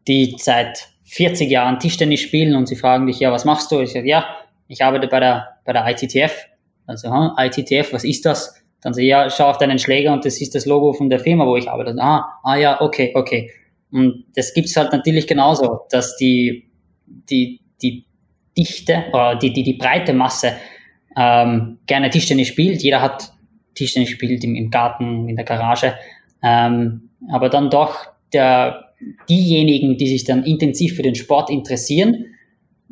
[0.08, 3.80] die seit 40 Jahren Tischtennis spielen und sie fragen dich, ja, was machst du?
[3.80, 4.26] Ich sage, ja,
[4.68, 6.48] ich arbeite bei der, bei der ITTF.
[6.86, 8.62] Also, hm, ITTF, was ist das?
[8.82, 11.20] Dann sage ich, ja, schau auf deinen Schläger und das ist das Logo von der
[11.20, 11.96] Firma, wo ich arbeite.
[12.00, 13.52] Ah, ah ja, okay, okay.
[13.92, 16.67] Und das gibt's halt natürlich genauso, dass die
[17.08, 18.06] die, die
[18.58, 20.54] Dichte oder die, die, die breite Masse
[21.16, 22.82] ähm, gerne Tischtennis spielt.
[22.82, 23.32] Jeder hat
[23.76, 25.96] Tischtennis spielt im, im Garten, in der Garage.
[26.44, 28.88] Ähm, aber dann doch der,
[29.30, 32.26] diejenigen, die sich dann intensiv für den Sport interessieren,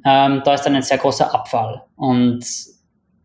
[0.05, 1.84] ähm, da ist dann ein sehr großer Abfall.
[1.95, 2.45] Und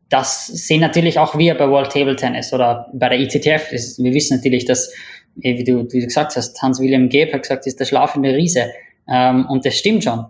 [0.08, 3.72] das sehen natürlich auch wir bei World Table Tennis oder bei der ICTF.
[3.72, 4.92] Ist, wir wissen natürlich, dass,
[5.36, 8.70] wie du, du gesagt hast, Hans-William Gabe hat gesagt, ist der schlafende Riese.
[9.08, 10.26] Ähm, und das stimmt schon.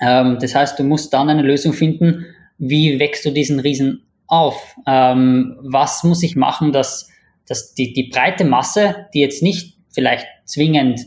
[0.00, 2.26] Ähm, das heißt, du musst dann eine Lösung finden,
[2.58, 4.76] wie wächst du diesen Riesen auf?
[4.86, 7.10] Ähm, was muss ich machen, dass,
[7.46, 11.00] dass die, die breite Masse, die jetzt nicht vielleicht zwingend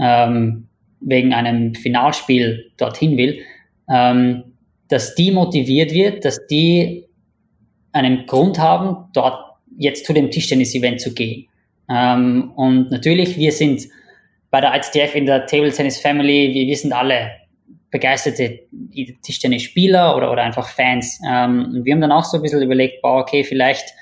[0.00, 0.68] ähm,
[1.00, 3.40] wegen einem Finalspiel dorthin will,
[3.88, 4.44] ähm,
[4.88, 7.06] dass die motiviert wird, dass die
[7.92, 9.38] einen Grund haben, dort
[9.76, 11.48] jetzt zu dem Tischtennis-Event zu gehen.
[11.88, 13.82] Ähm, und natürlich, wir sind
[14.50, 17.30] bei der ITTF in der Table Tennis Family, wir, wir sind alle
[17.94, 18.58] begeisterte
[19.22, 21.20] Tischtennis-Spieler oder, oder einfach Fans.
[21.30, 23.94] Ähm, und wir haben dann auch so ein bisschen überlegt, boah, okay, vielleicht,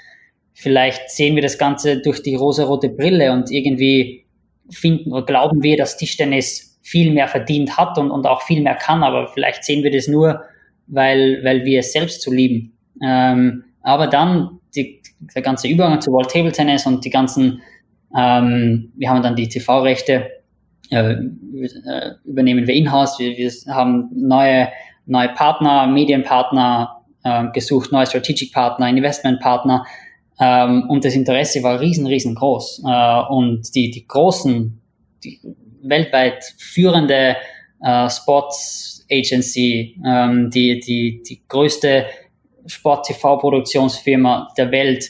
[0.55, 4.25] vielleicht sehen wir das Ganze durch die rosa-rote Brille und irgendwie
[4.71, 8.77] finden oder glauben wir, dass Tischtennis viel mehr verdient hat und, und auch viel mehr
[8.77, 10.43] kann, aber vielleicht sehen wir das nur,
[10.87, 12.73] weil, weil wir es selbst zu lieben.
[13.05, 15.03] Ähm, aber dann die,
[15.35, 17.61] der ganze Übergang zu World Table Tennis und die ganzen,
[18.17, 20.31] ähm, wir haben dann die TV-Rechte,
[20.91, 23.19] übernehmen wir in-house.
[23.19, 24.69] Wir, wir haben neue,
[25.07, 29.87] neue Partner, Medienpartner äh, gesucht, neue Strategic Partner, Investment Partner.
[30.41, 32.83] Ähm, und das Interesse war riesen, riesengroß.
[32.87, 34.81] Äh, und die, die großen,
[35.25, 35.41] die
[35.83, 37.37] weltweit führende
[37.83, 42.07] äh, Sports Agency, ähm, die, die, die größte
[42.67, 45.05] Sport-TV-Produktionsfirma der Welt,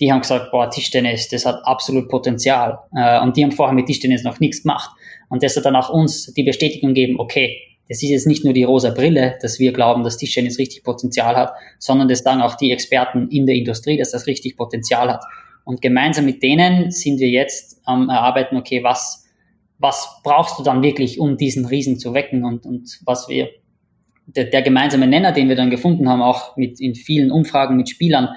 [0.00, 2.78] die haben gesagt, boah, Tischtennis, das hat absolut Potenzial.
[2.94, 4.90] Äh, und die haben vorher mit Tischtennis noch nichts gemacht.
[5.28, 8.52] Und das hat dann auch uns die Bestätigung gegeben, okay, das ist jetzt nicht nur
[8.52, 12.54] die rosa Brille, dass wir glauben, dass Tischtennis richtig Potenzial hat, sondern das sagen auch
[12.54, 15.24] die Experten in der Industrie, dass das richtig Potenzial hat.
[15.64, 19.26] Und gemeinsam mit denen sind wir jetzt am Erarbeiten, okay, was,
[19.78, 23.48] was brauchst du dann wirklich, um diesen Riesen zu wecken und, und was wir,
[24.26, 27.88] der, der gemeinsame Nenner, den wir dann gefunden haben, auch mit in vielen Umfragen mit
[27.88, 28.28] Spielern,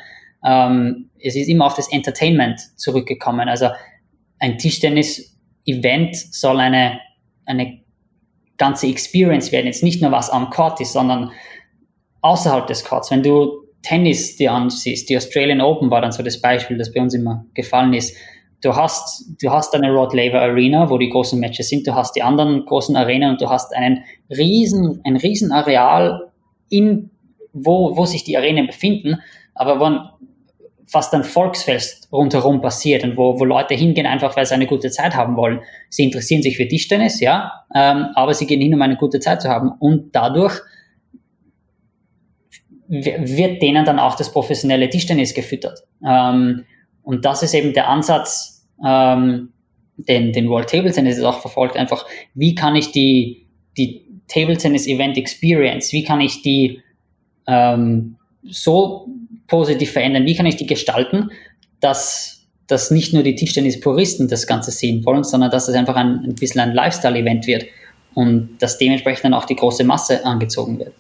[0.46, 3.50] ähm, es ist immer auf das Entertainment zurückgekommen.
[3.50, 3.68] Also
[4.40, 4.58] ein
[5.66, 7.00] Tischtennis-Event soll eine,
[7.46, 7.80] eine
[8.58, 9.68] ganze Experience werden.
[9.68, 11.32] Jetzt nicht nur was am Court ist, sondern
[12.22, 13.12] außerhalb des Courts.
[13.12, 17.02] Wenn du Tennis dir ansiehst, die Australian Open war dann so das Beispiel, das bei
[17.02, 18.16] uns immer gefallen ist.
[18.62, 21.88] Du hast, du hast eine Rod Laver Arena, wo die großen Matches sind.
[21.88, 26.32] Du hast die anderen großen Arenen und du hast einen riesen, ein riesen Areal
[26.70, 27.10] in,
[27.54, 29.18] wo, wo sich die Arenen befinden.
[29.56, 30.11] Aber wann,
[30.92, 34.92] fast ein Volksfest rundherum passiert und wo, wo Leute hingehen, einfach weil sie eine gute
[34.92, 35.62] Zeit haben wollen.
[35.90, 39.42] Sie interessieren sich für Tischtennis, ja, ähm, aber sie gehen hin, um eine gute Zeit
[39.42, 39.72] zu haben.
[39.80, 40.60] Und dadurch
[42.90, 45.80] wird denen dann auch das professionelle Tischtennis gefüttert.
[46.06, 46.66] Ähm,
[47.04, 49.54] und das ist eben der Ansatz, ähm,
[49.96, 53.48] den, den World Table Tennis auch verfolgt, einfach, wie kann ich die,
[53.78, 56.82] die Table Tennis Event Experience, wie kann ich die
[57.48, 59.08] ähm, so
[59.52, 60.26] positiv verändern?
[60.26, 61.30] Wie kann ich die gestalten,
[61.82, 66.24] dass, dass nicht nur die Tischtennis-Puristen das Ganze sehen wollen, sondern dass es einfach ein,
[66.24, 67.66] ein bisschen ein Lifestyle-Event wird
[68.16, 70.94] und dass dementsprechend dann auch die große Masse angezogen wird.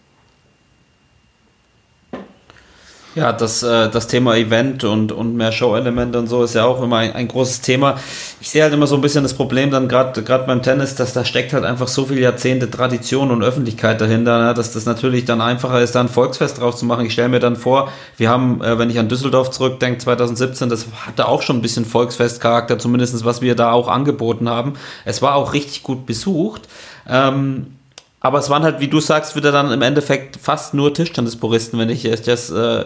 [3.14, 6.82] Ja, das, äh, das Thema Event und, und mehr Show-Elemente und so ist ja auch
[6.82, 8.00] immer ein, ein großes Thema.
[8.40, 11.12] Ich sehe halt immer so ein bisschen das Problem dann gerade gerade beim Tennis, dass
[11.12, 15.26] da steckt halt einfach so viele Jahrzehnte Tradition und Öffentlichkeit dahinter, ne, dass das natürlich
[15.26, 17.06] dann einfacher ist, da ein Volksfest drauf zu machen.
[17.06, 20.88] Ich stelle mir dann vor, wir haben, äh, wenn ich an Düsseldorf zurückdenke, 2017, das
[21.06, 24.76] hatte auch schon ein bisschen Volksfestcharakter, zumindestens was wir da auch angeboten haben.
[25.04, 26.70] Es war auch richtig gut besucht.
[27.10, 27.74] Ähm,
[28.22, 31.90] aber es waren halt, wie du sagst, wieder dann im Endeffekt fast nur Tischtennispuristen, wenn
[31.90, 32.86] ich das äh,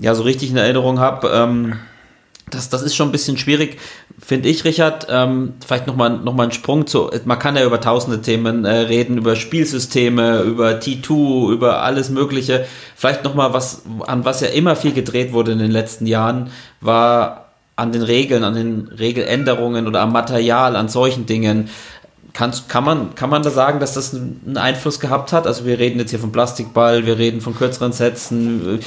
[0.00, 1.28] ja so richtig in Erinnerung habe.
[1.28, 1.76] Ähm,
[2.50, 3.78] das, das ist schon ein bisschen schwierig,
[4.18, 5.06] finde ich, Richard.
[5.08, 7.10] Ähm, vielleicht nochmal noch mal einen Sprung zu.
[7.24, 12.66] Man kann ja über tausende Themen äh, reden, über Spielsysteme, über T2, über alles Mögliche.
[12.96, 17.44] Vielleicht nochmal was, an was ja immer viel gedreht wurde in den letzten Jahren, war
[17.76, 21.70] an den Regeln, an den Regeländerungen oder am Material, an solchen Dingen.
[22.34, 25.46] Kannst, kann, man, kann man da sagen, dass das einen Einfluss gehabt hat?
[25.46, 28.80] Also wir reden jetzt hier von Plastikball, wir reden von kürzeren Sätzen.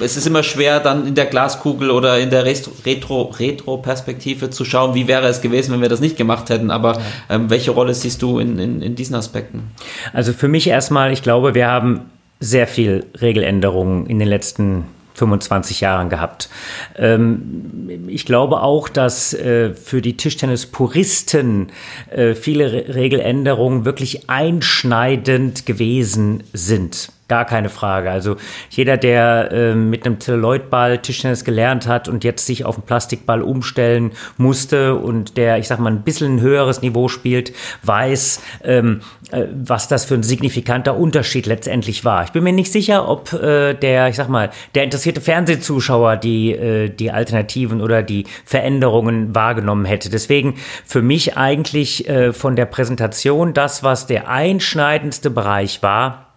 [0.00, 4.96] Es ist immer schwer, dann in der Glaskugel oder in der Retro-Perspektive Retro zu schauen,
[4.96, 6.72] wie wäre es gewesen, wenn wir das nicht gemacht hätten.
[6.72, 7.00] Aber
[7.30, 9.70] ähm, welche Rolle siehst du in, in, in diesen Aspekten?
[10.12, 12.00] Also für mich erstmal, ich glaube, wir haben
[12.40, 14.86] sehr viel Regeländerungen in den letzten
[15.18, 16.48] 25 Jahren gehabt.
[16.96, 21.68] Ähm, ich glaube auch, dass äh, für die Tischtennis-Puristen
[22.10, 27.10] äh, viele Re Regeländerungen wirklich einschneidend gewesen sind.
[27.28, 28.10] Gar keine Frage.
[28.10, 28.36] Also
[28.70, 33.42] jeder, der äh, mit einem Zelluloidball Tischtennis gelernt hat und jetzt sich auf einen Plastikball
[33.42, 37.52] umstellen musste und der, ich sag mal, ein bisschen ein höheres Niveau spielt,
[37.82, 42.24] weiß, ähm, äh, was das für ein signifikanter Unterschied letztendlich war.
[42.24, 46.52] Ich bin mir nicht sicher, ob äh, der, ich sag mal, der interessierte Fernsehzuschauer die,
[46.52, 50.08] äh, die Alternativen oder die Veränderungen wahrgenommen hätte.
[50.08, 50.54] Deswegen
[50.86, 56.27] für mich eigentlich äh, von der Präsentation das, was der einschneidendste Bereich war,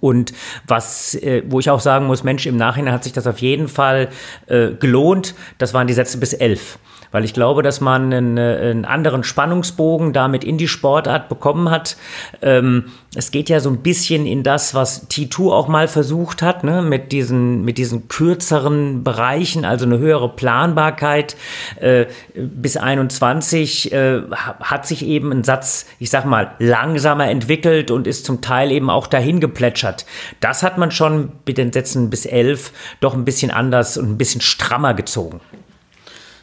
[0.00, 0.32] Und
[0.66, 3.68] was, äh, wo ich auch sagen muss, Mensch, im Nachhinein hat sich das auf jeden
[3.68, 4.08] Fall
[4.46, 5.34] äh, gelohnt.
[5.58, 6.78] Das waren die Sätze bis elf
[7.10, 11.70] weil ich glaube, dass man einen, äh, einen anderen Spannungsbogen damit in die Sportart bekommen
[11.70, 11.96] hat.
[12.42, 16.64] Ähm, es geht ja so ein bisschen in das, was T2 auch mal versucht hat,
[16.64, 16.82] ne?
[16.82, 21.36] mit, diesen, mit diesen kürzeren Bereichen, also eine höhere Planbarkeit.
[21.80, 28.06] Äh, bis 21 äh, hat sich eben ein Satz, ich sag mal, langsamer entwickelt und
[28.06, 30.04] ist zum Teil eben auch dahin geplätschert.
[30.40, 34.18] Das hat man schon mit den Sätzen bis 11 doch ein bisschen anders und ein
[34.18, 35.40] bisschen strammer gezogen.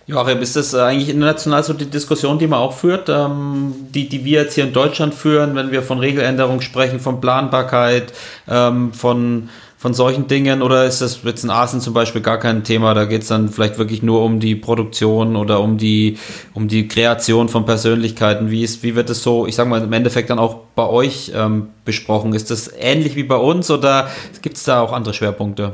[0.07, 4.23] Joachim, ist das eigentlich international so die Diskussion, die man auch führt, ähm, die, die
[4.23, 8.13] wir jetzt hier in Deutschland führen, wenn wir von Regeländerung sprechen, von Planbarkeit,
[8.47, 9.49] ähm, von,
[9.79, 10.61] von solchen Dingen?
[10.61, 12.93] Oder ist das jetzt in Asien zum Beispiel gar kein Thema?
[12.93, 16.19] Da geht es dann vielleicht wirklich nur um die Produktion oder um die,
[16.53, 18.51] um die Kreation von Persönlichkeiten.
[18.51, 21.31] Wie, ist, wie wird es so, ich sage mal, im Endeffekt dann auch bei euch
[21.33, 22.33] ähm, besprochen?
[22.33, 24.11] Ist das ähnlich wie bei uns oder
[24.43, 25.73] gibt es da auch andere Schwerpunkte?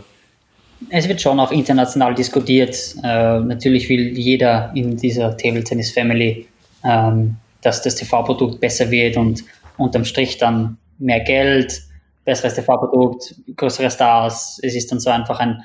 [0.89, 2.75] Es wird schon auch international diskutiert.
[3.03, 6.47] Äh, natürlich will jeder in dieser Table Tennis Family,
[6.83, 9.43] ähm, dass das TV-Produkt besser wird und
[9.77, 11.81] unterm Strich dann mehr Geld,
[12.25, 14.59] besseres TV-Produkt, größere Stars.
[14.63, 15.61] Es ist dann so einfach ein,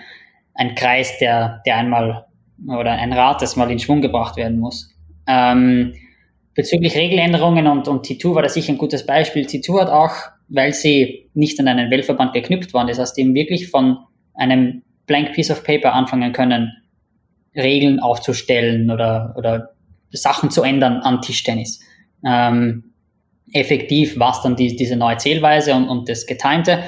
[0.54, 2.26] ein Kreis, der, der einmal
[2.66, 4.90] oder ein Rad, das mal in Schwung gebracht werden muss.
[5.26, 5.94] Ähm,
[6.54, 9.44] bezüglich Regeländerungen und, und T2 war das sicher ein gutes Beispiel.
[9.46, 10.14] T2 hat auch,
[10.48, 13.98] weil sie nicht an einen Weltverband geknüpft waren, das heißt eben wirklich von
[14.34, 16.72] einem blank piece of paper anfangen können,
[17.54, 19.70] Regeln aufzustellen oder, oder
[20.10, 21.80] Sachen zu ändern an Tischtennis.
[22.24, 22.92] Ähm,
[23.52, 26.82] effektiv war es dann die, diese neue Zählweise und, und das Getimte.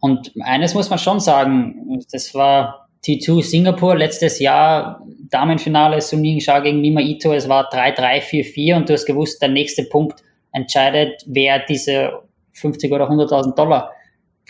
[0.00, 6.60] Und eines muss man schon sagen, das war T2 Singapur letztes Jahr, Damenfinale, Suning Shah
[6.60, 10.22] gegen Mima Ito, es war 3-3-4-4 und du hast gewusst, der nächste Punkt
[10.52, 12.22] entscheidet, wer diese
[12.52, 13.92] 50 oder 100.000 Dollar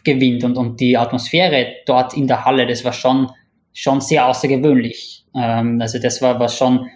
[0.05, 3.31] gewinnt und, und die Atmosphäre dort in der Halle, das war schon,
[3.73, 5.25] schon sehr außergewöhnlich.
[5.35, 6.87] Ähm, also das war, was schon,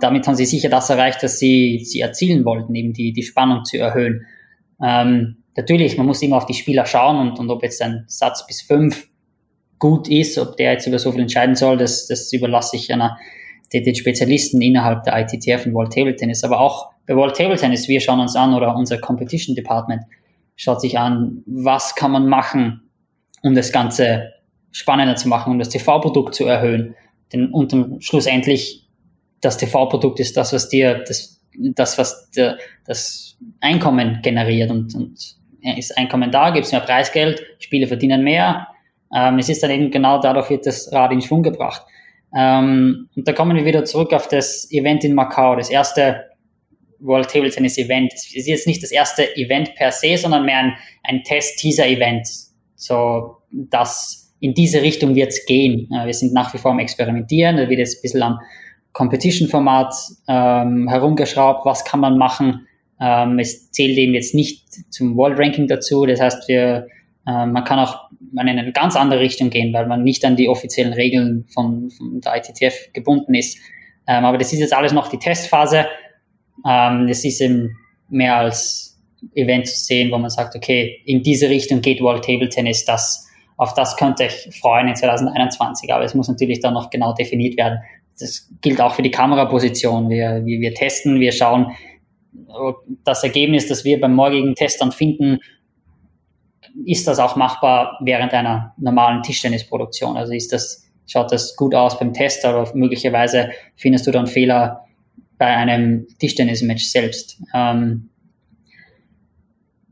[0.00, 3.64] damit haben sie sicher das erreicht, was sie, sie erzielen wollten, eben die, die Spannung
[3.64, 4.26] zu erhöhen.
[4.82, 8.46] Ähm, natürlich, man muss immer auf die Spieler schauen und, und ob jetzt ein Satz
[8.46, 9.08] bis fünf
[9.78, 13.18] gut ist, ob der jetzt über so viel entscheiden soll, das, das überlasse ich einer
[13.72, 16.44] den, den Spezialisten innerhalb der ITTF und World Table Tennis.
[16.44, 20.02] Aber auch bei World Table Tennis, wir schauen uns an oder unser Competition Department,
[20.56, 22.90] schaut sich an, was kann man machen,
[23.42, 24.32] um das Ganze
[24.72, 26.94] spannender zu machen, um das TV-Produkt zu erhöhen.
[27.32, 28.88] Denn unterm schlussendlich,
[29.40, 35.36] das TV-Produkt ist das, was dir, das, das was dir, das Einkommen generiert und, und
[35.76, 38.68] ist Einkommen da, gibt es mehr Preisgeld, Spiele verdienen mehr.
[39.14, 41.82] Ähm, es ist dann eben genau dadurch wird das Rad in Schwung gebracht.
[42.36, 46.24] Ähm, und da kommen wir wieder zurück auf das Event in Macau, das erste
[47.00, 48.12] World Table Tennis Event.
[48.14, 50.72] Es ist jetzt nicht das erste Event per se, sondern mehr ein,
[51.04, 52.26] ein Test-Teaser-Event.
[52.74, 55.88] So, das in diese Richtung wird es gehen.
[56.04, 57.56] Wir sind nach wie vor am Experimentieren.
[57.56, 58.38] Da wird jetzt ein bisschen am
[58.92, 59.94] Competition-Format
[60.28, 61.64] ähm, herumgeschraubt.
[61.64, 62.66] Was kann man machen?
[63.00, 66.06] Ähm, es zählt eben jetzt nicht zum World Ranking dazu.
[66.06, 66.86] Das heißt, wir,
[67.26, 70.48] äh, man kann auch in eine ganz andere Richtung gehen, weil man nicht an die
[70.48, 73.58] offiziellen Regeln von, von der ITTF gebunden ist.
[74.06, 75.86] Ähm, aber das ist jetzt alles noch die Testphase.
[76.64, 77.76] Ähm, es ist eben
[78.08, 78.98] mehr als
[79.34, 83.26] Event zu sehen, wo man sagt, okay, in diese Richtung geht World Table Tennis, das,
[83.56, 87.56] auf das könnte ich freuen in 2021, aber es muss natürlich dann noch genau definiert
[87.56, 87.78] werden.
[88.18, 90.08] Das gilt auch für die Kameraposition.
[90.08, 91.72] Wir, wir, wir testen, wir schauen,
[93.04, 95.38] das Ergebnis, das wir beim morgigen Test dann finden,
[96.84, 100.16] ist das auch machbar während einer normalen Tischtennisproduktion?
[100.16, 104.85] Also ist das, schaut das gut aus beim Test, aber möglicherweise findest du dann Fehler
[105.38, 107.38] bei einem Tischtennismatch selbst.
[107.54, 108.08] Ähm,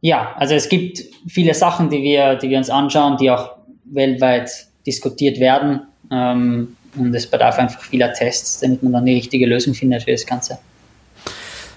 [0.00, 4.50] ja, also es gibt viele Sachen, die wir, die wir uns anschauen, die auch weltweit
[4.86, 5.80] diskutiert werden.
[6.10, 10.12] Ähm, und es bedarf einfach vieler Tests, damit man dann die richtige Lösung findet für
[10.12, 10.58] das Ganze.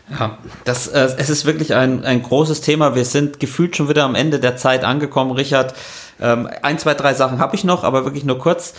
[0.09, 2.95] Ja, das, äh, es ist wirklich ein, ein großes Thema.
[2.95, 5.73] Wir sind gefühlt schon wieder am Ende der Zeit angekommen, Richard.
[6.21, 8.73] Ähm, ein, zwei, drei Sachen habe ich noch, aber wirklich nur kurz.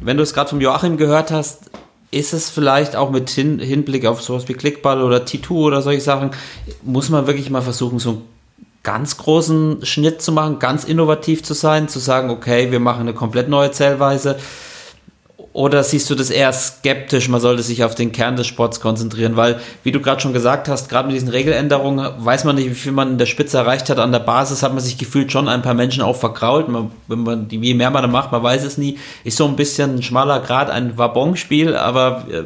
[0.00, 1.70] Wenn du es gerade vom Joachim gehört hast,
[2.14, 6.00] ist es vielleicht auch mit Hin Hinblick auf sowas wie Clickball oder T2 oder solche
[6.00, 6.30] Sachen,
[6.82, 8.22] muss man wirklich mal versuchen, so einen
[8.82, 13.14] ganz großen Schnitt zu machen, ganz innovativ zu sein, zu sagen, okay, wir machen eine
[13.14, 14.36] komplett neue Zählweise.
[15.54, 19.36] Oder siehst du das eher skeptisch, man sollte sich auf den Kern des Sports konzentrieren?
[19.36, 22.74] Weil, wie du gerade schon gesagt hast, gerade mit diesen Regeländerungen weiß man nicht, wie
[22.74, 24.00] viel man in der Spitze erreicht hat.
[24.00, 26.68] An der Basis hat man sich gefühlt schon ein paar Menschen auch verkrault.
[26.68, 28.98] Man, wenn man, je mehr man da macht, man weiß es nie.
[29.22, 31.76] Ist so ein bisschen ein schmaler Grad, ein Wabonspiel.
[31.76, 32.42] Aber äh,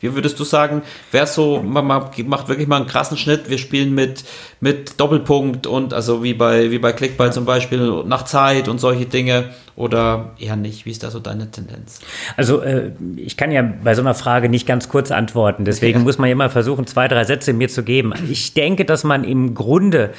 [0.00, 0.80] wie würdest du sagen,
[1.12, 3.50] wäre so, man macht wirklich mal einen krassen Schnitt.
[3.50, 4.24] Wir spielen mit,
[4.60, 9.04] mit Doppelpunkt und also wie bei, wie bei Clickball zum Beispiel nach Zeit und solche
[9.04, 10.86] Dinge oder eher nicht?
[10.86, 12.00] Wie ist da so deine Tendenz?
[12.36, 15.64] Also äh, ich kann ja bei so einer Frage nicht ganz kurz antworten.
[15.64, 16.04] Deswegen ja.
[16.04, 18.12] muss man ja immer versuchen, zwei, drei Sätze mir zu geben.
[18.30, 20.10] Ich denke, dass man im Grunde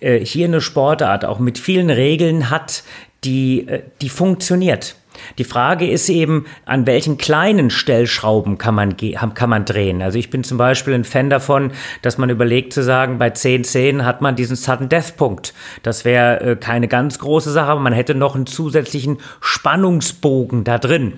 [0.00, 2.84] äh, hier eine Sportart auch mit vielen Regeln hat,
[3.24, 4.96] die, äh, die funktioniert.
[5.38, 10.02] Die Frage ist eben, an welchen kleinen Stellschrauben kann man, kann man drehen.
[10.02, 11.72] Also ich bin zum Beispiel ein Fan davon,
[12.02, 15.54] dass man überlegt zu sagen, bei 10-10 hat man diesen Sudden Death Punkt.
[15.82, 20.78] Das wäre äh, keine ganz große Sache, aber man hätte noch einen zusätzlichen Spannungsbogen da
[20.78, 21.14] drin.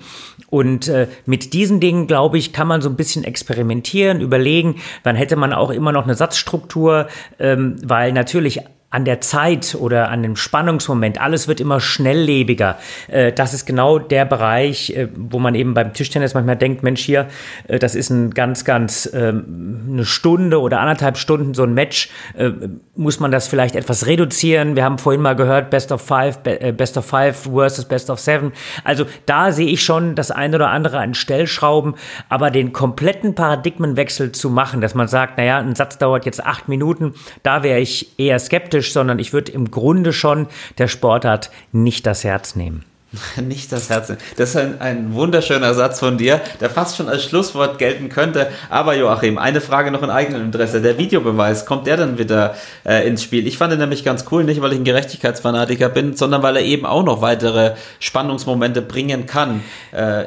[0.49, 4.75] Und äh, mit diesen Dingen, glaube ich, kann man so ein bisschen experimentieren, überlegen.
[5.03, 7.07] Dann hätte man auch immer noch eine Satzstruktur,
[7.39, 8.61] ähm, weil natürlich
[8.95, 11.19] an der Zeit oder an dem Spannungsmoment.
[11.19, 12.77] Alles wird immer schnelllebiger.
[13.09, 17.01] Äh, das ist genau der Bereich, äh, wo man eben beim Tischtennis manchmal denkt, Mensch,
[17.01, 17.27] hier,
[17.67, 22.09] äh, das ist ein ganz, ganz ähm, eine Stunde oder anderthalb Stunden so ein Match.
[22.95, 24.77] Muss man das vielleicht etwas reduzieren?
[24.77, 28.53] Wir haben vorhin mal gehört, Best of Five, Best of Five versus Best of Seven.
[28.85, 31.95] Also da sehe ich schon das eine oder andere an Stellschrauben,
[32.29, 36.69] aber den kompletten Paradigmenwechsel zu machen, dass man sagt, naja, ein Satz dauert jetzt acht
[36.69, 37.13] Minuten,
[37.43, 40.47] da wäre ich eher skeptisch kritisch, sondern ich würde im Grunde schon
[40.77, 42.83] der Sportart nicht das Herz nehmen.
[43.41, 44.11] Nicht das Herz.
[44.35, 48.49] Das ist ein, ein, wunderschöner Satz von dir, der fast schon als Schlusswort gelten könnte.
[48.69, 50.81] Aber Joachim, eine Frage noch in eigenem Interesse.
[50.81, 53.47] Der Videobeweis, kommt der dann wieder äh, ins Spiel?
[53.47, 56.63] Ich fand ihn nämlich ganz cool, nicht weil ich ein Gerechtigkeitsfanatiker bin, sondern weil er
[56.63, 59.63] eben auch noch weitere Spannungsmomente bringen kann.
[59.93, 60.25] Äh,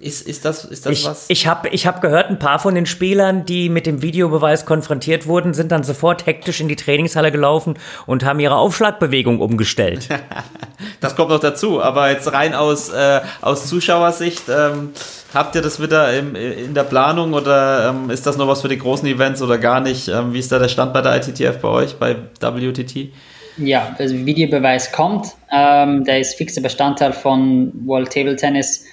[0.00, 1.24] ist, ist das, ist das ich, was?
[1.28, 5.26] Ich habe ich hab gehört, ein paar von den Spielern, die mit dem Videobeweis konfrontiert
[5.26, 7.74] wurden, sind dann sofort hektisch in die Trainingshalle gelaufen
[8.06, 10.08] und haben ihre Aufschlagbewegung umgestellt.
[11.00, 14.90] das kommt noch dazu, aber jetzt rein aus, äh, aus Zuschauersicht, ähm,
[15.34, 18.68] habt ihr das wieder im, in der Planung oder ähm, ist das noch was für
[18.68, 20.08] die großen Events oder gar nicht?
[20.08, 23.10] Ähm, wie ist da der Stand bei der ITTF bei euch, bei WTT?
[23.56, 25.26] Ja, also Videobeweis kommt.
[25.50, 28.84] Ähm, der ist fixer Bestandteil von World Table Tennis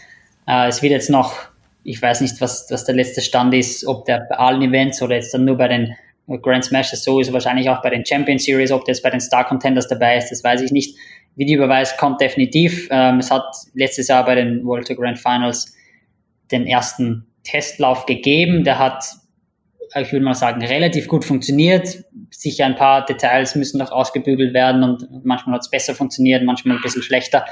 [0.47, 1.35] äh, es wird jetzt noch,
[1.83, 5.15] ich weiß nicht, was, was der letzte Stand ist, ob der bei allen Events oder
[5.15, 5.95] jetzt dann nur bei den
[6.41, 9.19] Grand Smashes so ist, wahrscheinlich auch bei den Champion Series, ob der jetzt bei den
[9.19, 10.97] Star Contenders dabei ist, das weiß ich nicht.
[11.35, 12.87] Videobeweis kommt definitiv.
[12.91, 13.43] Ähm, es hat
[13.73, 15.75] letztes Jahr bei den World Tour Grand Finals
[16.51, 18.63] den ersten Testlauf gegeben.
[18.63, 19.03] Der hat,
[19.95, 22.05] ich würde mal sagen, relativ gut funktioniert.
[22.31, 26.77] Sicher ein paar Details müssen noch ausgebügelt werden und manchmal hat es besser funktioniert, manchmal
[26.77, 27.45] ein bisschen schlechter.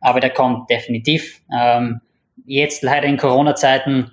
[0.00, 1.40] Aber der kommt definitiv.
[1.54, 2.00] Ähm,
[2.46, 4.12] jetzt leider in Corona-Zeiten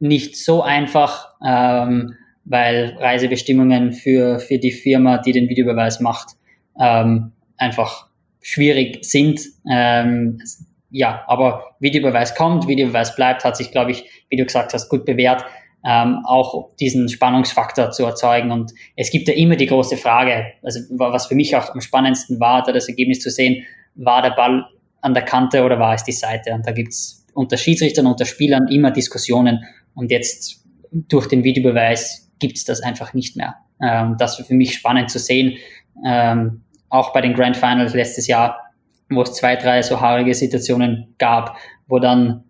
[0.00, 2.14] nicht so einfach, ähm,
[2.44, 6.30] weil Reisebestimmungen für, für die Firma, die den Videobeweis macht,
[6.80, 8.08] ähm, einfach
[8.40, 9.40] schwierig sind.
[9.70, 10.40] Ähm,
[10.90, 15.04] ja, aber Videobeweis kommt, Videobeweis bleibt, hat sich, glaube ich, wie du gesagt hast, gut
[15.04, 15.44] bewährt,
[15.84, 18.50] ähm, auch diesen Spannungsfaktor zu erzeugen.
[18.50, 22.40] Und es gibt ja immer die große Frage, also was für mich auch am spannendsten
[22.40, 23.64] war, da das Ergebnis zu sehen,
[23.94, 24.64] war der Ball
[25.00, 26.52] an der Kante oder war es die Seite?
[26.52, 32.56] Und da gibt's unter Schiedsrichtern, unter Spielern immer Diskussionen und jetzt durch den Videobeweis gibt
[32.56, 33.54] es das einfach nicht mehr.
[33.80, 35.56] Ähm, das war für mich spannend zu sehen.
[36.04, 38.58] Ähm, auch bei den Grand Finals letztes Jahr,
[39.08, 41.56] wo es zwei, drei so haarige Situationen gab,
[41.86, 42.42] wo dann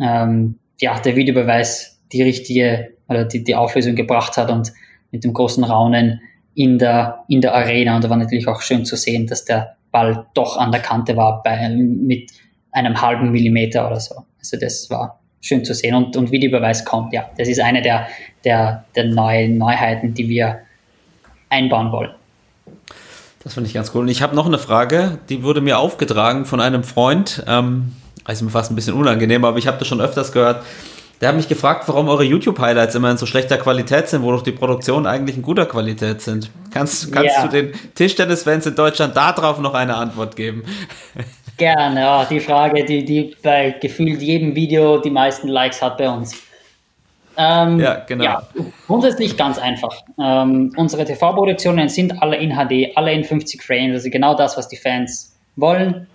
[0.00, 4.72] ähm, ja, der Videobeweis die richtige oder die, die Auflösung gebracht hat und
[5.10, 6.20] mit dem großen Raunen
[6.54, 7.96] in der, in der Arena.
[7.96, 11.16] Und da war natürlich auch schön zu sehen, dass der Ball doch an der Kante
[11.16, 12.30] war bei, mit
[12.76, 14.14] einem halben Millimeter oder so.
[14.52, 15.94] Also das war schön zu sehen.
[15.94, 18.08] Und, und Beweis kommt, ja, das ist eine der,
[18.44, 20.60] der, der neuen Neuheiten, die wir
[21.48, 22.10] einbauen wollen.
[23.42, 24.02] Das finde ich ganz cool.
[24.02, 27.44] Und ich habe noch eine Frage, die wurde mir aufgetragen von einem Freund.
[27.46, 27.92] Ähm,
[28.26, 30.64] ist mir fast ein bisschen unangenehm, aber ich habe das schon öfters gehört.
[31.20, 34.42] Der hat mich gefragt, warum eure YouTube-Highlights immer in so schlechter Qualität sind, wo doch
[34.42, 36.50] die Produktionen eigentlich in guter Qualität sind.
[36.72, 37.46] Kannst, kannst ja.
[37.46, 40.64] du den Tischtennis-Fans in Deutschland darauf noch eine Antwort geben?
[41.56, 46.08] Gerne, ja, die Frage, die, die bei gefühlt jedem Video die meisten Likes hat bei
[46.08, 46.34] uns.
[47.38, 48.24] Ähm, ja, genau.
[48.24, 48.48] Ja,
[48.86, 50.02] grundsätzlich ganz einfach.
[50.18, 54.68] Ähm, unsere TV-Produktionen sind alle in HD, alle in 50 Frames, also genau das, was
[54.68, 56.06] die Fans wollen.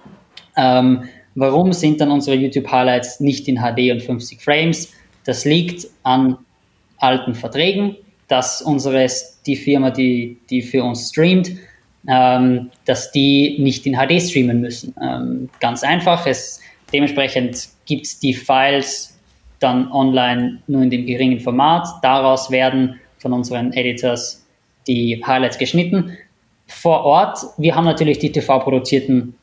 [0.58, 4.92] Ähm, warum sind dann unsere YouTube-Highlights nicht in HD und 50 Frames?
[5.26, 6.38] Das liegt an
[6.98, 7.96] alten Verträgen,
[8.28, 9.08] dass unsere,
[9.46, 11.52] die Firma, die, die für uns streamt,
[12.08, 14.96] ähm, dass die nicht in HD streamen müssen.
[15.02, 16.62] Ähm, ganz einfach, es,
[16.92, 19.18] dementsprechend gibt es die Files
[19.60, 21.88] dann online nur in dem geringen Format.
[22.02, 24.46] Daraus werden von unseren Editors
[24.88, 26.18] die Highlights geschnitten.
[26.68, 29.36] Vor Ort, wir haben natürlich die TV-produzierten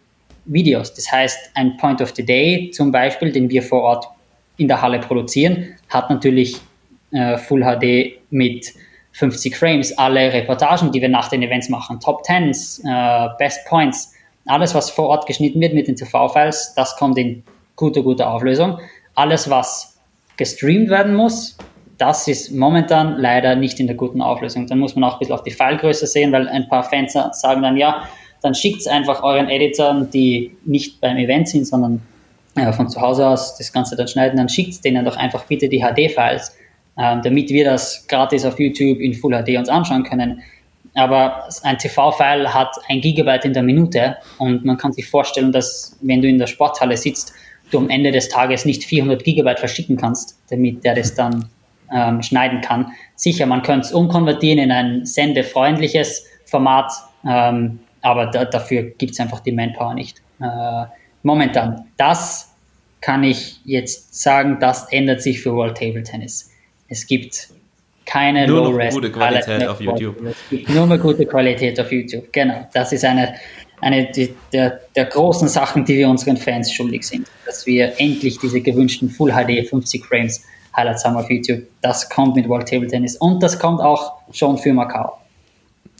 [0.46, 0.94] Videos.
[0.94, 4.06] Das heißt, ein Point of the Day zum Beispiel, den wir vor Ort
[4.56, 6.56] in der Halle produzieren, hat natürlich
[7.12, 8.74] äh, Full HD mit
[9.18, 9.98] 50 Frames.
[9.98, 14.12] Alle Reportagen, die wir nach den Events machen, Top Tens, äh, Best Points,
[14.46, 17.42] alles, was vor Ort geschnitten wird mit den TV-Files, das kommt in
[17.76, 18.78] guter, guter Auflösung.
[19.14, 19.98] Alles, was
[20.36, 21.58] gestreamt werden muss,
[21.98, 24.68] das ist momentan leider nicht in der guten Auflösung.
[24.68, 27.62] Dann muss man auch ein bisschen auf die Filegröße sehen, weil ein paar Fans sagen
[27.62, 28.04] dann, ja,
[28.40, 32.00] dann schickt es einfach euren Editoren, die nicht beim Event sind, sondern
[32.56, 35.68] ja, von zu Hause aus das Ganze dann schneiden, dann schickt denen doch einfach bitte
[35.68, 36.56] die HD-Files,
[36.98, 40.42] damit wir das gratis auf YouTube in Full HD uns anschauen können.
[40.94, 45.96] Aber ein TV-File hat ein Gigabyte in der Minute und man kann sich vorstellen, dass
[46.00, 47.32] wenn du in der Sporthalle sitzt,
[47.70, 51.48] du am Ende des Tages nicht 400 Gigabyte verschicken kannst, damit der das dann
[51.92, 52.92] ähm, schneiden kann.
[53.14, 56.90] Sicher, man könnte es umkonvertieren in ein sendefreundliches Format,
[57.26, 60.20] ähm, aber da, dafür gibt es einfach die Manpower nicht.
[60.40, 60.86] Äh,
[61.22, 61.86] momentan.
[61.96, 62.54] Das
[63.00, 66.50] kann ich jetzt sagen, das ändert sich für World Table Tennis.
[66.88, 67.48] Es gibt
[68.06, 68.94] keine nur Low-Res.
[68.94, 70.16] gute Qualität auf YouTube.
[70.26, 72.32] Es gibt nur mehr gute Qualität auf YouTube.
[72.32, 72.66] Genau.
[72.72, 73.34] Das ist eine,
[73.82, 74.10] eine
[74.52, 77.28] der, der großen Sachen, die wir unseren Fans schuldig sind.
[77.44, 80.42] Dass wir endlich diese gewünschten Full HD 50 Frames
[80.74, 81.62] Highlights haben auf YouTube.
[81.82, 85.18] Das kommt mit World Table Tennis und das kommt auch schon für Macau.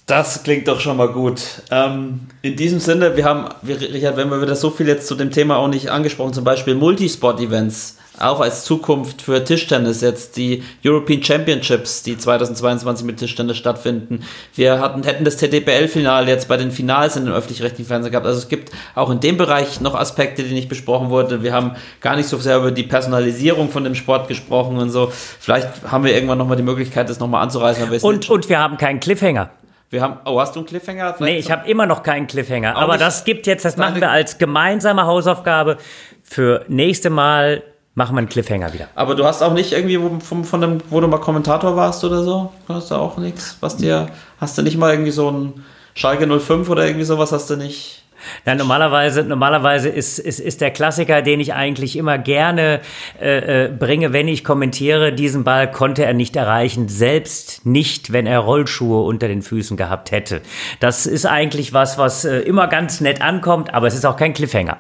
[0.07, 1.43] Das klingt doch schon mal gut.
[1.71, 5.31] Ähm, in diesem Sinne, wir haben, Richard, wenn wir wieder so viel jetzt zu dem
[5.31, 11.23] Thema auch nicht angesprochen, zum Beispiel Multisport-Events, auch als Zukunft für Tischtennis, jetzt die European
[11.23, 14.25] Championships, die 2022 mit Tischtennis stattfinden.
[14.55, 18.27] Wir hatten, hätten das TTPL-Final jetzt bei den Finals in den öffentlich-rechtlichen Fernsehen gehabt.
[18.27, 21.43] Also es gibt auch in dem Bereich noch Aspekte, die nicht besprochen wurden.
[21.43, 25.11] Wir haben gar nicht so sehr über die Personalisierung von dem Sport gesprochen und so.
[25.11, 27.89] Vielleicht haben wir irgendwann nochmal die Möglichkeit, das nochmal anzureißen.
[28.03, 29.51] Und, und wir haben keinen Cliffhanger.
[29.91, 31.15] Wir haben, oh, hast du einen Cliffhanger?
[31.15, 32.77] Vielleicht nee, ich habe immer noch keinen Cliffhanger.
[32.77, 35.79] aber das gibt jetzt, das machen wir als gemeinsame Hausaufgabe.
[36.23, 37.63] Für nächste Mal
[37.99, 38.89] machen wir einen Cliffhanger wieder.
[38.95, 42.23] Aber du hast auch nicht irgendwie von, von dem, wo du mal Kommentator warst oder
[42.23, 42.53] so?
[42.69, 43.59] Hast du auch nichts?
[43.61, 44.09] Was dir,
[44.41, 45.65] hast du nicht mal irgendwie so ein
[45.95, 48.05] Schalke 05 oder irgendwie sowas hast du nicht?
[48.47, 52.81] Ja, normalerweise, normalerweise ist, ist, ist der Klassiker, den ich eigentlich immer gerne
[53.21, 58.27] äh, äh, bringe, wenn ich kommentiere, diesen Ball konnte er nicht erreichen, selbst nicht, wenn
[58.27, 60.41] er Rollschuhe unter den Füßen gehabt hätte.
[60.81, 64.35] Das ist eigentlich was, was äh, immer ganz nett ankommt, aber es ist auch kein
[64.35, 64.79] Cliffhanger.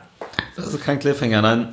[0.56, 1.72] Das ist kein Cliffhanger, nein.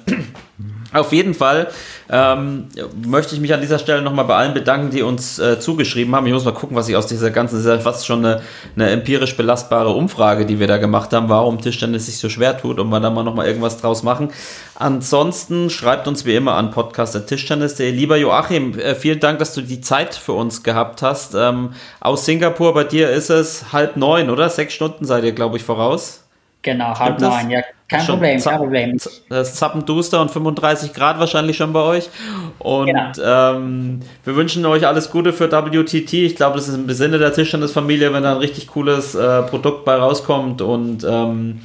[0.94, 1.68] Auf jeden Fall
[2.10, 2.68] ähm,
[3.06, 6.26] möchte ich mich an dieser Stelle nochmal bei allen bedanken, die uns äh, zugeschrieben haben.
[6.26, 8.42] Ich muss mal gucken, was ich aus dieser ganzen, das ist fast schon eine,
[8.76, 12.80] eine, empirisch belastbare Umfrage, die wir da gemacht haben, warum Tischtennis sich so schwer tut
[12.80, 14.30] und wir da mal nochmal irgendwas draus machen.
[14.76, 17.92] Ansonsten schreibt uns wie immer an podcast.tischtennis.de.
[17.92, 21.36] Lieber Joachim, äh, vielen Dank, dass du die Zeit für uns gehabt hast.
[21.36, 24.50] Ähm, aus Singapur, bei dir ist es halb neun, oder?
[24.50, 26.25] Sechs Stunden seid ihr, glaube ich, voraus.
[26.66, 27.62] Genau, halb neun, ja.
[27.88, 28.98] Kein schon Problem, kein Problem.
[29.30, 32.10] Das ist zappenduster und 35 Grad wahrscheinlich schon bei euch.
[32.58, 33.12] Und genau.
[33.56, 36.14] ähm, wir wünschen euch alles Gute für WTT.
[36.14, 39.86] Ich glaube, das ist im Sinne der Tischtennisfamilie, wenn da ein richtig cooles äh, Produkt
[39.86, 40.64] bei rauskommt.
[40.64, 41.62] Und ähm,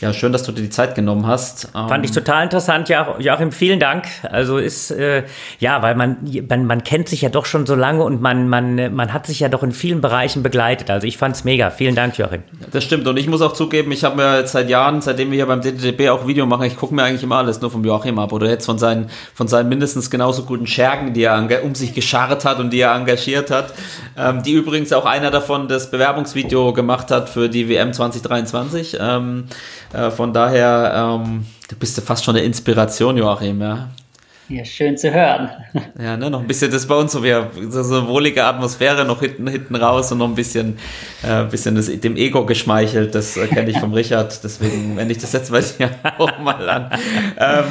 [0.00, 1.70] ja, schön, dass du dir die Zeit genommen hast.
[1.72, 4.06] Fand ich ähm, total interessant, ja, Joachim, vielen Dank.
[4.22, 5.24] Also ist, äh,
[5.58, 6.18] ja, weil man,
[6.48, 9.40] man, man kennt sich ja doch schon so lange und man, man, man hat sich
[9.40, 10.88] ja doch in vielen Bereichen begleitet.
[10.90, 11.70] Also ich fand's mega.
[11.70, 12.42] Vielen Dank, Joachim.
[12.70, 13.08] Das stimmt.
[13.08, 16.10] Und ich muss auch zugeben, ich habe mir seit Jahren, seitdem wir hier beim DTDB
[16.10, 18.32] auch Video machen, ich gucke mir eigentlich immer alles nur vom Joachim ab.
[18.32, 22.44] Oder jetzt von seinen, von seinen mindestens genauso guten Schergen, die er um sich gescharrt
[22.44, 23.74] hat und die er engagiert hat.
[24.16, 28.96] Ähm, die übrigens auch einer davon das Bewerbungsvideo gemacht hat für die WM 2023.
[29.00, 29.48] Ähm,
[29.92, 33.88] äh, von daher, ähm, du bist ja fast schon eine Inspiration, Joachim, ja.
[34.50, 35.50] Ja, schön zu hören.
[36.00, 39.04] Ja, ne, noch ein bisschen, das bei uns so, wir, so, so eine wohlige Atmosphäre
[39.04, 40.78] noch hinten, hinten raus und noch ein bisschen,
[41.22, 45.18] äh, bisschen das, dem Ego geschmeichelt, das äh, kenne ich vom Richard, deswegen wende ich
[45.18, 46.90] das jetzt bei dir auch mal an.
[47.36, 47.64] Ähm,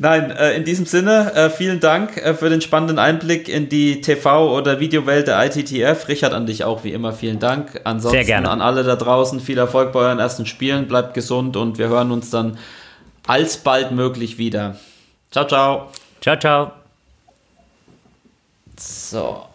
[0.00, 4.00] Nein, äh, in diesem Sinne, äh, vielen Dank äh, für den spannenden Einblick in die
[4.00, 6.06] TV- oder Videowelt der ITTF.
[6.06, 7.80] Richard, an dich auch wie immer vielen Dank.
[7.82, 8.48] Ansonsten Sehr gerne.
[8.48, 10.86] an alle da draußen viel Erfolg bei euren ersten Spielen.
[10.86, 12.58] Bleibt gesund und wir hören uns dann
[13.26, 14.76] alsbald möglich wieder.
[15.32, 15.90] Ciao, ciao.
[16.20, 16.70] Ciao, ciao.
[18.78, 19.46] So,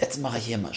[0.00, 0.74] jetzt mache ich hier mal